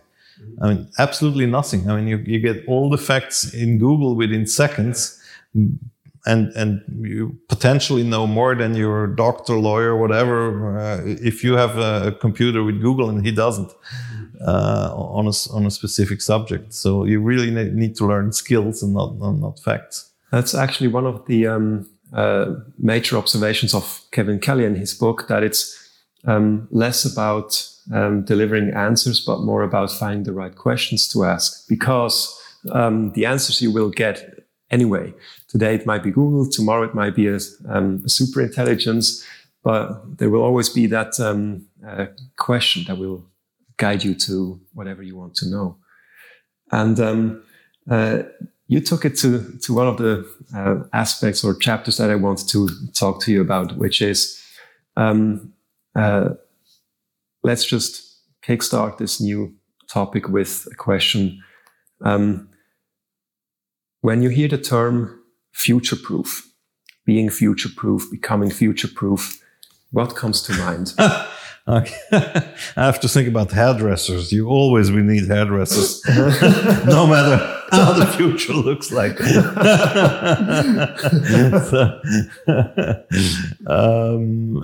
I 0.61 0.73
mean, 0.73 0.87
absolutely 0.97 1.45
nothing. 1.45 1.89
I 1.89 1.95
mean, 1.95 2.07
you, 2.07 2.17
you 2.25 2.39
get 2.39 2.67
all 2.67 2.89
the 2.89 2.97
facts 2.97 3.53
in 3.53 3.77
Google 3.77 4.15
within 4.15 4.45
seconds 4.45 5.21
and 6.25 6.51
and 6.55 6.81
you 7.01 7.37
potentially 7.49 8.03
know 8.03 8.25
more 8.25 8.55
than 8.55 8.75
your 8.75 9.07
doctor, 9.07 9.55
lawyer, 9.55 9.97
whatever. 9.97 10.77
Uh, 10.77 11.01
if 11.05 11.43
you 11.43 11.53
have 11.57 11.77
a, 11.77 12.11
computer 12.19 12.63
with 12.63 12.81
Google 12.81 13.09
and 13.09 13.25
he 13.25 13.31
doesn't 13.31 13.71
uh, 14.45 14.93
on 14.95 15.27
a 15.27 15.33
on 15.53 15.65
a 15.65 15.71
specific 15.71 16.21
subject, 16.21 16.73
so 16.73 17.03
you 17.03 17.19
really 17.19 17.51
need 17.51 17.95
to 17.95 18.05
learn 18.05 18.31
skills 18.31 18.83
and 18.83 18.93
not 18.93 19.17
not 19.17 19.59
facts. 19.59 20.11
That's 20.31 20.55
actually 20.55 20.87
one 20.87 21.05
of 21.05 21.25
the 21.27 21.47
um, 21.47 21.89
uh, 22.13 22.55
major 22.79 23.17
observations 23.17 23.73
of 23.73 24.01
Kevin 24.11 24.39
Kelly 24.39 24.65
in 24.65 24.75
his 24.75 24.93
book 24.93 25.27
that 25.27 25.43
it's 25.43 25.79
um, 26.25 26.67
less 26.71 27.05
about 27.05 27.67
um, 27.91 28.23
delivering 28.23 28.71
answers, 28.73 29.19
but 29.19 29.41
more 29.41 29.63
about 29.63 29.91
finding 29.91 30.23
the 30.23 30.33
right 30.33 30.55
questions 30.55 31.07
to 31.09 31.25
ask 31.25 31.67
because 31.67 32.39
um, 32.71 33.11
the 33.11 33.25
answers 33.25 33.61
you 33.61 33.71
will 33.71 33.89
get 33.89 34.45
anyway. 34.71 35.13
Today 35.53 35.75
it 35.75 35.85
might 35.85 36.01
be 36.01 36.09
Google, 36.09 36.49
tomorrow 36.49 36.81
it 36.81 36.95
might 36.95 37.15
be 37.15 37.27
a, 37.27 37.37
um, 37.69 38.01
a 38.03 38.09
super 38.09 38.41
intelligence, 38.41 39.23
but 39.63 40.17
there 40.17 40.31
will 40.31 40.41
always 40.41 40.67
be 40.67 40.87
that 40.87 41.19
um, 41.19 41.67
uh, 41.87 42.07
question 42.39 42.85
that 42.87 42.97
will 42.97 43.23
guide 43.77 44.03
you 44.03 44.15
to 44.15 44.59
whatever 44.73 45.03
you 45.03 45.15
want 45.15 45.35
to 45.35 45.47
know. 45.47 45.77
And 46.71 46.99
um, 46.99 47.43
uh, 47.87 48.23
you 48.67 48.79
took 48.79 49.05
it 49.05 49.15
to, 49.17 49.59
to 49.61 49.73
one 49.75 49.85
of 49.85 49.97
the 49.97 50.27
uh, 50.55 50.87
aspects 50.91 51.43
or 51.43 51.53
chapters 51.53 51.97
that 51.97 52.09
I 52.09 52.15
wanted 52.15 52.49
to 52.49 52.67
talk 52.95 53.21
to 53.21 53.31
you 53.31 53.39
about, 53.39 53.77
which 53.77 54.01
is 54.01 54.43
um, 54.97 55.53
uh, 55.95 56.29
let's 57.43 57.63
just 57.63 58.23
kickstart 58.41 58.97
this 58.97 59.21
new 59.21 59.53
topic 59.87 60.29
with 60.29 60.67
a 60.71 60.75
question. 60.75 61.43
Um, 62.01 62.49
when 64.01 64.23
you 64.23 64.29
hear 64.29 64.47
the 64.47 64.57
term 64.57 65.22
future 65.53 65.95
proof, 65.95 66.49
being 67.05 67.29
future 67.29 67.69
proof, 67.75 68.09
becoming 68.11 68.49
future 68.51 68.87
proof, 68.87 69.39
what 69.91 70.15
comes 70.15 70.41
to 70.41 70.53
mind? 70.53 70.93
okay. 71.67 71.95
I 72.75 72.85
have 72.85 72.99
to 73.01 73.07
think 73.07 73.27
about 73.27 73.51
hairdressers. 73.51 74.31
You 74.31 74.47
always 74.47 74.91
will 74.91 75.03
need 75.03 75.27
hairdressers, 75.27 76.03
no 76.85 77.07
matter 77.07 77.37
how 77.71 77.93
the 77.93 78.07
future 78.17 78.53
looks 78.53 78.91
like. 78.91 79.17
so, 81.69 82.01
um, 83.67 84.63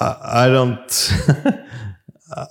I, 0.00 0.44
I 0.44 0.48
don't. 0.48 1.12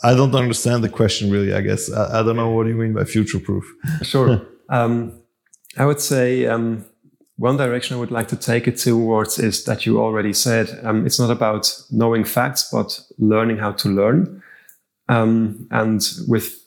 I 0.04 0.16
don't 0.16 0.34
understand 0.34 0.84
the 0.84 0.90
question 0.90 1.30
really. 1.30 1.54
I 1.54 1.62
guess 1.62 1.92
I, 1.92 2.20
I 2.20 2.24
don't 2.24 2.36
know 2.36 2.50
what 2.50 2.66
you 2.66 2.74
mean 2.74 2.94
by 2.94 3.04
future 3.04 3.40
proof. 3.40 3.64
Sure. 4.02 4.42
um, 4.70 5.22
I 5.78 5.86
would 5.86 6.02
say 6.02 6.46
um, 6.48 6.86
one 7.38 7.58
direction 7.58 7.96
I 7.96 8.00
would 8.00 8.12
like 8.12 8.28
to 8.30 8.36
take 8.36 8.68
it 8.68 8.78
towards 8.78 9.38
is 9.38 9.64
that 9.66 9.86
you 9.86 10.00
already 10.00 10.34
said 10.34 10.80
um, 10.84 11.06
it's 11.06 11.20
not 11.20 11.30
about 11.30 11.72
knowing 11.92 12.24
facts, 12.24 12.68
but 12.72 13.00
learning 13.20 13.58
how 13.58 13.74
to 13.74 13.90
learn. 13.90 14.42
Um, 15.08 15.68
and 15.72 16.02
with 16.28 16.58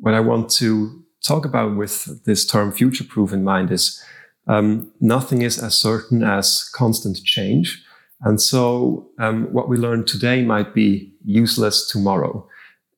what 0.00 0.14
I 0.14 0.20
want 0.20 0.50
to 0.50 1.02
talk 1.24 1.44
about 1.44 1.76
with 1.76 2.24
this 2.24 2.46
term 2.46 2.70
future 2.72 3.04
proof 3.04 3.32
in 3.32 3.42
mind 3.42 3.72
is 3.72 4.02
um, 4.46 4.92
nothing 5.00 5.42
is 5.42 5.62
as 5.62 5.76
certain 5.76 6.22
as 6.22 6.70
constant 6.74 7.22
change. 7.24 7.82
And 8.20 8.40
so 8.40 9.10
um, 9.18 9.52
what 9.52 9.68
we 9.68 9.76
learn 9.76 10.04
today 10.04 10.44
might 10.44 10.74
be 10.74 11.12
useless 11.24 11.88
tomorrow 11.88 12.46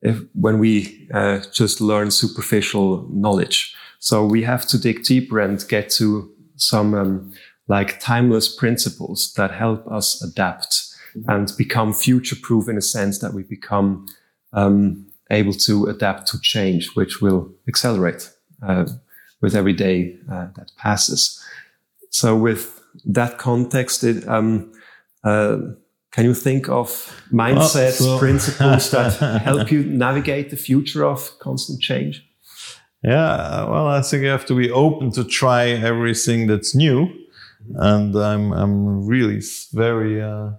if, 0.01 0.19
when 0.33 0.59
we 0.59 1.07
uh, 1.13 1.39
just 1.53 1.79
learn 1.79 2.11
superficial 2.11 3.07
knowledge. 3.09 3.75
So 4.01 4.25
we 4.25 4.41
have 4.43 4.65
to 4.69 4.79
dig 4.79 5.03
deeper 5.03 5.39
and 5.39 5.63
get 5.69 5.91
to 5.91 6.29
some 6.55 6.95
um, 6.95 7.33
like 7.67 7.99
timeless 7.99 8.53
principles 8.53 9.31
that 9.35 9.51
help 9.51 9.87
us 9.87 10.23
adapt 10.23 10.73
mm-hmm. 11.15 11.29
and 11.29 11.51
become 11.55 11.93
future 11.93 12.35
proof 12.35 12.67
in 12.67 12.77
a 12.77 12.81
sense 12.81 13.19
that 13.19 13.33
we 13.33 13.43
become 13.43 14.07
um, 14.53 15.05
able 15.29 15.53
to 15.53 15.85
adapt 15.85 16.27
to 16.29 16.41
change, 16.41 16.95
which 16.95 17.21
will 17.21 17.53
accelerate 17.67 18.31
uh, 18.63 18.85
with 19.39 19.55
every 19.55 19.73
day 19.73 20.17
uh, 20.31 20.47
that 20.55 20.71
passes. 20.77 21.39
So 22.09 22.35
with 22.35 22.81
that 23.05 23.37
context, 23.37 24.03
it, 24.03 24.27
um, 24.27 24.73
uh, 25.23 25.57
can 26.11 26.25
you 26.25 26.33
think 26.33 26.69
of 26.69 26.89
mindsets, 27.31 27.99
so 27.99 28.17
principles 28.25 28.89
that 28.89 29.41
help 29.43 29.71
you 29.71 29.83
navigate 29.83 30.49
the 30.49 30.57
future 30.57 31.05
of 31.05 31.37
constant 31.37 31.81
change? 31.81 32.27
Yeah, 33.03 33.65
well, 33.67 33.87
I 33.87 34.01
think 34.01 34.23
you 34.23 34.29
have 34.29 34.45
to 34.45 34.55
be 34.55 34.69
open 34.69 35.11
to 35.13 35.23
try 35.23 35.69
everything 35.69 36.45
that's 36.47 36.75
new, 36.75 37.09
and 37.75 38.15
I'm 38.15 38.51
I'm 38.53 39.05
really 39.07 39.41
very 39.73 40.21
uh, 40.21 40.51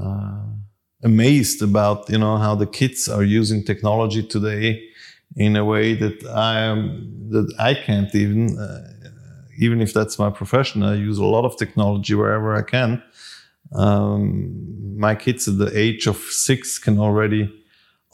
uh, 0.00 0.40
amazed 1.02 1.62
about 1.62 2.08
you 2.10 2.18
know 2.18 2.36
how 2.36 2.54
the 2.54 2.66
kids 2.66 3.08
are 3.08 3.22
using 3.22 3.64
technology 3.64 4.22
today 4.22 4.82
in 5.36 5.56
a 5.56 5.64
way 5.64 5.94
that 5.94 6.24
I 6.26 6.60
am 6.60 7.28
that 7.30 7.52
I 7.58 7.74
can't 7.74 8.14
even. 8.14 8.58
Uh, 8.58 8.90
even 9.60 9.80
if 9.80 9.92
that's 9.92 10.18
my 10.18 10.30
profession, 10.30 10.82
I 10.82 10.94
use 10.94 11.18
a 11.18 11.24
lot 11.24 11.44
of 11.44 11.56
technology 11.56 12.14
wherever 12.16 12.56
I 12.56 12.62
can. 12.62 13.00
Um, 13.74 14.98
my 14.98 15.14
kids 15.14 15.48
at 15.48 15.58
the 15.58 15.70
age 15.78 16.06
of 16.06 16.16
six 16.18 16.78
can 16.78 16.98
already 16.98 17.52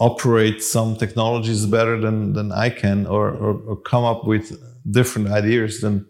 operate 0.00 0.62
some 0.62 0.96
technologies 0.96 1.66
better 1.66 2.00
than, 2.00 2.32
than 2.32 2.50
I 2.50 2.70
can, 2.70 3.06
or, 3.06 3.28
or, 3.30 3.60
or 3.66 3.76
come 3.76 4.02
up 4.02 4.26
with 4.26 4.58
different 4.90 5.28
ideas 5.28 5.80
than 5.80 6.06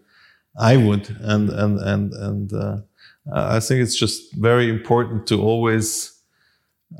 I 0.57 0.77
would. 0.77 1.15
And 1.19 1.49
and 1.49 1.79
and 1.79 2.13
and 2.13 2.53
uh, 2.53 2.77
I 3.31 3.59
think 3.59 3.81
it's 3.81 3.95
just 3.95 4.33
very 4.35 4.69
important 4.69 5.27
to 5.27 5.41
always 5.41 6.17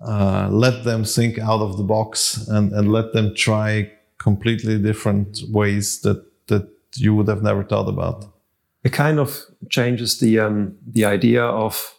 uh, 0.05 0.47
let 0.51 0.83
them 0.83 1.03
think 1.03 1.39
out 1.39 1.61
of 1.61 1.77
the 1.77 1.83
box 1.83 2.47
and, 2.47 2.71
and 2.71 2.91
let 2.91 3.13
them 3.13 3.35
try 3.35 3.91
completely 4.17 4.77
different 4.77 5.39
ways 5.49 6.01
that 6.01 6.23
that 6.47 6.67
you 6.95 7.15
would 7.15 7.27
have 7.27 7.41
never 7.41 7.63
thought 7.63 7.89
about. 7.89 8.25
It 8.83 8.93
kind 8.93 9.19
of 9.19 9.41
changes 9.69 10.19
the 10.19 10.39
um, 10.39 10.75
the 10.85 11.05
idea 11.05 11.43
of 11.43 11.93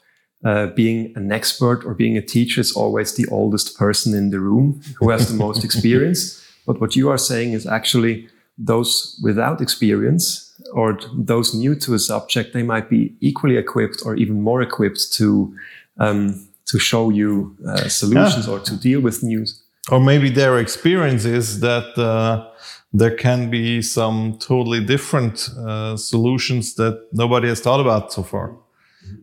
uh, 0.44 0.66
being 0.66 1.12
an 1.16 1.30
expert 1.30 1.84
or 1.84 1.94
being 1.94 2.16
a 2.16 2.22
teacher 2.22 2.60
is 2.60 2.72
always 2.72 3.14
the 3.14 3.26
oldest 3.30 3.76
person 3.78 4.14
in 4.14 4.30
the 4.30 4.40
room 4.40 4.80
who 4.98 5.10
has 5.10 5.28
the 5.28 5.34
most 5.34 5.64
experience. 5.64 6.38
But 6.64 6.80
what 6.80 6.94
you 6.94 7.10
are 7.10 7.18
saying 7.18 7.54
is 7.54 7.66
actually 7.66 8.28
those 8.56 9.18
without 9.20 9.60
experience 9.60 10.52
or 10.72 10.98
those 11.12 11.54
new 11.54 11.74
to 11.74 11.94
a 11.94 11.98
subject, 11.98 12.52
they 12.52 12.62
might 12.62 12.88
be 12.88 13.14
equally 13.20 13.56
equipped 13.56 14.02
or 14.04 14.14
even 14.14 14.40
more 14.40 14.62
equipped 14.62 15.12
to 15.14 15.54
um, 15.98 16.46
to 16.66 16.78
show 16.78 17.10
you 17.10 17.56
uh, 17.66 17.88
solutions 17.88 18.46
yeah. 18.46 18.52
or 18.52 18.60
to 18.60 18.76
deal 18.76 19.00
with 19.00 19.22
news. 19.22 19.60
Or 19.90 20.00
maybe 20.00 20.30
their 20.30 20.58
experience 20.58 21.24
is 21.24 21.60
that 21.60 21.98
uh, 21.98 22.48
there 22.92 23.14
can 23.16 23.50
be 23.50 23.82
some 23.82 24.36
totally 24.38 24.80
different 24.84 25.48
uh, 25.58 25.96
solutions 25.96 26.74
that 26.74 27.08
nobody 27.12 27.48
has 27.48 27.60
thought 27.60 27.80
about 27.80 28.12
so 28.12 28.22
far. 28.22 28.56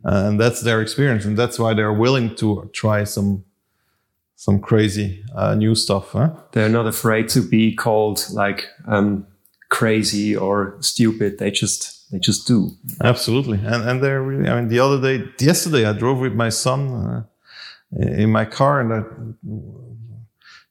Uh, 0.05 0.23
and 0.27 0.39
that's 0.39 0.61
their 0.61 0.81
experience. 0.81 1.25
And 1.25 1.37
that's 1.37 1.59
why 1.59 1.73
they're 1.73 1.93
willing 1.93 2.35
to 2.35 2.69
try 2.73 3.03
some 3.03 3.43
some 4.35 4.61
crazy 4.61 5.21
uh, 5.35 5.53
new 5.53 5.75
stuff. 5.75 6.11
Huh? 6.11 6.29
They're 6.53 6.69
not 6.69 6.87
afraid 6.87 7.27
to 7.29 7.41
be 7.41 7.75
called 7.75 8.25
like 8.31 8.67
um, 8.87 9.27
crazy 9.67 10.33
or 10.35 10.77
stupid. 10.79 11.39
They 11.39 11.51
just 11.51 12.09
they 12.11 12.19
just 12.19 12.47
do. 12.47 12.71
Absolutely, 13.03 13.59
and 13.59 13.83
and 13.87 14.01
they're 14.01 14.21
really. 14.21 14.49
I 14.49 14.55
mean, 14.55 14.69
the 14.69 14.79
other 14.79 15.01
day, 15.01 15.25
yesterday, 15.39 15.85
I 15.85 15.93
drove 15.93 16.19
with 16.19 16.33
my 16.33 16.49
son 16.49 16.81
uh, 16.95 17.23
in 17.91 18.31
my 18.31 18.45
car, 18.45 18.79
and 18.81 18.93
I 18.93 19.03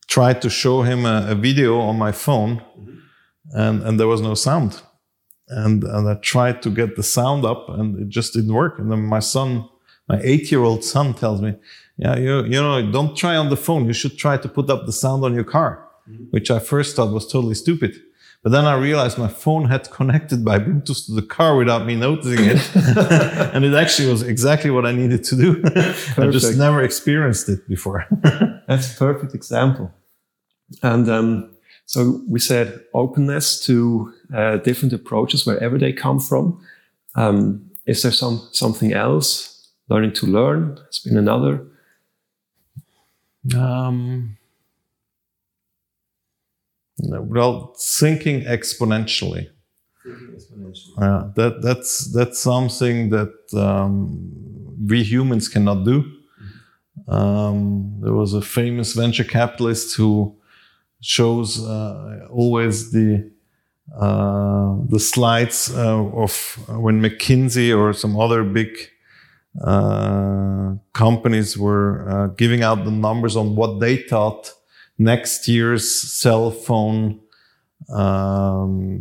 tried 0.06 0.40
to 0.42 0.50
show 0.50 0.82
him 0.82 1.04
a, 1.04 1.26
a 1.28 1.34
video 1.34 1.78
on 1.78 1.96
my 1.98 2.12
phone, 2.12 2.62
and 3.52 3.82
and 3.82 4.00
there 4.00 4.08
was 4.08 4.20
no 4.20 4.34
sound, 4.34 4.82
and 5.48 5.84
and 5.84 6.08
I 6.08 6.14
tried 6.14 6.62
to 6.62 6.70
get 6.70 6.96
the 6.96 7.02
sound 7.02 7.44
up, 7.44 7.68
and 7.68 7.98
it 8.00 8.08
just 8.08 8.32
didn't 8.34 8.54
work. 8.54 8.78
And 8.78 8.90
then 8.90 9.02
my 9.02 9.20
son, 9.20 9.68
my 10.08 10.20
eight-year-old 10.22 10.84
son, 10.84 11.14
tells 11.14 11.40
me, 11.40 11.54
"Yeah, 11.96 12.16
you 12.16 12.44
you 12.44 12.60
know, 12.62 12.90
don't 12.90 13.16
try 13.16 13.36
on 13.36 13.48
the 13.50 13.56
phone. 13.56 13.86
You 13.86 13.92
should 13.92 14.16
try 14.18 14.36
to 14.36 14.48
put 14.48 14.70
up 14.70 14.86
the 14.86 14.92
sound 14.92 15.24
on 15.24 15.34
your 15.34 15.44
car," 15.44 15.88
mm-hmm. 16.08 16.24
which 16.30 16.50
I 16.50 16.58
first 16.58 16.96
thought 16.96 17.12
was 17.12 17.26
totally 17.26 17.54
stupid. 17.54 17.92
But 18.42 18.52
then 18.52 18.66
I 18.66 18.74
realized 18.74 19.18
my 19.18 19.28
phone 19.28 19.64
had 19.64 19.90
connected 19.90 20.44
by 20.44 20.60
Bluetooth 20.60 21.06
to 21.06 21.12
the 21.12 21.22
car 21.22 21.56
without 21.56 21.84
me 21.86 21.96
noticing 21.96 22.44
it. 22.44 22.76
and 23.54 23.64
it 23.64 23.74
actually 23.74 24.08
was 24.08 24.22
exactly 24.22 24.70
what 24.70 24.86
I 24.86 24.92
needed 24.92 25.24
to 25.24 25.36
do. 25.36 25.62
I 26.16 26.30
just 26.30 26.56
never 26.56 26.82
experienced 26.82 27.48
it 27.48 27.66
before. 27.68 28.06
That's 28.68 28.94
a 28.94 28.96
perfect 28.96 29.34
example. 29.34 29.92
And 30.82 31.08
um, 31.10 31.56
so 31.86 32.22
we 32.28 32.38
said 32.38 32.80
openness 32.94 33.64
to 33.66 34.12
uh, 34.34 34.56
different 34.58 34.92
approaches 34.92 35.46
wherever 35.46 35.78
they 35.78 35.92
come 35.92 36.20
from. 36.20 36.60
Um, 37.14 37.70
is 37.86 38.02
there 38.02 38.12
some 38.12 38.48
something 38.52 38.92
else? 38.92 39.54
Learning 39.88 40.12
to 40.12 40.26
learn 40.26 40.78
has 40.86 40.98
been 40.98 41.16
another. 41.16 41.64
Um, 43.56 44.36
well, 46.98 47.74
thinking 47.78 48.42
exponentially. 48.42 49.48
Thinking 50.04 50.36
exponentially. 50.36 50.98
Uh, 50.98 51.32
that 51.36 51.62
that's 51.62 52.12
that's 52.12 52.38
something 52.38 53.10
that 53.10 53.32
um, 53.54 54.30
we 54.86 55.02
humans 55.02 55.48
cannot 55.48 55.84
do. 55.84 56.04
Um, 57.06 58.00
there 58.02 58.12
was 58.12 58.34
a 58.34 58.42
famous 58.42 58.92
venture 58.92 59.24
capitalist 59.24 59.96
who 59.96 60.36
shows 61.00 61.64
uh, 61.64 62.26
always 62.30 62.90
the 62.90 63.30
uh, 63.96 64.76
the 64.88 65.00
slides 65.00 65.74
uh, 65.74 66.04
of 66.04 66.58
when 66.68 67.00
McKinsey 67.00 67.76
or 67.76 67.92
some 67.92 68.18
other 68.18 68.44
big 68.44 68.68
uh, 69.62 70.74
companies 70.92 71.56
were 71.56 72.08
uh, 72.08 72.26
giving 72.28 72.62
out 72.62 72.84
the 72.84 72.90
numbers 72.90 73.36
on 73.36 73.56
what 73.56 73.80
they 73.80 73.96
thought 73.96 74.52
next 74.98 75.48
year's 75.48 76.00
cell 76.12 76.50
phone 76.50 77.20
um, 77.88 79.00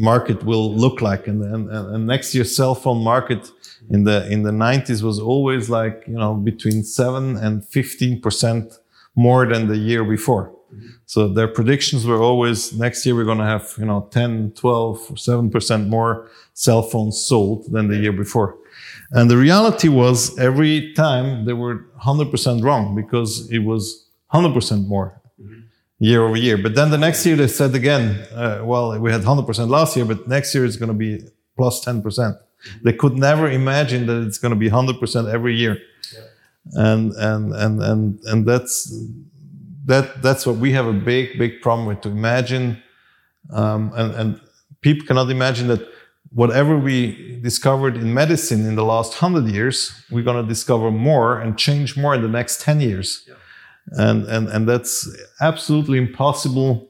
market 0.00 0.42
will 0.44 0.74
look 0.74 1.02
like. 1.02 1.26
And, 1.26 1.42
and, 1.42 1.70
and 1.70 2.06
next 2.06 2.34
year's 2.34 2.56
cell 2.56 2.74
phone 2.74 3.02
market 3.02 3.50
in 3.90 4.04
the 4.04 4.28
in 4.30 4.42
the 4.42 4.50
90s 4.50 5.02
was 5.02 5.18
always 5.18 5.68
like 5.68 6.04
you 6.06 6.14
know 6.14 6.34
between 6.34 6.84
7 6.84 7.36
and 7.36 7.64
15 7.64 8.20
percent 8.20 8.78
more 9.14 9.46
than 9.46 9.68
the 9.68 9.76
year 9.76 10.04
before 10.04 10.54
so 11.06 11.28
their 11.28 11.48
predictions 11.48 12.06
were 12.06 12.20
always 12.20 12.72
next 12.72 13.04
year 13.04 13.14
we're 13.14 13.24
going 13.24 13.38
to 13.38 13.44
have 13.44 13.74
you 13.78 13.84
know 13.84 14.08
10 14.10 14.52
12 14.56 15.18
7 15.18 15.50
percent 15.50 15.88
more 15.88 16.28
cell 16.54 16.82
phones 16.82 17.24
sold 17.24 17.70
than 17.72 17.88
the 17.88 17.96
year 17.96 18.12
before 18.12 18.56
and 19.12 19.30
the 19.30 19.36
reality 19.36 19.88
was 19.88 20.38
every 20.38 20.94
time 20.94 21.44
they 21.44 21.52
were 21.52 21.86
100% 22.02 22.62
wrong 22.62 22.94
because 22.94 23.50
it 23.50 23.58
was 23.58 24.08
100% 24.32 24.86
more 24.86 25.20
year 25.98 26.22
over 26.22 26.36
year. 26.36 26.56
But 26.56 26.74
then 26.74 26.90
the 26.90 26.98
next 26.98 27.24
year 27.26 27.36
they 27.36 27.46
said 27.46 27.74
again, 27.74 28.26
uh, 28.34 28.62
well, 28.64 28.98
we 28.98 29.12
had 29.12 29.20
100% 29.20 29.68
last 29.68 29.96
year, 29.96 30.06
but 30.06 30.26
next 30.26 30.54
year 30.54 30.64
it's 30.64 30.76
going 30.76 30.88
to 30.88 30.94
be 30.94 31.20
plus 31.56 31.84
10%. 31.84 32.38
They 32.82 32.94
could 32.94 33.18
never 33.18 33.50
imagine 33.50 34.06
that 34.06 34.26
it's 34.26 34.38
going 34.38 34.54
to 34.54 34.58
be 34.58 34.70
100% 34.70 35.32
every 35.32 35.56
year. 35.56 35.78
Yeah. 36.14 36.20
And, 36.72 37.12
and, 37.12 37.52
and, 37.54 37.82
and, 37.82 38.20
and 38.24 38.46
that's, 38.46 38.92
that, 39.84 40.22
that's 40.22 40.46
what 40.46 40.56
we 40.56 40.72
have 40.72 40.86
a 40.86 40.92
big, 40.92 41.38
big 41.38 41.60
problem 41.60 41.86
with 41.86 42.00
to 42.02 42.08
imagine. 42.08 42.82
Um, 43.52 43.92
and, 43.94 44.14
and 44.14 44.40
people 44.80 45.06
cannot 45.06 45.30
imagine 45.30 45.68
that 45.68 45.88
whatever 46.30 46.76
we 46.78 47.40
discovered 47.42 47.96
in 47.96 48.14
medicine 48.14 48.66
in 48.66 48.74
the 48.74 48.84
last 48.84 49.20
100 49.22 49.50
years, 49.50 49.92
we're 50.10 50.24
going 50.24 50.42
to 50.42 50.48
discover 50.48 50.90
more 50.90 51.40
and 51.40 51.58
change 51.58 51.96
more 51.96 52.14
in 52.14 52.22
the 52.22 52.28
next 52.28 52.60
10 52.60 52.80
years. 52.80 53.24
Yeah 53.28 53.34
and 53.90 54.24
and 54.26 54.48
and 54.48 54.68
that's 54.68 55.08
absolutely 55.40 55.98
impossible 55.98 56.88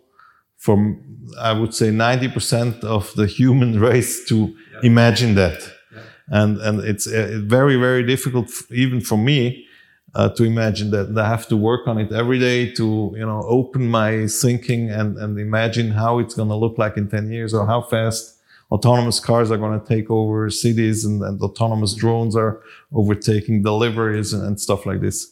for 0.59 0.97
I 1.41 1.53
would 1.53 1.75
say 1.75 1.89
90% 1.91 2.85
of 2.85 3.13
the 3.15 3.27
human 3.27 3.81
race 3.89 4.25
to 4.29 4.37
yeah. 4.37 4.81
imagine 4.83 5.35
that. 5.35 5.61
Yeah. 5.93 6.03
And 6.29 6.59
and 6.59 6.81
it's 6.81 7.07
uh, 7.07 7.41
very 7.45 7.77
very 7.77 8.05
difficult 8.05 8.51
even 8.71 9.01
for 9.01 9.17
me 9.17 9.67
uh, 10.15 10.29
to 10.31 10.45
imagine 10.45 10.91
that. 10.91 11.17
I 11.19 11.29
have 11.29 11.47
to 11.49 11.57
work 11.57 11.87
on 11.87 11.99
it 11.99 12.13
every 12.13 12.39
day 12.39 12.71
to 12.73 13.13
you 13.15 13.27
know 13.27 13.43
open 13.47 13.89
my 13.89 14.27
thinking 14.27 14.91
and 14.91 15.17
and 15.19 15.39
imagine 15.39 15.91
how 15.91 16.19
it's 16.19 16.35
going 16.35 16.49
to 16.49 16.57
look 16.57 16.79
like 16.79 16.97
in 16.97 17.09
10 17.09 17.31
years 17.31 17.55
or 17.55 17.67
how 17.67 17.83
fast 17.83 18.39
autonomous 18.71 19.21
cars 19.21 19.51
are 19.51 19.59
going 19.59 19.79
to 19.79 19.87
take 19.87 20.11
over 20.11 20.49
cities 20.49 21.05
and, 21.05 21.23
and 21.23 21.41
autonomous 21.43 21.95
drones 21.95 22.35
are 22.35 22.63
overtaking 22.93 23.63
deliveries 23.63 24.33
and, 24.33 24.43
and 24.47 24.59
stuff 24.59 24.87
like 24.87 25.03
this. 25.03 25.31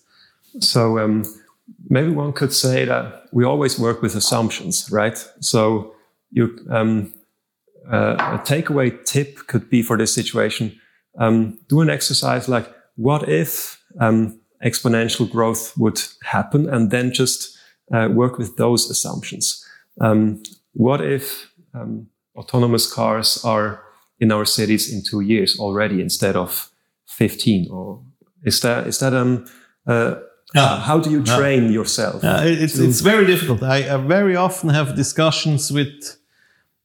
So 0.60 0.98
um, 0.98 1.24
maybe 1.88 2.10
one 2.10 2.32
could 2.32 2.52
say 2.52 2.84
that 2.84 3.24
we 3.32 3.44
always 3.44 3.78
work 3.78 4.02
with 4.02 4.14
assumptions, 4.14 4.90
right? 4.90 5.16
So 5.40 5.94
you, 6.30 6.58
um, 6.70 7.14
uh, 7.90 8.16
a 8.18 8.38
takeaway 8.44 9.04
tip 9.04 9.46
could 9.46 9.70
be 9.70 9.82
for 9.82 9.96
this 9.96 10.14
situation: 10.14 10.78
um, 11.18 11.58
do 11.68 11.80
an 11.80 11.90
exercise 11.90 12.48
like, 12.48 12.72
what 12.96 13.28
if 13.28 13.82
um, 13.98 14.39
exponential 14.64 15.30
growth 15.30 15.76
would 15.76 16.00
happen, 16.22 16.68
and 16.68 16.90
then 16.90 17.12
just 17.12 17.56
uh, 17.92 18.08
work 18.12 18.38
with 18.38 18.56
those 18.56 18.90
assumptions. 18.90 19.64
Um, 20.00 20.42
what 20.72 21.00
if 21.00 21.50
um, 21.74 22.08
autonomous 22.36 22.92
cars 22.92 23.44
are 23.44 23.82
in 24.18 24.32
our 24.32 24.44
cities 24.44 24.92
in 24.92 25.02
two 25.02 25.20
years 25.20 25.58
already 25.58 26.00
instead 26.00 26.36
of 26.36 26.70
15 27.06 27.68
or 27.70 28.02
is 28.44 28.60
that 28.60 28.86
is 28.86 28.98
that 28.98 29.14
um 29.14 29.46
uh, 29.86 30.14
yeah. 30.54 30.80
How 30.80 30.98
do 30.98 31.10
you 31.10 31.22
train 31.22 31.64
yeah. 31.64 31.70
yourself? 31.70 32.22
Yeah, 32.24 32.42
it's 32.42 32.76
it's 32.78 33.00
very 33.00 33.24
difficult. 33.24 33.62
I, 33.62 33.94
I, 33.94 33.96
very 33.98 34.34
often 34.34 34.68
have 34.70 34.96
discussions 34.96 35.70
with 35.70 36.16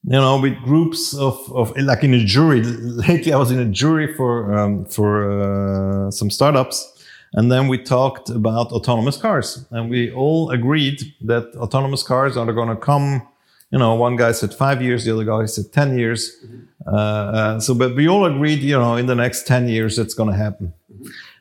you 0.04 0.12
know 0.12 0.40
with 0.40 0.56
groups 0.62 1.14
of, 1.14 1.36
of 1.52 1.76
like 1.76 2.04
in 2.04 2.14
a 2.14 2.24
jury. 2.24 2.62
Lately, 3.08 3.32
I 3.32 3.36
was 3.36 3.50
in 3.50 3.58
a 3.58 3.64
jury 3.64 4.14
for 4.14 4.56
um, 4.56 4.84
for 4.84 6.06
uh, 6.06 6.10
some 6.12 6.30
startups, 6.30 6.95
and 7.36 7.52
then 7.52 7.68
we 7.68 7.78
talked 7.78 8.28
about 8.30 8.72
autonomous 8.72 9.16
cars, 9.16 9.64
and 9.70 9.88
we 9.88 10.12
all 10.12 10.50
agreed 10.50 11.14
that 11.20 11.54
autonomous 11.56 12.02
cars 12.02 12.36
are 12.36 12.52
going 12.52 12.68
to 12.68 12.76
come 12.76 13.22
you 13.70 13.78
know, 13.78 13.94
one 13.94 14.16
guy 14.16 14.32
said 14.32 14.54
five 14.54 14.80
years, 14.80 15.04
the 15.04 15.12
other 15.12 15.24
guy 15.24 15.44
said 15.46 15.72
10 15.72 15.98
years. 15.98 16.44
Uh, 16.86 16.90
uh, 16.90 17.60
so, 17.60 17.74
but 17.74 17.96
we 17.96 18.08
all 18.08 18.24
agreed, 18.24 18.60
you 18.60 18.78
know, 18.78 18.96
in 18.96 19.06
the 19.06 19.14
next 19.14 19.46
10 19.46 19.68
years, 19.68 19.98
it's 19.98 20.14
going 20.14 20.30
to 20.30 20.36
happen. 20.36 20.72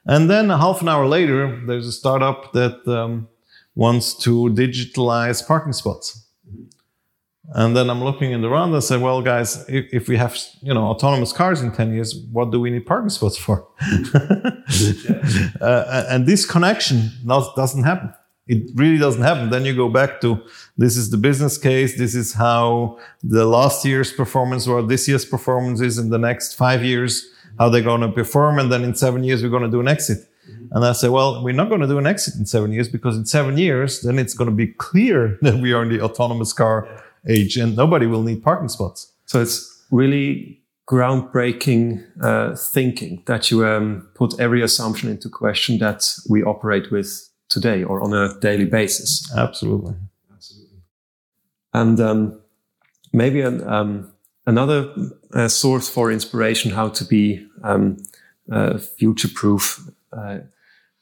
And 0.06 0.30
then 0.30 0.50
half 0.50 0.82
an 0.82 0.90
hour 0.90 1.06
later, 1.08 1.62
there's 1.66 1.88
a 1.88 1.92
startup 1.92 2.52
that 2.54 2.88
um, 2.88 3.28
wants 3.76 4.16
to 4.24 4.50
digitalize 4.50 5.46
parking 5.46 5.74
spots. 5.74 6.25
And 7.54 7.76
then 7.76 7.90
I'm 7.90 8.04
looking 8.04 8.32
in 8.32 8.42
the 8.42 8.50
round 8.50 8.74
and 8.74 8.84
say, 8.84 8.98
well, 8.98 9.22
guys, 9.22 9.64
if, 9.70 9.86
if, 9.94 10.08
we 10.10 10.18
have, 10.18 10.36
you 10.62 10.74
know, 10.74 10.88
autonomous 10.88 11.32
cars 11.32 11.62
in 11.62 11.72
10 11.72 11.94
years, 11.94 12.16
what 12.32 12.52
do 12.52 12.60
we 12.60 12.72
need 12.72 12.86
parking 12.86 13.10
spots 13.10 13.38
for? 13.38 13.68
uh, 15.62 16.06
and 16.10 16.26
this 16.26 16.46
connection 16.46 17.12
doesn't 17.26 17.84
happen. 17.84 18.14
It 18.48 18.72
really 18.76 18.98
doesn't 18.98 19.22
happen. 19.22 19.50
Then 19.50 19.66
you 19.66 19.76
go 19.76 19.90
back 19.90 20.22
to 20.22 20.42
this 20.78 20.98
is 20.98 21.10
the 21.10 21.18
business 21.18 21.58
case. 21.58 21.98
This 21.98 22.14
is 22.14 22.34
how 22.34 23.00
the 23.24 23.46
last 23.46 23.86
year's 23.86 24.12
performance 24.12 24.68
or 24.68 24.84
this 24.84 25.08
year's 25.08 25.26
performance 25.26 25.82
is 25.82 25.98
in 25.98 26.10
the 26.10 26.20
next 26.20 26.54
five 26.54 26.84
years, 26.84 27.28
how 27.58 27.70
they're 27.70 27.82
going 27.82 28.02
to 28.02 28.12
perform. 28.12 28.60
And 28.60 28.72
then 28.72 28.84
in 28.84 28.96
seven 28.96 29.24
years, 29.24 29.42
we're 29.42 29.50
going 29.50 29.64
to 29.64 29.72
do 29.72 29.80
an 29.80 29.88
exit. 29.88 30.28
And 30.72 30.86
I 30.86 30.92
say, 30.92 31.10
well, 31.10 31.44
we're 31.44 31.54
not 31.54 31.70
going 31.70 31.82
to 31.82 31.88
do 31.88 31.98
an 31.98 32.06
exit 32.06 32.36
in 32.36 32.46
seven 32.46 32.72
years 32.72 32.88
because 32.88 33.18
in 33.18 33.26
seven 33.26 33.58
years, 33.58 34.02
then 34.02 34.20
it's 34.20 34.34
going 34.34 34.50
to 34.50 34.56
be 34.56 34.68
clear 34.68 35.40
that 35.42 35.56
we 35.56 35.74
are 35.74 35.84
in 35.84 35.90
the 35.90 36.02
autonomous 36.02 36.54
car 36.54 37.04
age 37.28 37.58
and 37.58 37.76
nobody 37.76 38.06
will 38.06 38.24
need 38.24 38.44
parking 38.44 38.70
spots. 38.70 39.12
So 39.26 39.42
it's 39.42 39.86
really 39.92 40.62
groundbreaking 40.88 42.04
uh, 42.22 42.56
thinking 42.56 43.24
that 43.26 43.50
you 43.50 43.66
um, 43.66 44.08
put 44.14 44.40
every 44.40 44.62
assumption 44.62 45.10
into 45.10 45.30
question 45.30 45.80
that 45.80 46.16
we 46.30 46.44
operate 46.44 46.92
with 46.92 47.30
today 47.50 47.84
or 47.84 48.02
on 48.02 48.14
a 48.14 48.40
daily 48.40 48.66
basis. 48.66 49.32
Absolutely. 49.36 49.96
Absolutely. 50.32 50.80
And 51.74 52.00
um, 52.00 52.42
maybe 53.12 53.42
an, 53.42 53.68
um, 53.68 54.14
another 54.46 54.94
uh, 55.34 55.48
source 55.48 55.90
for 55.90 56.12
inspiration 56.12 56.72
how 56.72 56.90
to 56.90 57.04
be 57.06 57.48
um, 57.64 57.98
uh, 58.52 58.78
future 58.78 59.30
proof. 59.34 59.90
Uh, 60.14 60.40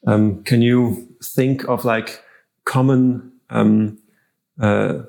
um, 0.06 0.42
can 0.44 0.62
you 0.62 1.08
think 1.22 1.64
of 1.68 1.84
like 1.84 2.22
common 2.64 3.32
um, 3.50 3.98
uh, 4.60 5.02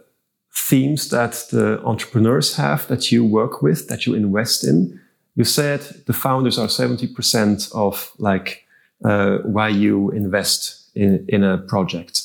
themes 0.56 1.10
that 1.10 1.46
the 1.52 1.82
entrepreneurs 1.84 2.56
have 2.56 2.88
that 2.88 3.12
you 3.12 3.26
work 3.26 3.62
with, 3.62 3.88
that 3.88 4.06
you 4.06 4.14
invest 4.14 4.64
in. 4.64 5.00
You 5.36 5.44
said 5.44 5.82
the 6.08 6.14
founders 6.14 6.58
are 6.58 6.68
70% 6.68 7.76
of 7.76 8.12
like 8.18 8.66
uh, 9.04 9.40
why 9.40 9.68
you 9.68 10.12
invest 10.12 10.90
in, 10.96 11.26
in 11.28 11.44
a 11.44 11.58
project. 11.58 12.24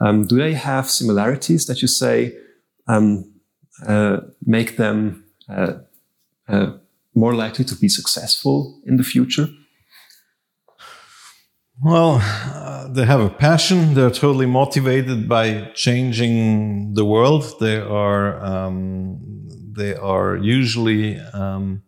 Um, 0.00 0.26
do 0.26 0.36
they 0.36 0.54
have 0.54 0.88
similarities 0.88 1.66
that 1.66 1.82
you 1.82 1.88
say 1.88 2.36
um, 2.86 3.30
uh, 3.86 4.18
make 4.46 4.76
them 4.76 5.24
uh, 5.48 5.74
uh 6.48 6.72
more 7.14 7.34
likely 7.34 7.64
to 7.64 7.74
be 7.74 7.88
successful 7.88 8.80
in 8.86 8.96
the 8.96 9.04
future? 9.04 9.48
Well, 11.82 12.20
uh, 12.22 12.88
they 12.88 13.04
have 13.04 13.20
a 13.20 13.28
passion. 13.30 13.94
They're 13.94 14.10
totally 14.10 14.46
motivated 14.46 15.28
by 15.28 15.70
changing 15.74 16.94
the 16.94 17.04
world. 17.04 17.44
They 17.60 17.78
are 17.78 18.40
um, 18.44 19.18
they 19.72 19.94
are 19.94 20.36
usually 20.36 21.18
um, 21.32 21.82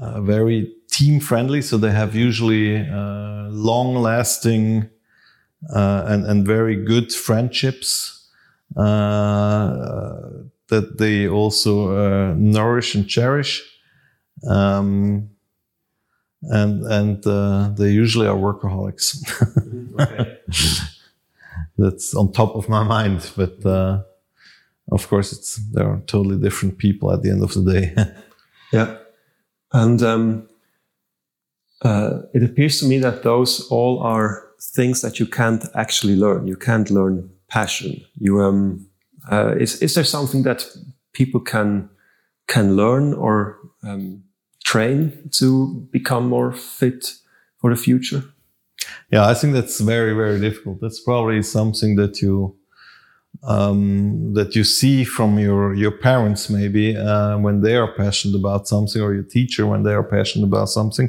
uh, 0.00 0.20
very 0.22 0.72
team 0.90 1.20
friendly. 1.20 1.62
So 1.62 1.78
they 1.78 1.92
have 1.92 2.14
usually 2.14 2.78
uh, 2.78 3.48
long 3.50 3.96
lasting 3.96 4.90
uh, 5.74 6.04
and 6.08 6.26
and 6.26 6.46
very 6.46 6.76
good 6.84 7.12
friendships 7.12 8.28
uh, 8.76 10.24
that 10.68 10.98
they 10.98 11.28
also 11.28 11.96
uh, 11.96 12.34
nourish 12.36 12.94
and 12.94 13.08
cherish. 13.08 13.62
Um, 14.48 15.30
and 16.50 16.84
and 16.84 17.26
uh, 17.26 17.70
they 17.76 17.90
usually 17.90 18.26
are 18.26 18.36
workaholics. 18.36 19.18
That's 21.78 22.14
on 22.14 22.32
top 22.32 22.54
of 22.54 22.68
my 22.68 22.84
mind, 22.84 23.30
but 23.36 23.64
uh, 23.66 24.02
of 24.92 25.08
course, 25.08 25.32
it's 25.32 25.56
they 25.56 25.82
are 25.82 26.00
totally 26.06 26.38
different 26.38 26.78
people 26.78 27.12
at 27.12 27.22
the 27.22 27.30
end 27.30 27.42
of 27.42 27.54
the 27.54 27.72
day. 27.72 27.94
yeah, 28.72 28.98
and 29.72 30.02
um, 30.02 30.48
uh, 31.82 32.22
it 32.32 32.42
appears 32.42 32.78
to 32.80 32.86
me 32.86 32.98
that 32.98 33.22
those 33.22 33.66
all 33.70 34.00
are 34.00 34.50
things 34.60 35.00
that 35.00 35.18
you 35.18 35.26
can't 35.26 35.64
actually 35.74 36.16
learn. 36.16 36.46
You 36.46 36.56
can't 36.56 36.90
learn 36.90 37.30
passion. 37.48 38.00
You 38.18 38.40
um, 38.40 38.86
uh, 39.30 39.54
is 39.58 39.82
is 39.82 39.94
there 39.94 40.04
something 40.04 40.42
that 40.44 40.66
people 41.12 41.40
can 41.40 41.90
can 42.46 42.76
learn 42.76 43.14
or 43.14 43.58
um, 43.82 44.22
train 44.74 45.12
to 45.30 45.86
become 45.92 46.28
more 46.28 46.52
fit 46.52 47.14
for 47.58 47.70
the 47.70 47.76
future? 47.76 48.22
Yeah, 49.12 49.30
I 49.30 49.34
think 49.34 49.54
that's 49.54 49.80
very, 49.80 50.14
very 50.14 50.40
difficult. 50.40 50.80
That's 50.80 51.00
probably 51.00 51.42
something 51.42 51.96
that 51.96 52.20
you 52.22 52.56
um, 53.42 54.34
that 54.34 54.54
you 54.56 54.64
see 54.64 55.04
from 55.04 55.38
your 55.38 55.74
your 55.74 55.90
parents 56.08 56.48
maybe 56.48 56.96
uh, 56.96 57.36
when 57.44 57.60
they 57.60 57.76
are 57.76 57.92
passionate 57.94 58.38
about 58.38 58.68
something, 58.68 59.02
or 59.02 59.14
your 59.14 59.28
teacher 59.36 59.66
when 59.66 59.82
they 59.82 59.94
are 59.94 60.08
passionate 60.16 60.46
about 60.46 60.68
something. 60.68 61.08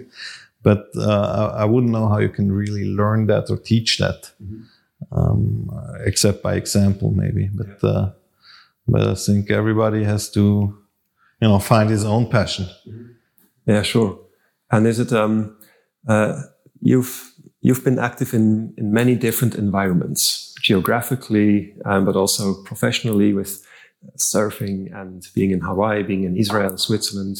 But 0.63 0.81
uh, 0.97 1.51
I, 1.55 1.61
I, 1.61 1.65
wouldn't 1.65 1.91
know 1.91 2.07
how 2.07 2.19
you 2.19 2.29
can 2.29 2.51
really 2.51 2.85
learn 2.85 3.27
that 3.27 3.51
or 3.51 3.57
teach 3.57 3.99
that, 3.99 4.31
mm-hmm. 4.41 5.17
um, 5.17 5.69
except 6.09 6.41
by 6.41 6.55
example, 6.55 7.11
maybe. 7.11 7.49
But 7.53 7.67
yeah. 7.67 7.89
uh, 7.89 8.11
but 8.87 9.01
I 9.07 9.15
think 9.15 9.51
everybody 9.51 10.03
has 10.03 10.29
to, 10.31 10.41
you 11.41 11.47
know, 11.47 11.59
find 11.59 11.89
his 11.89 12.03
own 12.03 12.25
passion. 12.29 12.65
Mm-hmm. 12.65 13.14
Yeah, 13.65 13.81
sure. 13.81 14.19
And 14.71 14.87
is 14.87 14.99
it 14.99 15.11
um, 15.13 15.57
uh, 16.07 16.41
you've 16.81 17.31
you've 17.61 17.83
been 17.83 17.99
active 17.99 18.33
in 18.33 18.73
in 18.77 18.91
many 18.91 19.15
different 19.15 19.55
environments, 19.55 20.53
geographically, 20.61 21.75
um, 21.85 22.05
but 22.05 22.15
also 22.15 22.63
professionally 22.63 23.33
with 23.33 23.65
surfing 24.17 24.93
and 24.95 25.27
being 25.33 25.51
in 25.51 25.61
Hawaii, 25.61 26.03
being 26.03 26.23
in 26.23 26.37
Israel, 26.37 26.77
Switzerland, 26.77 27.37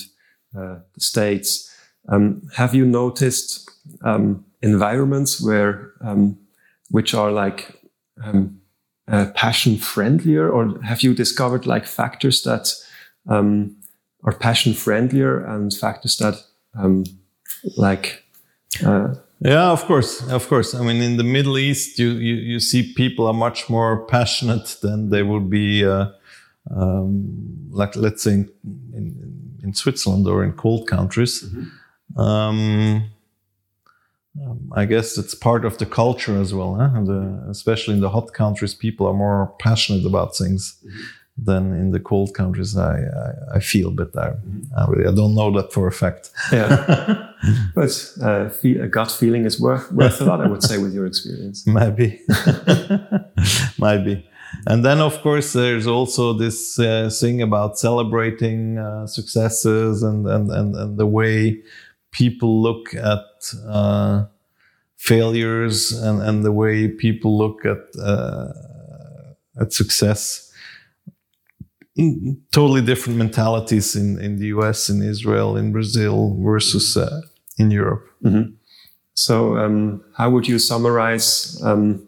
uh, 0.57 0.79
the 0.93 1.01
States. 1.01 1.71
Um, 2.09 2.41
have 2.55 2.75
you 2.75 2.85
noticed 2.85 3.69
um, 4.03 4.45
environments 4.61 5.41
where 5.41 5.93
um, 6.01 6.37
which 6.89 7.13
are 7.13 7.31
like 7.31 7.81
um, 8.23 8.61
uh, 9.07 9.27
passion 9.35 9.77
friendlier, 9.77 10.49
or 10.49 10.79
have 10.81 11.01
you 11.01 11.13
discovered 11.13 11.65
like 11.65 11.85
factors 11.85 12.43
that 12.43 12.73
um, 13.27 13.75
are 14.25 14.33
passion 14.33 14.73
friendlier 14.73 15.45
and 15.45 15.73
factors 15.73 16.17
that 16.17 16.43
um, 16.73 17.03
like 17.77 18.23
uh, 18.85 19.13
yeah 19.39 19.71
of 19.71 19.85
course 19.85 20.27
of 20.29 20.47
course 20.47 20.73
i 20.73 20.83
mean 20.83 21.01
in 21.01 21.17
the 21.17 21.23
middle 21.23 21.57
east 21.57 21.99
you 21.99 22.11
you, 22.11 22.35
you 22.35 22.59
see 22.59 22.93
people 22.93 23.27
are 23.27 23.33
much 23.33 23.69
more 23.69 24.05
passionate 24.07 24.77
than 24.81 25.09
they 25.09 25.23
would 25.23 25.49
be 25.49 25.85
uh, 25.85 26.07
um, 26.75 27.69
like 27.69 27.95
let's 27.95 28.23
say 28.23 28.33
in, 28.33 28.49
in, 28.93 29.59
in, 29.63 29.73
switzerland 29.73 30.27
or 30.27 30.43
in 30.43 30.51
cold 30.53 30.87
countries 30.87 31.43
mm-hmm. 31.43 32.19
um, 32.19 33.09
um 34.43 34.71
I 34.75 34.85
guess 34.85 35.17
it's 35.17 35.35
part 35.35 35.63
of 35.63 35.77
the 35.77 35.85
culture 35.85 36.37
as 36.41 36.53
well, 36.53 36.75
huh? 36.75 37.01
the, 37.05 37.47
especially 37.49 37.93
in 37.93 38.01
the 38.01 38.09
hot 38.09 38.33
countries. 38.33 38.73
People 38.73 39.07
are 39.07 39.13
more 39.13 39.53
passionate 39.59 40.05
about 40.05 40.35
things. 40.35 40.77
Mm-hmm 40.85 41.14
than 41.37 41.73
in 41.73 41.91
the 41.91 41.99
cold 41.99 42.33
countries 42.33 42.77
I, 42.77 42.97
I, 42.97 43.55
I 43.55 43.59
feel, 43.59 43.91
but 43.91 44.15
I, 44.17 44.33
I, 44.77 44.85
really 44.87 45.07
I 45.07 45.13
don't 45.13 45.35
know 45.35 45.51
that 45.51 45.73
for 45.73 45.87
a 45.87 45.91
fact. 45.91 46.31
Yeah, 46.51 47.31
but 47.75 48.13
uh, 48.23 48.49
a 48.63 48.87
gut 48.87 49.11
feeling 49.11 49.45
is 49.45 49.59
worth 49.59 49.91
worth 49.91 50.21
a 50.21 50.25
lot, 50.25 50.41
I 50.41 50.47
would 50.47 50.63
say, 50.63 50.77
with 50.77 50.93
your 50.93 51.05
experience. 51.05 51.67
Maybe, 51.79 52.21
maybe. 53.79 54.27
And 54.67 54.85
then, 54.85 54.99
of 55.01 55.21
course, 55.21 55.51
there's 55.51 55.85
also 55.85 56.31
this 56.31 56.79
uh, 56.79 57.09
thing 57.11 57.41
about 57.41 57.77
celebrating 57.77 58.77
uh, 58.77 59.05
successes 59.05 60.01
and, 60.01 60.25
and, 60.27 60.49
and, 60.49 60.75
and 60.75 60.97
the 60.97 61.05
way 61.05 61.61
people 62.11 62.61
look 62.61 62.93
at 62.95 63.53
uh, 63.67 64.25
failures 64.95 65.91
and, 65.91 66.21
and 66.21 66.45
the 66.45 66.53
way 66.53 66.87
people 66.87 67.37
look 67.37 67.65
at 67.65 67.83
uh, 68.01 68.53
at 69.59 69.73
success 69.73 70.44
totally 72.51 72.81
different 72.81 73.17
mentalities 73.17 73.95
in, 73.95 74.19
in 74.19 74.37
the 74.37 74.47
US, 74.47 74.89
in 74.89 75.01
Israel, 75.01 75.55
in 75.55 75.71
Brazil 75.71 76.37
versus 76.41 76.97
uh, 76.97 77.21
in 77.57 77.71
Europe. 77.71 78.05
Mm-hmm. 78.23 78.51
So, 79.13 79.57
um, 79.57 80.03
how 80.17 80.29
would 80.29 80.47
you 80.47 80.59
summarize 80.59 81.61
um, 81.63 82.05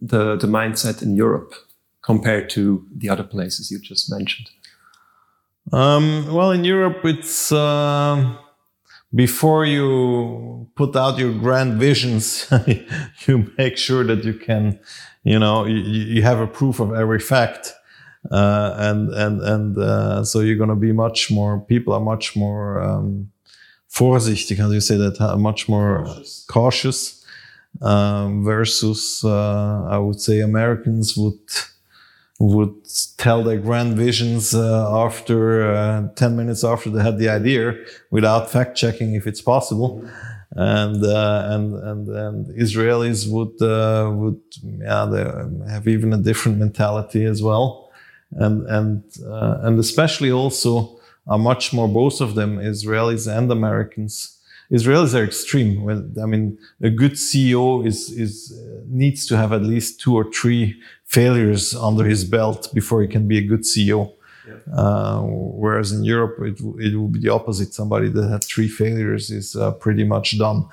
the, 0.00 0.36
the 0.36 0.48
mindset 0.48 1.02
in 1.02 1.14
Europe 1.14 1.54
compared 2.02 2.50
to 2.50 2.84
the 2.96 3.08
other 3.08 3.22
places 3.22 3.70
you 3.70 3.78
just 3.78 4.10
mentioned? 4.10 4.50
Um, 5.72 6.32
well, 6.32 6.50
in 6.50 6.64
Europe, 6.64 7.04
it's 7.04 7.52
uh, 7.52 8.34
before 9.14 9.66
you 9.66 10.68
put 10.74 10.96
out 10.96 11.18
your 11.18 11.32
grand 11.32 11.74
visions, 11.74 12.50
you 13.26 13.52
make 13.56 13.76
sure 13.76 14.02
that 14.02 14.24
you 14.24 14.34
can, 14.34 14.80
you 15.22 15.38
know, 15.38 15.64
you, 15.64 15.76
you 15.76 16.22
have 16.22 16.40
a 16.40 16.46
proof 16.46 16.80
of 16.80 16.92
every 16.92 17.20
fact 17.20 17.74
uh, 18.30 18.74
and 18.76 19.12
and 19.14 19.42
and 19.42 19.78
uh, 19.78 20.24
so 20.24 20.40
you're 20.40 20.56
going 20.56 20.68
to 20.68 20.76
be 20.76 20.92
much 20.92 21.30
more. 21.30 21.60
People 21.60 21.92
are 21.94 22.00
much 22.00 22.36
more 22.36 22.80
um, 22.80 23.30
vorsichtig. 23.90 24.58
How 24.58 24.68
do 24.68 24.74
you 24.74 24.80
say 24.80 24.96
that? 24.96 25.36
Much 25.38 25.68
more 25.68 26.04
cautious. 26.04 26.46
cautious 26.48 27.18
um, 27.82 28.44
versus, 28.44 29.22
uh, 29.24 29.86
I 29.88 29.98
would 29.98 30.20
say, 30.20 30.40
Americans 30.40 31.16
would 31.16 31.38
would 32.40 32.74
tell 33.16 33.42
their 33.42 33.58
grand 33.58 33.96
visions 33.96 34.54
uh, 34.54 35.04
after 35.04 35.74
uh, 35.74 36.08
10 36.14 36.36
minutes 36.36 36.62
after 36.62 36.88
they 36.88 37.02
had 37.02 37.18
the 37.18 37.28
idea 37.28 37.74
without 38.12 38.48
fact 38.48 38.76
checking 38.76 39.14
if 39.14 39.26
it's 39.26 39.40
possible 39.40 40.08
and 40.52 41.04
uh, 41.04 41.48
and 41.50 41.74
and 41.74 42.08
and 42.08 42.46
Israelis 42.56 43.28
would 43.28 43.60
uh, 43.60 44.08
would 44.12 44.40
yeah 44.62 45.04
they 45.06 45.24
have 45.68 45.88
even 45.88 46.12
a 46.12 46.16
different 46.16 46.58
mentality 46.58 47.24
as 47.24 47.42
well 47.42 47.87
and 48.32 48.66
and 48.68 49.02
uh, 49.24 49.58
and 49.62 49.78
especially 49.78 50.30
also 50.30 50.98
are 51.26 51.38
much 51.38 51.72
more 51.72 51.88
both 51.88 52.20
of 52.20 52.34
them 52.34 52.58
Israelis 52.58 53.26
and 53.26 53.50
Americans 53.50 54.38
Israelis 54.70 55.14
are 55.14 55.24
extreme. 55.24 55.82
When 55.82 56.14
I 56.22 56.26
mean, 56.26 56.58
a 56.82 56.90
good 56.90 57.12
CEO 57.12 57.86
is 57.86 58.10
is 58.10 58.52
uh, 58.52 58.82
needs 58.86 59.26
to 59.26 59.36
have 59.36 59.52
at 59.52 59.62
least 59.62 60.00
two 60.00 60.14
or 60.14 60.30
three 60.30 60.80
failures 61.04 61.74
under 61.74 62.04
his 62.04 62.24
belt 62.24 62.68
before 62.74 63.00
he 63.02 63.08
can 63.08 63.26
be 63.26 63.38
a 63.38 63.42
good 63.42 63.62
CEO. 63.62 64.12
Yeah. 64.46 64.74
Uh, 64.74 65.20
whereas 65.22 65.92
in 65.92 66.04
Europe, 66.04 66.36
it, 66.40 66.60
it 66.78 66.96
will 66.96 67.08
be 67.08 67.20
the 67.20 67.30
opposite. 67.30 67.72
Somebody 67.74 68.08
that 68.10 68.28
had 68.28 68.44
three 68.44 68.68
failures 68.68 69.30
is 69.30 69.56
uh, 69.56 69.72
pretty 69.72 70.04
much 70.04 70.38
done. 70.38 70.66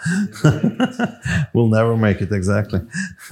will 1.54 1.70
never 1.70 1.96
make 1.96 2.22
it 2.22 2.32
exactly. 2.32 2.82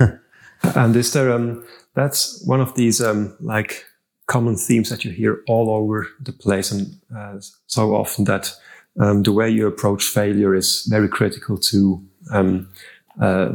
and 0.76 0.96
is 0.96 1.12
there 1.12 1.32
um, 1.32 1.66
that's 1.94 2.42
one 2.46 2.62
of 2.62 2.74
these 2.76 3.02
um, 3.02 3.36
like 3.42 3.86
common 4.34 4.56
themes 4.56 4.90
that 4.90 5.06
you 5.06 5.12
hear 5.12 5.44
all 5.48 5.70
over 5.70 6.08
the 6.20 6.32
place 6.32 6.72
and 6.72 7.00
uh, 7.16 7.40
so 7.68 7.94
often 7.94 8.26
that 8.26 8.52
um, 9.00 9.22
the 9.22 9.32
way 9.32 9.48
you 9.48 9.68
approach 9.68 10.04
failure 10.06 10.56
is 10.56 10.88
very 10.90 11.08
critical 11.08 11.56
to 11.56 12.02
um, 12.32 12.68
uh, 13.22 13.52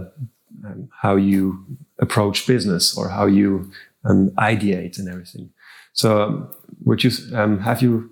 um, 0.64 0.88
how 1.02 1.16
you 1.16 1.66
approach 1.98 2.46
business 2.46 2.96
or 2.96 3.08
how 3.08 3.26
you 3.26 3.68
um, 4.04 4.30
ideate 4.38 4.98
and 5.00 5.08
everything. 5.08 5.50
So, 5.94 6.22
um, 6.22 6.54
would 6.84 7.02
you 7.02 7.10
um, 7.34 7.58
have 7.58 7.82
you 7.82 8.10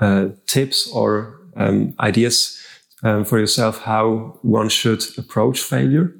uh, 0.00 0.24
tips 0.46 0.90
or 0.92 1.40
ideas 2.00 2.60
for 3.28 3.38
yourself 3.38 3.78
how 3.82 4.38
one 4.42 4.68
should 4.68 5.02
approach 5.16 5.60
failure? 5.60 6.12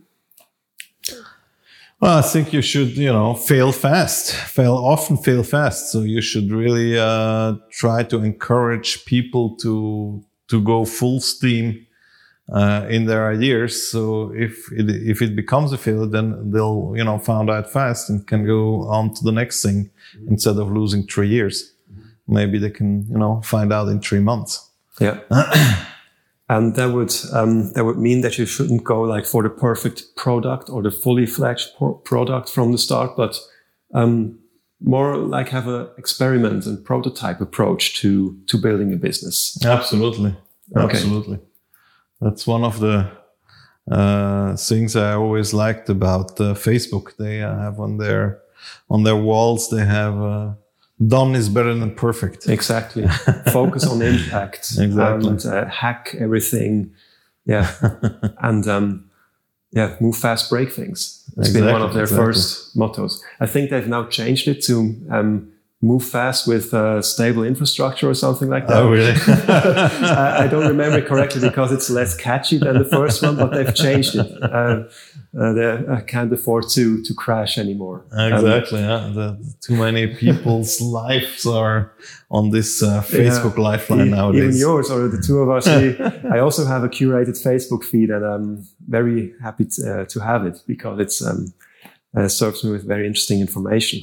Well, 2.00 2.18
I 2.18 2.22
think 2.22 2.52
you 2.52 2.62
should, 2.62 2.96
you 2.96 3.12
know, 3.12 3.34
fail 3.34 3.72
fast, 3.72 4.32
fail 4.32 4.74
often, 4.74 5.16
fail 5.16 5.42
fast. 5.42 5.90
So 5.90 6.02
you 6.02 6.20
should 6.20 6.52
really 6.52 6.96
uh, 6.96 7.54
try 7.70 8.04
to 8.04 8.18
encourage 8.18 9.04
people 9.04 9.56
to 9.56 10.22
to 10.46 10.62
go 10.62 10.84
full 10.84 11.20
steam 11.20 11.86
uh, 12.52 12.86
in 12.88 13.06
their 13.06 13.30
ideas. 13.30 13.90
So 13.90 14.32
if 14.34 14.70
it, 14.72 14.88
if 14.88 15.20
it 15.20 15.34
becomes 15.34 15.72
a 15.72 15.78
failure, 15.78 16.06
then 16.06 16.52
they'll 16.52 16.94
you 16.96 17.02
know 17.02 17.18
find 17.18 17.50
out 17.50 17.72
fast 17.72 18.10
and 18.10 18.24
can 18.24 18.46
go 18.46 18.82
on 18.88 19.12
to 19.14 19.24
the 19.24 19.32
next 19.32 19.62
thing 19.62 19.90
mm-hmm. 20.16 20.28
instead 20.28 20.56
of 20.56 20.70
losing 20.70 21.04
three 21.04 21.28
years. 21.28 21.72
Mm-hmm. 21.92 22.34
Maybe 22.34 22.58
they 22.58 22.70
can 22.70 23.08
you 23.08 23.18
know 23.18 23.40
find 23.42 23.72
out 23.72 23.88
in 23.88 24.00
three 24.00 24.20
months. 24.20 24.70
Yeah. 25.00 25.18
And 26.48 26.74
that 26.76 26.92
would 26.92 27.14
um, 27.32 27.72
that 27.72 27.84
would 27.84 27.98
mean 27.98 28.22
that 28.22 28.38
you 28.38 28.46
shouldn't 28.46 28.82
go 28.82 29.02
like 29.02 29.26
for 29.26 29.42
the 29.42 29.50
perfect 29.50 30.16
product 30.16 30.70
or 30.70 30.82
the 30.82 30.90
fully 30.90 31.26
fledged 31.26 31.68
product 32.04 32.48
from 32.48 32.72
the 32.72 32.78
start, 32.78 33.16
but 33.16 33.38
um, 33.92 34.38
more 34.80 35.16
like 35.16 35.50
have 35.50 35.68
an 35.68 35.88
experiment 35.98 36.64
and 36.64 36.82
prototype 36.84 37.40
approach 37.42 38.00
to 38.00 38.38
to 38.46 38.56
building 38.56 38.92
a 38.94 38.96
business. 38.96 39.62
Absolutely, 39.64 40.34
okay. 40.74 40.96
absolutely. 40.96 41.38
That's 42.20 42.46
one 42.46 42.64
of 42.64 42.80
the 42.80 43.10
uh, 43.90 44.56
things 44.56 44.96
I 44.96 45.14
always 45.14 45.52
liked 45.52 45.90
about 45.90 46.40
uh, 46.40 46.54
Facebook. 46.54 47.16
They 47.16 47.42
uh, 47.42 47.58
have 47.58 47.78
on 47.78 47.98
their 47.98 48.40
on 48.88 49.04
their 49.04 49.16
walls 49.16 49.70
they 49.70 49.84
have 49.84 50.20
uh, 50.20 50.54
done 51.06 51.34
is 51.34 51.48
better 51.48 51.74
than 51.74 51.94
perfect. 51.94 52.48
Exactly. 52.48 53.06
Focus 53.52 53.86
on 53.86 54.02
impact. 54.02 54.72
Exactly. 54.78 55.28
And 55.28 55.46
uh, 55.46 55.66
hack 55.66 56.16
everything. 56.18 56.92
Yeah. 57.44 57.70
and 58.40 58.66
um, 58.68 59.10
yeah, 59.70 59.96
move 60.00 60.16
fast, 60.16 60.50
break 60.50 60.72
things. 60.72 61.24
It's 61.36 61.48
exactly, 61.48 61.60
been 61.60 61.72
one 61.72 61.82
of 61.82 61.94
their 61.94 62.04
exactly. 62.04 62.26
first 62.26 62.76
mottos. 62.76 63.22
I 63.38 63.46
think 63.46 63.70
they've 63.70 63.86
now 63.86 64.06
changed 64.06 64.48
it 64.48 64.62
to 64.64 64.96
um, 65.10 65.52
move 65.80 66.04
fast 66.04 66.48
with 66.48 66.74
uh, 66.74 67.00
stable 67.00 67.44
infrastructure 67.44 68.10
or 68.10 68.14
something 68.14 68.48
like 68.48 68.66
that. 68.66 68.82
Oh, 68.82 68.90
really? 68.90 69.14
I, 69.26 70.44
I, 70.44 70.46
don't 70.48 70.66
remember 70.66 71.00
correctly 71.00 71.40
because 71.40 71.70
it's 71.70 71.88
less 71.88 72.16
catchy 72.16 72.58
than 72.58 72.78
the 72.78 72.84
first 72.84 73.22
one, 73.22 73.36
but 73.36 73.52
they've 73.52 73.72
changed 73.72 74.16
it. 74.16 74.42
Uh, 74.42 74.84
uh, 75.38 75.82
I 75.88 76.00
can't 76.00 76.32
afford 76.32 76.68
to 76.70 77.02
to 77.02 77.14
crash 77.14 77.58
anymore. 77.58 78.04
Exactly. 78.10 78.82
Um, 78.82 78.88
yeah. 78.88 79.14
The, 79.14 79.54
too 79.60 79.76
many 79.76 80.08
people's 80.16 80.80
lives 81.00 81.46
are 81.46 81.92
on 82.28 82.50
this 82.50 82.82
uh, 82.82 83.02
Facebook 83.02 83.56
yeah, 83.56 83.62
lifeline 83.62 84.10
nowadays. 84.10 84.42
Even 84.42 84.56
yours 84.56 84.90
or 84.90 85.06
the 85.06 85.22
two 85.22 85.38
of 85.38 85.48
us. 85.50 85.68
We, 85.78 85.96
I 86.30 86.40
also 86.40 86.64
have 86.64 86.82
a 86.82 86.88
curated 86.88 87.36
Facebook 87.40 87.84
feed, 87.84 88.10
and 88.10 88.24
I'm 88.24 88.66
very 88.88 89.32
happy 89.40 89.66
to, 89.66 90.00
uh, 90.00 90.04
to 90.06 90.20
have 90.20 90.44
it 90.44 90.60
because 90.66 90.98
it's 90.98 91.24
um, 91.24 91.52
uh, 92.16 92.26
serves 92.26 92.64
me 92.64 92.72
with 92.72 92.84
very 92.84 93.06
interesting 93.06 93.40
information. 93.40 94.00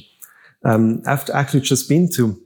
Um, 0.66 1.02
I've 1.06 1.28
actually 1.30 1.60
just 1.60 1.88
been 1.88 2.08
to 2.16 2.40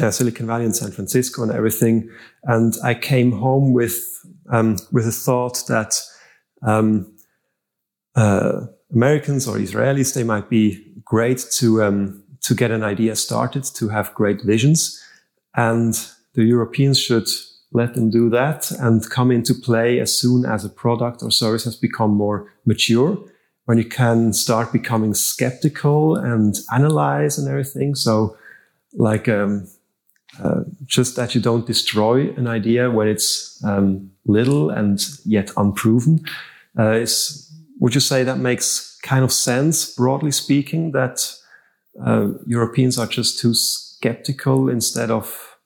uh, 0.00 0.10
Silicon 0.10 0.46
Valley 0.46 0.64
and 0.64 0.74
San 0.74 0.90
Francisco 0.90 1.42
and 1.42 1.52
everything, 1.52 2.10
and 2.44 2.74
I 2.82 2.94
came 2.94 3.32
home 3.32 3.72
with 3.72 4.02
um, 4.50 4.76
with 4.90 5.06
a 5.06 5.12
thought 5.12 5.62
that 5.68 6.00
um, 6.66 7.16
uh, 8.16 8.66
Americans 8.92 9.46
or 9.46 9.56
Israelis, 9.56 10.14
they 10.14 10.24
might 10.24 10.50
be 10.50 10.92
great 11.04 11.44
to 11.58 11.82
um, 11.84 12.24
to 12.40 12.54
get 12.54 12.72
an 12.72 12.82
idea 12.82 13.14
started, 13.14 13.64
to 13.76 13.88
have 13.90 14.12
great 14.14 14.42
visions, 14.42 15.00
and 15.54 15.94
the 16.34 16.44
Europeans 16.44 16.98
should 16.98 17.28
let 17.72 17.94
them 17.94 18.10
do 18.10 18.28
that 18.28 18.70
and 18.72 19.08
come 19.08 19.30
into 19.30 19.54
play 19.54 20.00
as 20.00 20.18
soon 20.18 20.44
as 20.44 20.64
a 20.64 20.68
product 20.68 21.22
or 21.22 21.30
service 21.30 21.64
has 21.64 21.76
become 21.76 22.10
more 22.10 22.52
mature, 22.66 23.18
when 23.64 23.78
you 23.78 23.84
can 23.84 24.32
start 24.32 24.72
becoming 24.72 25.14
skeptical 25.14 26.16
and 26.16 26.56
analyze 26.72 27.38
and 27.38 27.48
everything. 27.48 27.94
So, 27.94 28.36
like 28.94 29.28
um, 29.28 29.68
uh, 30.42 30.62
just 30.86 31.16
that 31.16 31.34
you 31.34 31.40
don't 31.40 31.66
destroy 31.66 32.30
an 32.34 32.46
idea 32.46 32.90
when 32.90 33.08
it's 33.08 33.62
um, 33.64 34.10
little 34.26 34.70
and 34.70 35.00
yet 35.24 35.50
unproven 35.56 36.24
uh, 36.78 36.92
is 36.92 37.48
would 37.80 37.94
you 37.94 38.00
say 38.00 38.22
that 38.22 38.38
makes 38.38 38.96
kind 39.02 39.24
of 39.24 39.32
sense, 39.32 39.92
broadly 39.96 40.30
speaking, 40.30 40.92
that 40.92 41.34
uh, 42.00 42.28
Europeans 42.46 42.96
are 42.96 43.08
just 43.08 43.40
too 43.40 43.54
skeptical 43.54 44.68
instead 44.68 45.10
of 45.10 45.56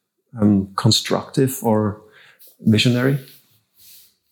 um, 0.41 0.73
constructive 0.77 1.59
or 1.63 2.01
visionary? 2.61 3.19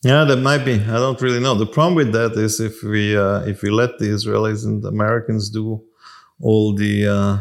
Yeah, 0.05 0.25
that 0.25 0.37
might 0.37 0.67
be. 0.67 0.75
I 0.75 0.99
don't 0.99 1.21
really 1.23 1.41
know. 1.41 1.55
The 1.55 1.65
problem 1.67 1.95
with 1.95 2.13
that 2.13 2.33
is 2.33 2.61
if 2.61 2.83
we 2.83 3.17
uh, 3.17 3.41
if 3.47 3.63
we 3.63 3.71
let 3.71 3.99
the 3.99 4.11
Israelis 4.11 4.67
and 4.67 4.83
the 4.83 4.89
Americans 4.89 5.49
do 5.49 5.83
all 6.43 6.75
the 6.75 7.07
uh, 7.09 7.39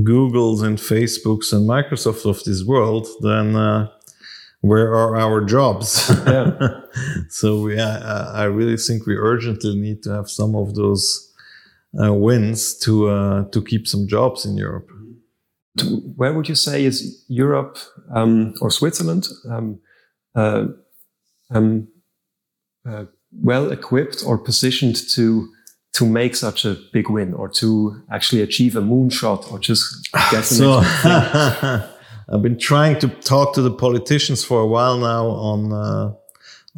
Googles 0.00 0.62
and 0.62 0.78
Facebooks 0.78 1.52
and 1.52 1.68
Microsofts 1.68 2.24
of 2.24 2.44
this 2.44 2.62
world, 2.64 3.08
then 3.22 3.56
uh, 3.56 3.88
where 4.60 4.94
are 4.94 5.16
our 5.16 5.44
jobs? 5.44 6.08
Yeah. 6.26 6.80
so 7.28 7.62
we, 7.62 7.80
I, 7.80 8.42
I, 8.42 8.44
really 8.44 8.76
think 8.76 9.06
we 9.06 9.16
urgently 9.16 9.74
need 9.74 10.04
to 10.04 10.10
have 10.12 10.30
some 10.30 10.54
of 10.54 10.76
those 10.76 11.34
uh, 12.00 12.14
wins 12.14 12.78
to 12.84 13.08
uh, 13.08 13.44
to 13.46 13.62
keep 13.62 13.88
some 13.88 14.06
jobs 14.06 14.46
in 14.46 14.56
Europe. 14.56 14.88
Where 16.14 16.34
would 16.34 16.48
you 16.48 16.54
say 16.54 16.84
is 16.84 17.24
Europe 17.26 17.78
um, 18.14 18.54
or 18.60 18.70
Switzerland 18.70 19.26
um, 19.48 19.80
uh, 20.36 20.66
um, 21.50 21.88
uh, 22.88 23.04
well 23.32 23.70
equipped 23.70 24.22
or 24.26 24.38
positioned 24.38 24.96
to 25.10 25.48
to 25.92 26.06
make 26.06 26.36
such 26.36 26.64
a 26.64 26.76
big 26.92 27.10
win 27.10 27.34
or 27.34 27.48
to 27.48 28.00
actually 28.12 28.42
achieve 28.42 28.76
a 28.76 28.80
moonshot 28.80 29.50
or 29.50 29.58
just 29.58 30.08
get 30.30 30.44
so, 30.44 30.80
I've 32.32 32.42
been 32.42 32.58
trying 32.58 32.98
to 33.00 33.08
talk 33.08 33.54
to 33.54 33.62
the 33.62 33.72
politicians 33.72 34.44
for 34.44 34.60
a 34.60 34.66
while 34.66 34.98
now 34.98 35.26
on 35.26 35.72
uh, 35.72 36.12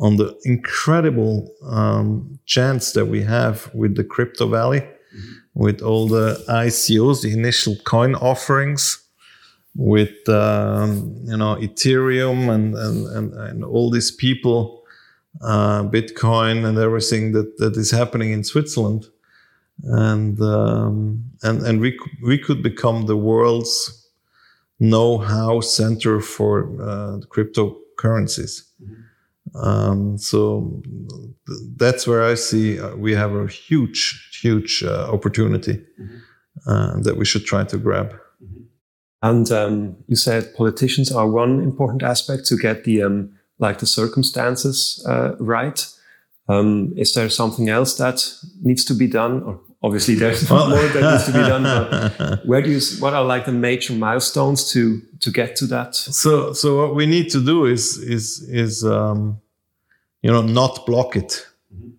on 0.01 0.17
the 0.17 0.35
incredible 0.45 1.55
um, 1.67 2.39
chance 2.47 2.93
that 2.93 3.07
we 3.07 3.23
have 3.23 3.71
with 3.75 3.97
the 3.97 4.05
crypto 4.05 4.49
valley, 4.49 4.81
mm-hmm. 4.81 5.33
with 5.55 5.83
all 5.83 6.09
the 6.09 6.43
ICOs, 6.49 7.23
the 7.23 7.33
initial 7.33 7.77
coin 7.85 8.15
offerings, 8.15 9.02
with 9.75 10.29
um, 10.29 11.17
you 11.25 11.37
know 11.37 11.57
Ethereum 11.57 12.51
and 12.51 12.75
and 12.75 13.07
and, 13.09 13.35
and 13.35 13.65
all 13.65 13.91
these 13.91 14.11
people, 14.11 14.85
uh, 15.41 15.83
Bitcoin 15.85 16.65
and 16.65 16.79
everything 16.79 17.33
that 17.33 17.59
that 17.59 17.77
is 17.77 17.91
happening 17.91 18.33
in 18.33 18.45
Switzerland. 18.45 19.07
and 19.85 20.41
um, 20.41 21.25
and 21.43 21.63
and 21.63 21.81
we 21.81 21.99
we 22.23 22.39
could 22.39 22.63
become 22.63 23.07
the 23.07 23.17
world's 23.17 23.99
know-how 24.79 25.61
center 25.61 26.21
for 26.21 26.65
uh, 26.83 27.19
cryptocurrencies. 27.29 28.63
Mm-hmm. 28.83 29.57
Um, 29.57 30.19
so 30.19 30.83
th- 31.47 31.61
that's 31.77 32.07
where 32.07 32.25
I 32.25 32.35
see 32.35 32.81
uh, 32.81 32.97
we 32.97 33.13
have 33.15 33.33
a 33.33 33.47
huge, 33.47 34.39
huge 34.43 34.83
uh, 34.83 35.09
opportunity 35.13 35.75
mm-hmm. 35.75 36.19
Uh, 36.67 37.01
that 37.01 37.17
we 37.17 37.25
should 37.25 37.45
try 37.47 37.65
to 37.65 37.79
grab. 37.79 38.15
And 39.23 39.51
um, 39.53 39.97
you 40.09 40.17
said 40.17 40.55
politicians 40.55 41.13
are 41.13 41.29
one 41.29 41.61
important 41.61 42.03
aspect 42.03 42.47
to 42.47 42.57
get 42.57 42.85
the 42.85 43.03
um, 43.03 43.31
like 43.59 43.79
the 43.79 43.87
circumstances 43.87 45.05
uh, 45.09 45.37
right. 45.39 45.87
Um, 46.49 46.93
is 46.97 47.15
there 47.15 47.29
something 47.29 47.69
else 47.69 47.97
that 47.99 48.35
needs 48.63 48.85
to 48.87 48.95
be 48.95 49.07
done, 49.07 49.43
or 49.45 49.61
obviously 49.83 50.17
there's 50.17 50.51
well, 50.51 50.69
more 50.71 50.89
that 50.89 51.13
needs 51.13 51.27
to 51.27 51.33
be 51.33 51.39
done 51.39 51.63
but 51.63 52.45
where 52.47 52.61
do 52.61 52.71
you 52.71 52.81
what 52.99 53.15
are 53.15 53.25
like 53.25 53.47
the 53.47 53.53
major 53.53 53.93
milestones 53.93 54.71
to 54.73 55.01
to 55.21 55.31
get 55.31 55.57
to 55.57 55.67
that 55.67 55.95
so 55.95 56.53
so 56.53 56.77
what 56.77 56.95
we 56.95 57.05
need 57.05 57.29
to 57.31 57.45
do 57.45 57.67
is 57.67 57.99
is 57.99 58.43
is 58.49 58.85
um 58.85 59.41
you 60.23 60.31
know 60.31 60.43
not 60.43 60.87
block 60.87 61.17
it 61.17 61.47
mm-hmm. 61.75 61.91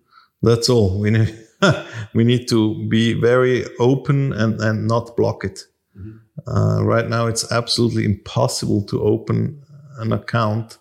that's 0.42 0.70
all 0.70 0.98
we 0.98 1.10
need 1.10 1.44
we 2.14 2.24
need 2.24 2.48
to 2.48 2.86
be 2.88 3.12
very 3.14 3.64
open 3.78 4.32
and 4.32 4.60
and 4.60 4.86
not 4.86 5.16
block 5.16 5.44
it. 5.44 5.64
Uh, 6.46 6.80
right 6.82 7.08
now 7.08 7.26
it's 7.26 7.50
absolutely 7.52 8.04
impossible 8.04 8.82
to 8.82 9.02
open 9.02 9.62
an 9.98 10.12
account 10.12 10.78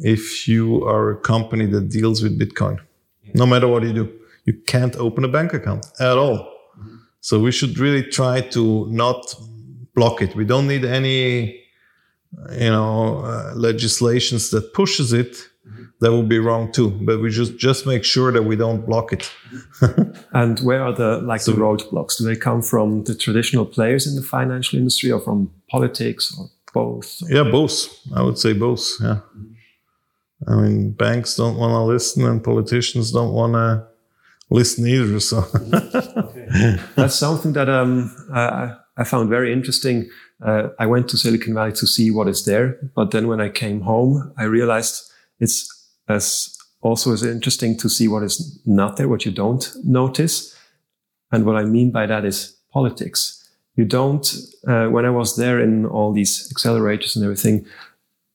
if 0.00 0.46
you 0.46 0.84
are 0.84 1.10
a 1.10 1.16
company 1.16 1.66
that 1.66 1.88
deals 1.88 2.22
with 2.22 2.38
bitcoin 2.38 2.78
no 3.34 3.46
matter 3.46 3.66
what 3.66 3.82
you 3.82 3.92
do 3.92 4.12
you 4.46 4.54
can't 4.66 4.96
open 4.96 5.24
a 5.24 5.28
bank 5.28 5.52
account 5.52 5.86
at 6.00 6.16
all. 6.16 6.48
So 7.20 7.40
we 7.40 7.52
should 7.52 7.78
really 7.78 8.04
try 8.04 8.40
to 8.40 8.86
not 8.90 9.34
block 9.94 10.22
it. 10.22 10.34
We 10.36 10.44
don't 10.44 10.68
need 10.68 10.84
any, 10.84 11.60
you 12.52 12.70
know, 12.70 13.18
uh, 13.18 13.52
legislations 13.56 14.50
that 14.50 14.72
pushes 14.72 15.12
it. 15.12 15.48
That 16.00 16.12
would 16.12 16.28
be 16.28 16.38
wrong 16.38 16.72
too. 16.72 16.90
But 16.90 17.22
we 17.22 17.30
just 17.30 17.56
just 17.56 17.86
make 17.86 18.04
sure 18.04 18.30
that 18.30 18.42
we 18.42 18.54
don't 18.54 18.84
block 18.84 19.12
it. 19.12 19.32
and 20.32 20.60
where 20.60 20.82
are 20.82 20.92
the 20.92 21.18
like 21.18 21.40
so, 21.40 21.52
the 21.52 21.58
roadblocks? 21.58 22.18
Do 22.18 22.24
they 22.24 22.36
come 22.36 22.60
from 22.62 23.04
the 23.04 23.14
traditional 23.14 23.64
players 23.64 24.06
in 24.06 24.14
the 24.14 24.22
financial 24.22 24.78
industry, 24.78 25.10
or 25.10 25.20
from 25.20 25.50
politics, 25.70 26.36
or 26.38 26.50
both? 26.74 27.22
Yeah, 27.28 27.44
both. 27.44 27.88
I 28.14 28.22
would 28.22 28.38
say 28.38 28.52
both. 28.52 28.86
Yeah. 29.00 29.20
I 30.46 30.54
mean, 30.54 30.90
banks 30.92 31.36
don't 31.36 31.56
want 31.56 31.72
to 31.72 31.82
listen, 31.82 32.26
and 32.26 32.44
politicians 32.44 33.10
don't 33.10 33.32
want 33.32 33.54
to 33.54 33.86
listen 34.50 34.86
either. 34.86 35.20
So 35.20 35.44
okay. 35.54 36.76
that's 36.94 37.14
something 37.14 37.52
that 37.54 37.68
um, 37.68 38.14
I, 38.32 38.74
I 38.96 39.04
found 39.04 39.30
very 39.30 39.52
interesting. 39.52 40.08
Uh, 40.44 40.68
I 40.78 40.86
went 40.86 41.08
to 41.08 41.16
Silicon 41.16 41.54
Valley 41.54 41.72
to 41.72 41.86
see 41.86 42.10
what 42.10 42.28
is 42.28 42.44
there, 42.44 42.78
but 42.94 43.10
then 43.10 43.28
when 43.28 43.40
I 43.40 43.48
came 43.48 43.80
home, 43.80 44.32
I 44.36 44.44
realized 44.44 45.10
it's 45.40 45.75
as 46.08 46.56
also 46.80 47.12
is 47.12 47.22
interesting 47.22 47.76
to 47.78 47.88
see 47.88 48.08
what 48.08 48.22
is 48.22 48.60
not 48.64 48.96
there, 48.96 49.08
what 49.08 49.24
you 49.24 49.32
don't 49.32 49.74
notice. 49.84 50.56
And 51.32 51.44
what 51.44 51.56
I 51.56 51.64
mean 51.64 51.90
by 51.90 52.06
that 52.06 52.24
is 52.24 52.56
politics. 52.72 53.42
You 53.74 53.84
don't, 53.84 54.26
uh, 54.66 54.86
when 54.86 55.04
I 55.04 55.10
was 55.10 55.36
there 55.36 55.60
in 55.60 55.84
all 55.86 56.12
these 56.12 56.52
accelerators 56.52 57.16
and 57.16 57.24
everything, 57.24 57.66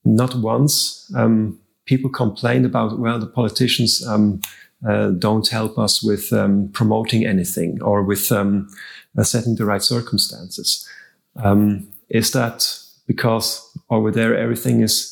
not 0.04 0.34
once 0.34 1.10
um, 1.16 1.58
people 1.86 2.10
complained 2.10 2.66
about, 2.66 2.98
well, 2.98 3.18
the 3.18 3.26
politicians 3.26 4.06
um, 4.06 4.40
uh, 4.86 5.10
don't 5.10 5.48
help 5.48 5.78
us 5.78 6.02
with 6.02 6.32
um, 6.32 6.68
promoting 6.72 7.24
anything 7.24 7.80
or 7.82 8.02
with 8.02 8.30
um, 8.30 8.68
uh, 9.16 9.22
setting 9.22 9.56
the 9.56 9.64
right 9.64 9.82
circumstances. 9.82 10.88
Um, 11.36 11.88
is 12.08 12.32
that 12.32 12.78
because 13.06 13.76
over 13.90 14.10
there 14.10 14.36
everything 14.36 14.82
is 14.82 15.11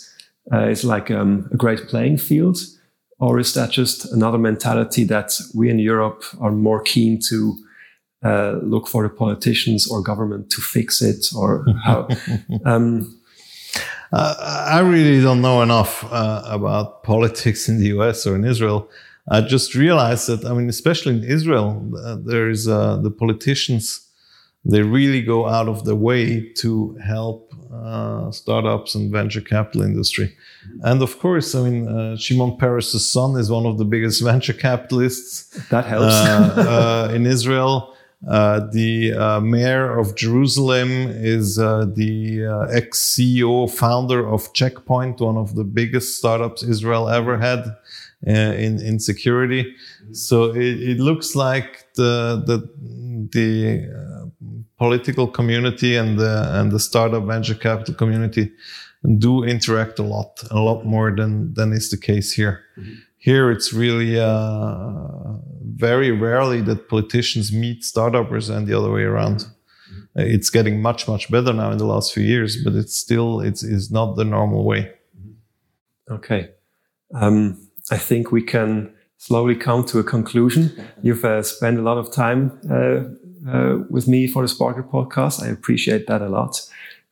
uh, 0.53 0.69
is 0.69 0.85
like 0.85 1.11
um, 1.11 1.49
a 1.53 1.57
great 1.57 1.89
playing 1.89 2.19
field, 2.19 2.59
or 3.19 3.39
is 3.39 3.55
that 3.55 3.71
just 3.71 4.11
another 4.13 4.39
mentality 4.39 5.05
that 5.05 5.33
we 5.55 5.71
in 5.71 5.79
Europe 5.79 6.25
are 6.41 6.53
more 6.53 6.83
keen 6.83 7.19
to 7.29 7.57
uh, 8.25 8.59
look 8.63 8.89
for 8.89 9.03
the 9.03 9.15
politicians 9.15 9.91
or 9.91 10.03
government 10.03 10.51
to 10.51 10.61
fix 10.61 11.03
it, 11.03 11.27
or 11.35 11.65
how? 11.85 12.09
Um, 12.65 13.17
uh, 14.13 14.67
I 14.69 14.81
really 14.81 15.23
don't 15.23 15.41
know 15.41 15.63
enough 15.63 16.05
uh, 16.11 16.43
about 16.47 17.05
politics 17.05 17.69
in 17.69 17.79
the 17.79 17.87
US 17.97 18.27
or 18.27 18.35
in 18.35 18.45
Israel 18.45 18.91
I 19.29 19.41
just 19.43 19.75
realized 19.77 20.27
that, 20.29 20.45
I 20.45 20.55
mean, 20.55 20.69
especially 20.69 21.15
in 21.15 21.25
Israel, 21.25 21.89
uh, 22.05 22.17
there 22.17 22.51
is 22.51 22.67
uh, 22.67 22.97
the 22.97 23.13
politicians, 23.13 24.09
they 24.65 24.83
really 24.83 25.23
go 25.23 25.47
out 25.47 25.69
of 25.69 25.85
their 25.85 25.95
way 25.95 26.53
to 26.59 26.97
help 27.03 27.55
uh, 27.73 28.31
startups 28.31 28.95
and 28.95 29.11
venture 29.11 29.41
capital 29.41 29.83
industry. 29.83 30.37
And 30.83 31.03
of 31.03 31.19
course, 31.19 31.55
I 31.55 31.69
mean, 31.69 31.89
uh, 31.89 32.17
Shimon 32.17 32.57
Peres' 32.59 33.11
son 33.11 33.39
is 33.39 33.51
one 33.51 33.65
of 33.65 33.79
the 33.79 33.85
biggest 33.85 34.23
venture 34.31 34.53
capitalists. 34.53 35.69
That 35.69 35.87
helps. 35.87 36.15
Uh, 36.15 37.09
uh, 37.11 37.15
in 37.15 37.27
Israel. 37.27 37.95
the 38.23 39.41
mayor 39.43 39.99
of 39.99 40.15
Jerusalem 40.15 40.91
is 41.37 41.57
the 41.57 42.69
ex 42.71 43.15
CEO, 43.15 43.71
founder 43.71 44.29
of 44.29 44.53
Checkpoint, 44.53 45.21
one 45.21 45.39
of 45.39 45.55
the 45.55 45.65
biggest 45.65 46.19
startups 46.19 46.63
Israel 46.63 47.09
ever 47.09 47.39
had 47.39 47.61
uh, 48.27 48.31
in 48.33 48.79
in 48.81 48.99
security. 48.99 49.75
So 50.13 50.51
it, 50.51 50.79
it, 50.91 50.99
looks 50.99 51.35
like 51.35 51.95
the 51.95 52.43
the 52.47 52.59
the 53.33 53.89
uh, 53.89 54.10
political 54.81 55.27
community 55.29 55.95
and 55.95 56.19
the 56.19 56.35
and 56.59 56.73
the 56.73 56.79
startup 56.79 57.25
venture 57.27 57.55
capital 57.55 57.95
community 57.95 58.51
do 59.19 59.45
interact 59.45 59.99
a 59.99 60.03
lot, 60.03 60.43
a 60.51 60.59
lot 60.59 60.85
more 60.85 61.15
than 61.15 61.55
than 61.55 61.73
is 61.73 61.91
the 61.91 61.99
case 61.99 62.33
here. 62.33 62.65
Mm-hmm. 62.79 62.95
Here, 63.19 63.51
it's 63.51 63.73
really 63.75 64.19
uh, 64.19 65.37
very 65.77 66.11
rarely 66.11 66.63
that 66.63 66.89
politicians 66.89 67.53
meet 67.53 67.85
startups 67.85 68.49
and 68.49 68.67
the 68.67 68.79
other 68.79 68.91
way 68.91 69.03
around. 69.03 69.39
Mm-hmm. 69.41 70.35
It's 70.35 70.51
getting 70.51 70.81
much 70.81 71.07
much 71.07 71.31
better 71.31 71.53
now 71.53 71.71
in 71.73 71.79
the 71.79 71.87
last 71.95 72.15
few 72.15 72.25
years, 72.25 72.57
but 72.65 72.75
it's 72.75 72.97
still 72.97 73.41
it's, 73.41 73.63
it's 73.63 73.91
not 73.91 74.17
the 74.17 74.25
normal 74.25 74.65
way. 74.65 74.93
Okay. 76.09 76.49
Um, 77.15 77.69
I 77.91 77.99
think 77.99 78.33
we 78.33 78.43
can 78.43 78.95
slowly 79.19 79.55
come 79.55 79.85
to 79.85 79.99
a 79.99 80.05
conclusion. 80.05 80.73
You've 81.03 81.25
uh, 81.25 81.43
spent 81.43 81.79
a 81.79 81.83
lot 81.83 81.99
of 81.99 82.11
time 82.11 82.59
uh, 82.71 83.20
uh, 83.49 83.79
with 83.89 84.09
me 84.09 84.27
for 84.27 84.47
the 84.47 84.53
Sparkr 84.53 84.89
podcast. 84.89 85.43
I 85.43 85.49
appreciate 85.49 86.07
that 86.07 86.23
a 86.23 86.29
lot. 86.29 86.61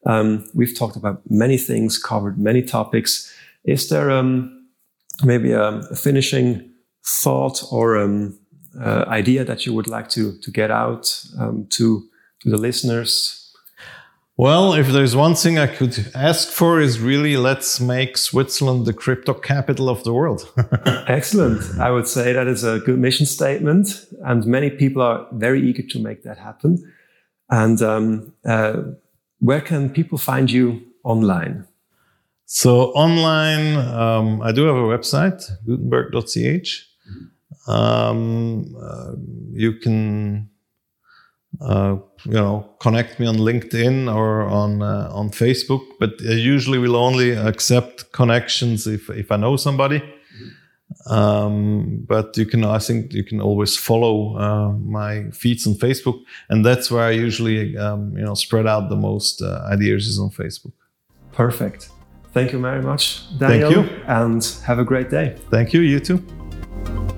Um, 0.06 0.48
we've 0.54 0.76
talked 0.76 0.96
about 0.96 1.22
many 1.28 1.58
things, 1.58 1.98
covered 1.98 2.38
many 2.38 2.62
topics. 2.62 3.32
Is 3.64 3.88
there 3.88 4.10
um, 4.10 4.66
maybe 5.24 5.52
a, 5.52 5.62
a, 5.62 5.96
finishing 5.96 6.70
thought 7.04 7.62
or 7.70 7.96
um, 7.96 8.38
uh, 8.80 9.04
idea 9.08 9.44
that 9.44 9.66
you 9.66 9.74
would 9.74 9.88
like 9.88 10.08
to 10.10 10.38
to 10.38 10.50
get 10.50 10.70
out 10.70 11.24
um, 11.38 11.66
to 11.70 12.08
to 12.40 12.50
the 12.50 12.56
listeners 12.56 13.37
well, 14.38 14.72
if 14.72 14.86
there's 14.86 15.16
one 15.16 15.34
thing 15.34 15.58
I 15.58 15.66
could 15.66 16.12
ask 16.14 16.48
for 16.48 16.80
is 16.80 17.00
really 17.00 17.36
let's 17.36 17.80
make 17.80 18.16
Switzerland 18.16 18.86
the 18.86 18.92
crypto 18.92 19.34
capital 19.34 19.88
of 19.88 20.04
the 20.04 20.12
world. 20.12 20.48
Excellent. 21.08 21.60
I 21.80 21.90
would 21.90 22.06
say 22.06 22.32
that 22.32 22.46
is 22.46 22.62
a 22.62 22.78
good 22.78 23.00
mission 23.00 23.26
statement, 23.26 24.06
and 24.24 24.46
many 24.46 24.70
people 24.70 25.02
are 25.02 25.26
very 25.32 25.60
eager 25.68 25.82
to 25.82 25.98
make 25.98 26.22
that 26.22 26.38
happen. 26.38 26.78
And 27.50 27.82
um, 27.82 28.32
uh, 28.44 28.82
where 29.40 29.60
can 29.60 29.90
people 29.90 30.18
find 30.18 30.48
you 30.48 30.82
online? 31.02 31.66
So 32.46 32.92
online, 32.92 33.76
um, 33.76 34.40
I 34.40 34.52
do 34.52 34.66
have 34.66 34.76
a 34.76 34.86
website, 34.96 35.50
gutenberg.ch. 35.66 36.86
Um, 37.66 38.76
uh, 38.80 39.14
you 39.52 39.74
can 39.74 40.48
uh, 41.60 41.96
you 42.24 42.32
know 42.32 42.68
connect 42.78 43.18
me 43.20 43.26
on 43.26 43.36
LinkedIn 43.36 44.14
or 44.14 44.42
on 44.42 44.82
uh, 44.82 45.08
on 45.12 45.30
Facebook. 45.30 45.84
But 45.98 46.12
I 46.20 46.34
usually 46.34 46.78
will 46.78 46.96
only 46.96 47.32
accept 47.32 48.12
connections 48.12 48.86
if 48.86 49.10
if 49.10 49.30
I 49.30 49.36
know 49.36 49.56
somebody. 49.56 50.02
Um, 51.06 52.04
but 52.06 52.36
you 52.36 52.46
can, 52.46 52.64
I 52.64 52.78
think, 52.78 53.12
you 53.12 53.24
can 53.24 53.40
always 53.40 53.76
follow 53.76 54.36
uh, 54.36 54.72
my 54.72 55.30
feeds 55.30 55.66
on 55.66 55.74
Facebook, 55.74 56.22
and 56.48 56.64
that's 56.64 56.90
where 56.90 57.04
I 57.04 57.10
usually, 57.10 57.76
um, 57.76 58.16
you 58.16 58.24
know, 58.24 58.34
spread 58.34 58.66
out 58.66 58.88
the 58.88 58.96
most 58.96 59.42
uh, 59.42 59.66
ideas 59.70 60.06
is 60.06 60.18
on 60.18 60.30
Facebook. 60.30 60.72
Perfect. 61.32 61.90
Thank 62.32 62.52
you 62.52 62.60
very 62.60 62.82
much, 62.82 63.22
Daniel. 63.38 63.72
Thank 63.72 63.90
you, 63.90 64.02
and 64.06 64.44
have 64.66 64.78
a 64.78 64.84
great 64.84 65.10
day. 65.10 65.36
Thank 65.50 65.72
you. 65.72 65.80
You 65.80 66.00
too. 66.00 67.17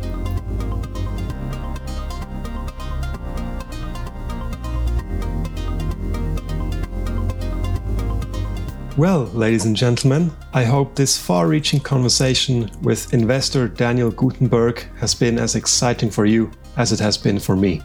Well, 9.01 9.31
ladies 9.33 9.65
and 9.65 9.75
gentlemen, 9.75 10.31
I 10.53 10.65
hope 10.65 10.95
this 10.95 11.17
far 11.17 11.47
reaching 11.49 11.81
conversation 11.81 12.71
with 12.83 13.15
investor 13.15 13.67
Daniel 13.67 14.11
Gutenberg 14.11 14.85
has 14.99 15.15
been 15.15 15.39
as 15.39 15.57
exciting 15.57 16.11
for 16.11 16.27
you 16.27 16.51
as 16.77 16.93
it 16.93 17.01
has 17.01 17.17
been 17.17 17.39
for 17.39 17.57
me. 17.57 17.81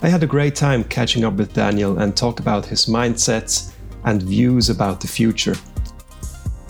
I 0.00 0.08
had 0.08 0.22
a 0.22 0.26
great 0.26 0.54
time 0.54 0.84
catching 0.84 1.22
up 1.24 1.34
with 1.34 1.52
Daniel 1.52 1.98
and 1.98 2.16
talk 2.16 2.40
about 2.40 2.64
his 2.64 2.86
mindsets 2.86 3.74
and 4.04 4.22
views 4.22 4.70
about 4.70 5.02
the 5.02 5.06
future. 5.06 5.54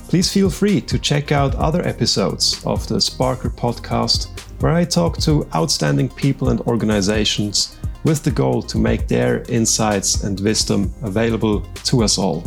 Please 0.09 0.33
feel 0.33 0.51
free 0.51 0.81
to 0.81 0.99
check 0.99 1.31
out 1.31 1.55
other 1.55 1.87
episodes 1.87 2.61
of 2.67 2.89
the 2.89 2.97
Sparkr 2.97 3.55
podcast, 3.55 4.27
where 4.61 4.73
I 4.73 4.85
talk 4.85 5.19
to 5.19 5.49
outstanding 5.55 6.09
people 6.09 6.49
and 6.49 6.61
organizations 6.63 7.79
with 8.03 8.25
the 8.25 8.33
goal 8.33 8.61
to 8.63 8.77
make 8.77 9.07
their 9.07 9.45
insights 9.49 10.25
and 10.25 10.41
wisdom 10.41 10.93
available 11.05 11.61
to 11.85 12.03
us 12.03 12.19
all. 12.19 12.43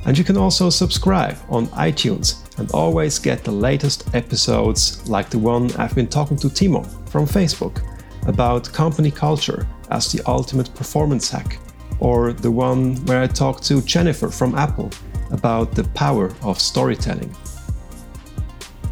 And 0.04 0.16
you 0.16 0.24
can 0.24 0.36
also 0.36 0.70
subscribe 0.70 1.36
on 1.48 1.66
iTunes 1.68 2.36
and 2.58 2.70
always 2.72 3.18
get 3.18 3.44
the 3.44 3.52
latest 3.52 4.14
episodes 4.14 5.08
like 5.08 5.30
the 5.30 5.38
one 5.38 5.70
I've 5.72 5.94
been 5.94 6.08
talking 6.08 6.36
to 6.38 6.48
Timo 6.48 6.86
from 7.10 7.26
Facebook 7.26 7.82
about 8.26 8.72
company 8.72 9.10
culture 9.10 9.66
as 9.90 10.12
the 10.12 10.22
ultimate 10.26 10.74
performance 10.74 11.30
hack, 11.30 11.58
or 12.00 12.32
the 12.32 12.50
one 12.50 12.96
where 13.06 13.22
I 13.22 13.26
talk 13.26 13.60
to 13.62 13.80
Jennifer 13.82 14.28
from 14.28 14.54
Apple 14.54 14.90
about 15.30 15.74
the 15.74 15.84
power 15.94 16.34
of 16.42 16.60
storytelling. 16.60 17.34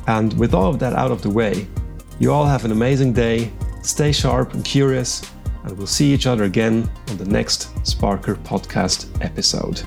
And 0.06 0.38
with 0.38 0.54
all 0.54 0.70
of 0.70 0.78
that 0.78 0.92
out 0.92 1.10
of 1.10 1.22
the 1.22 1.30
way, 1.30 1.66
you 2.18 2.32
all 2.32 2.46
have 2.46 2.64
an 2.64 2.72
amazing 2.72 3.12
day, 3.12 3.50
stay 3.82 4.12
sharp 4.12 4.54
and 4.54 4.64
curious, 4.64 5.22
and 5.64 5.76
we'll 5.76 5.86
see 5.86 6.12
each 6.12 6.26
other 6.26 6.44
again 6.44 6.88
on 7.08 7.16
the 7.16 7.24
next 7.24 7.74
Sparkr 7.82 8.36
podcast 8.44 9.08
episode. 9.24 9.82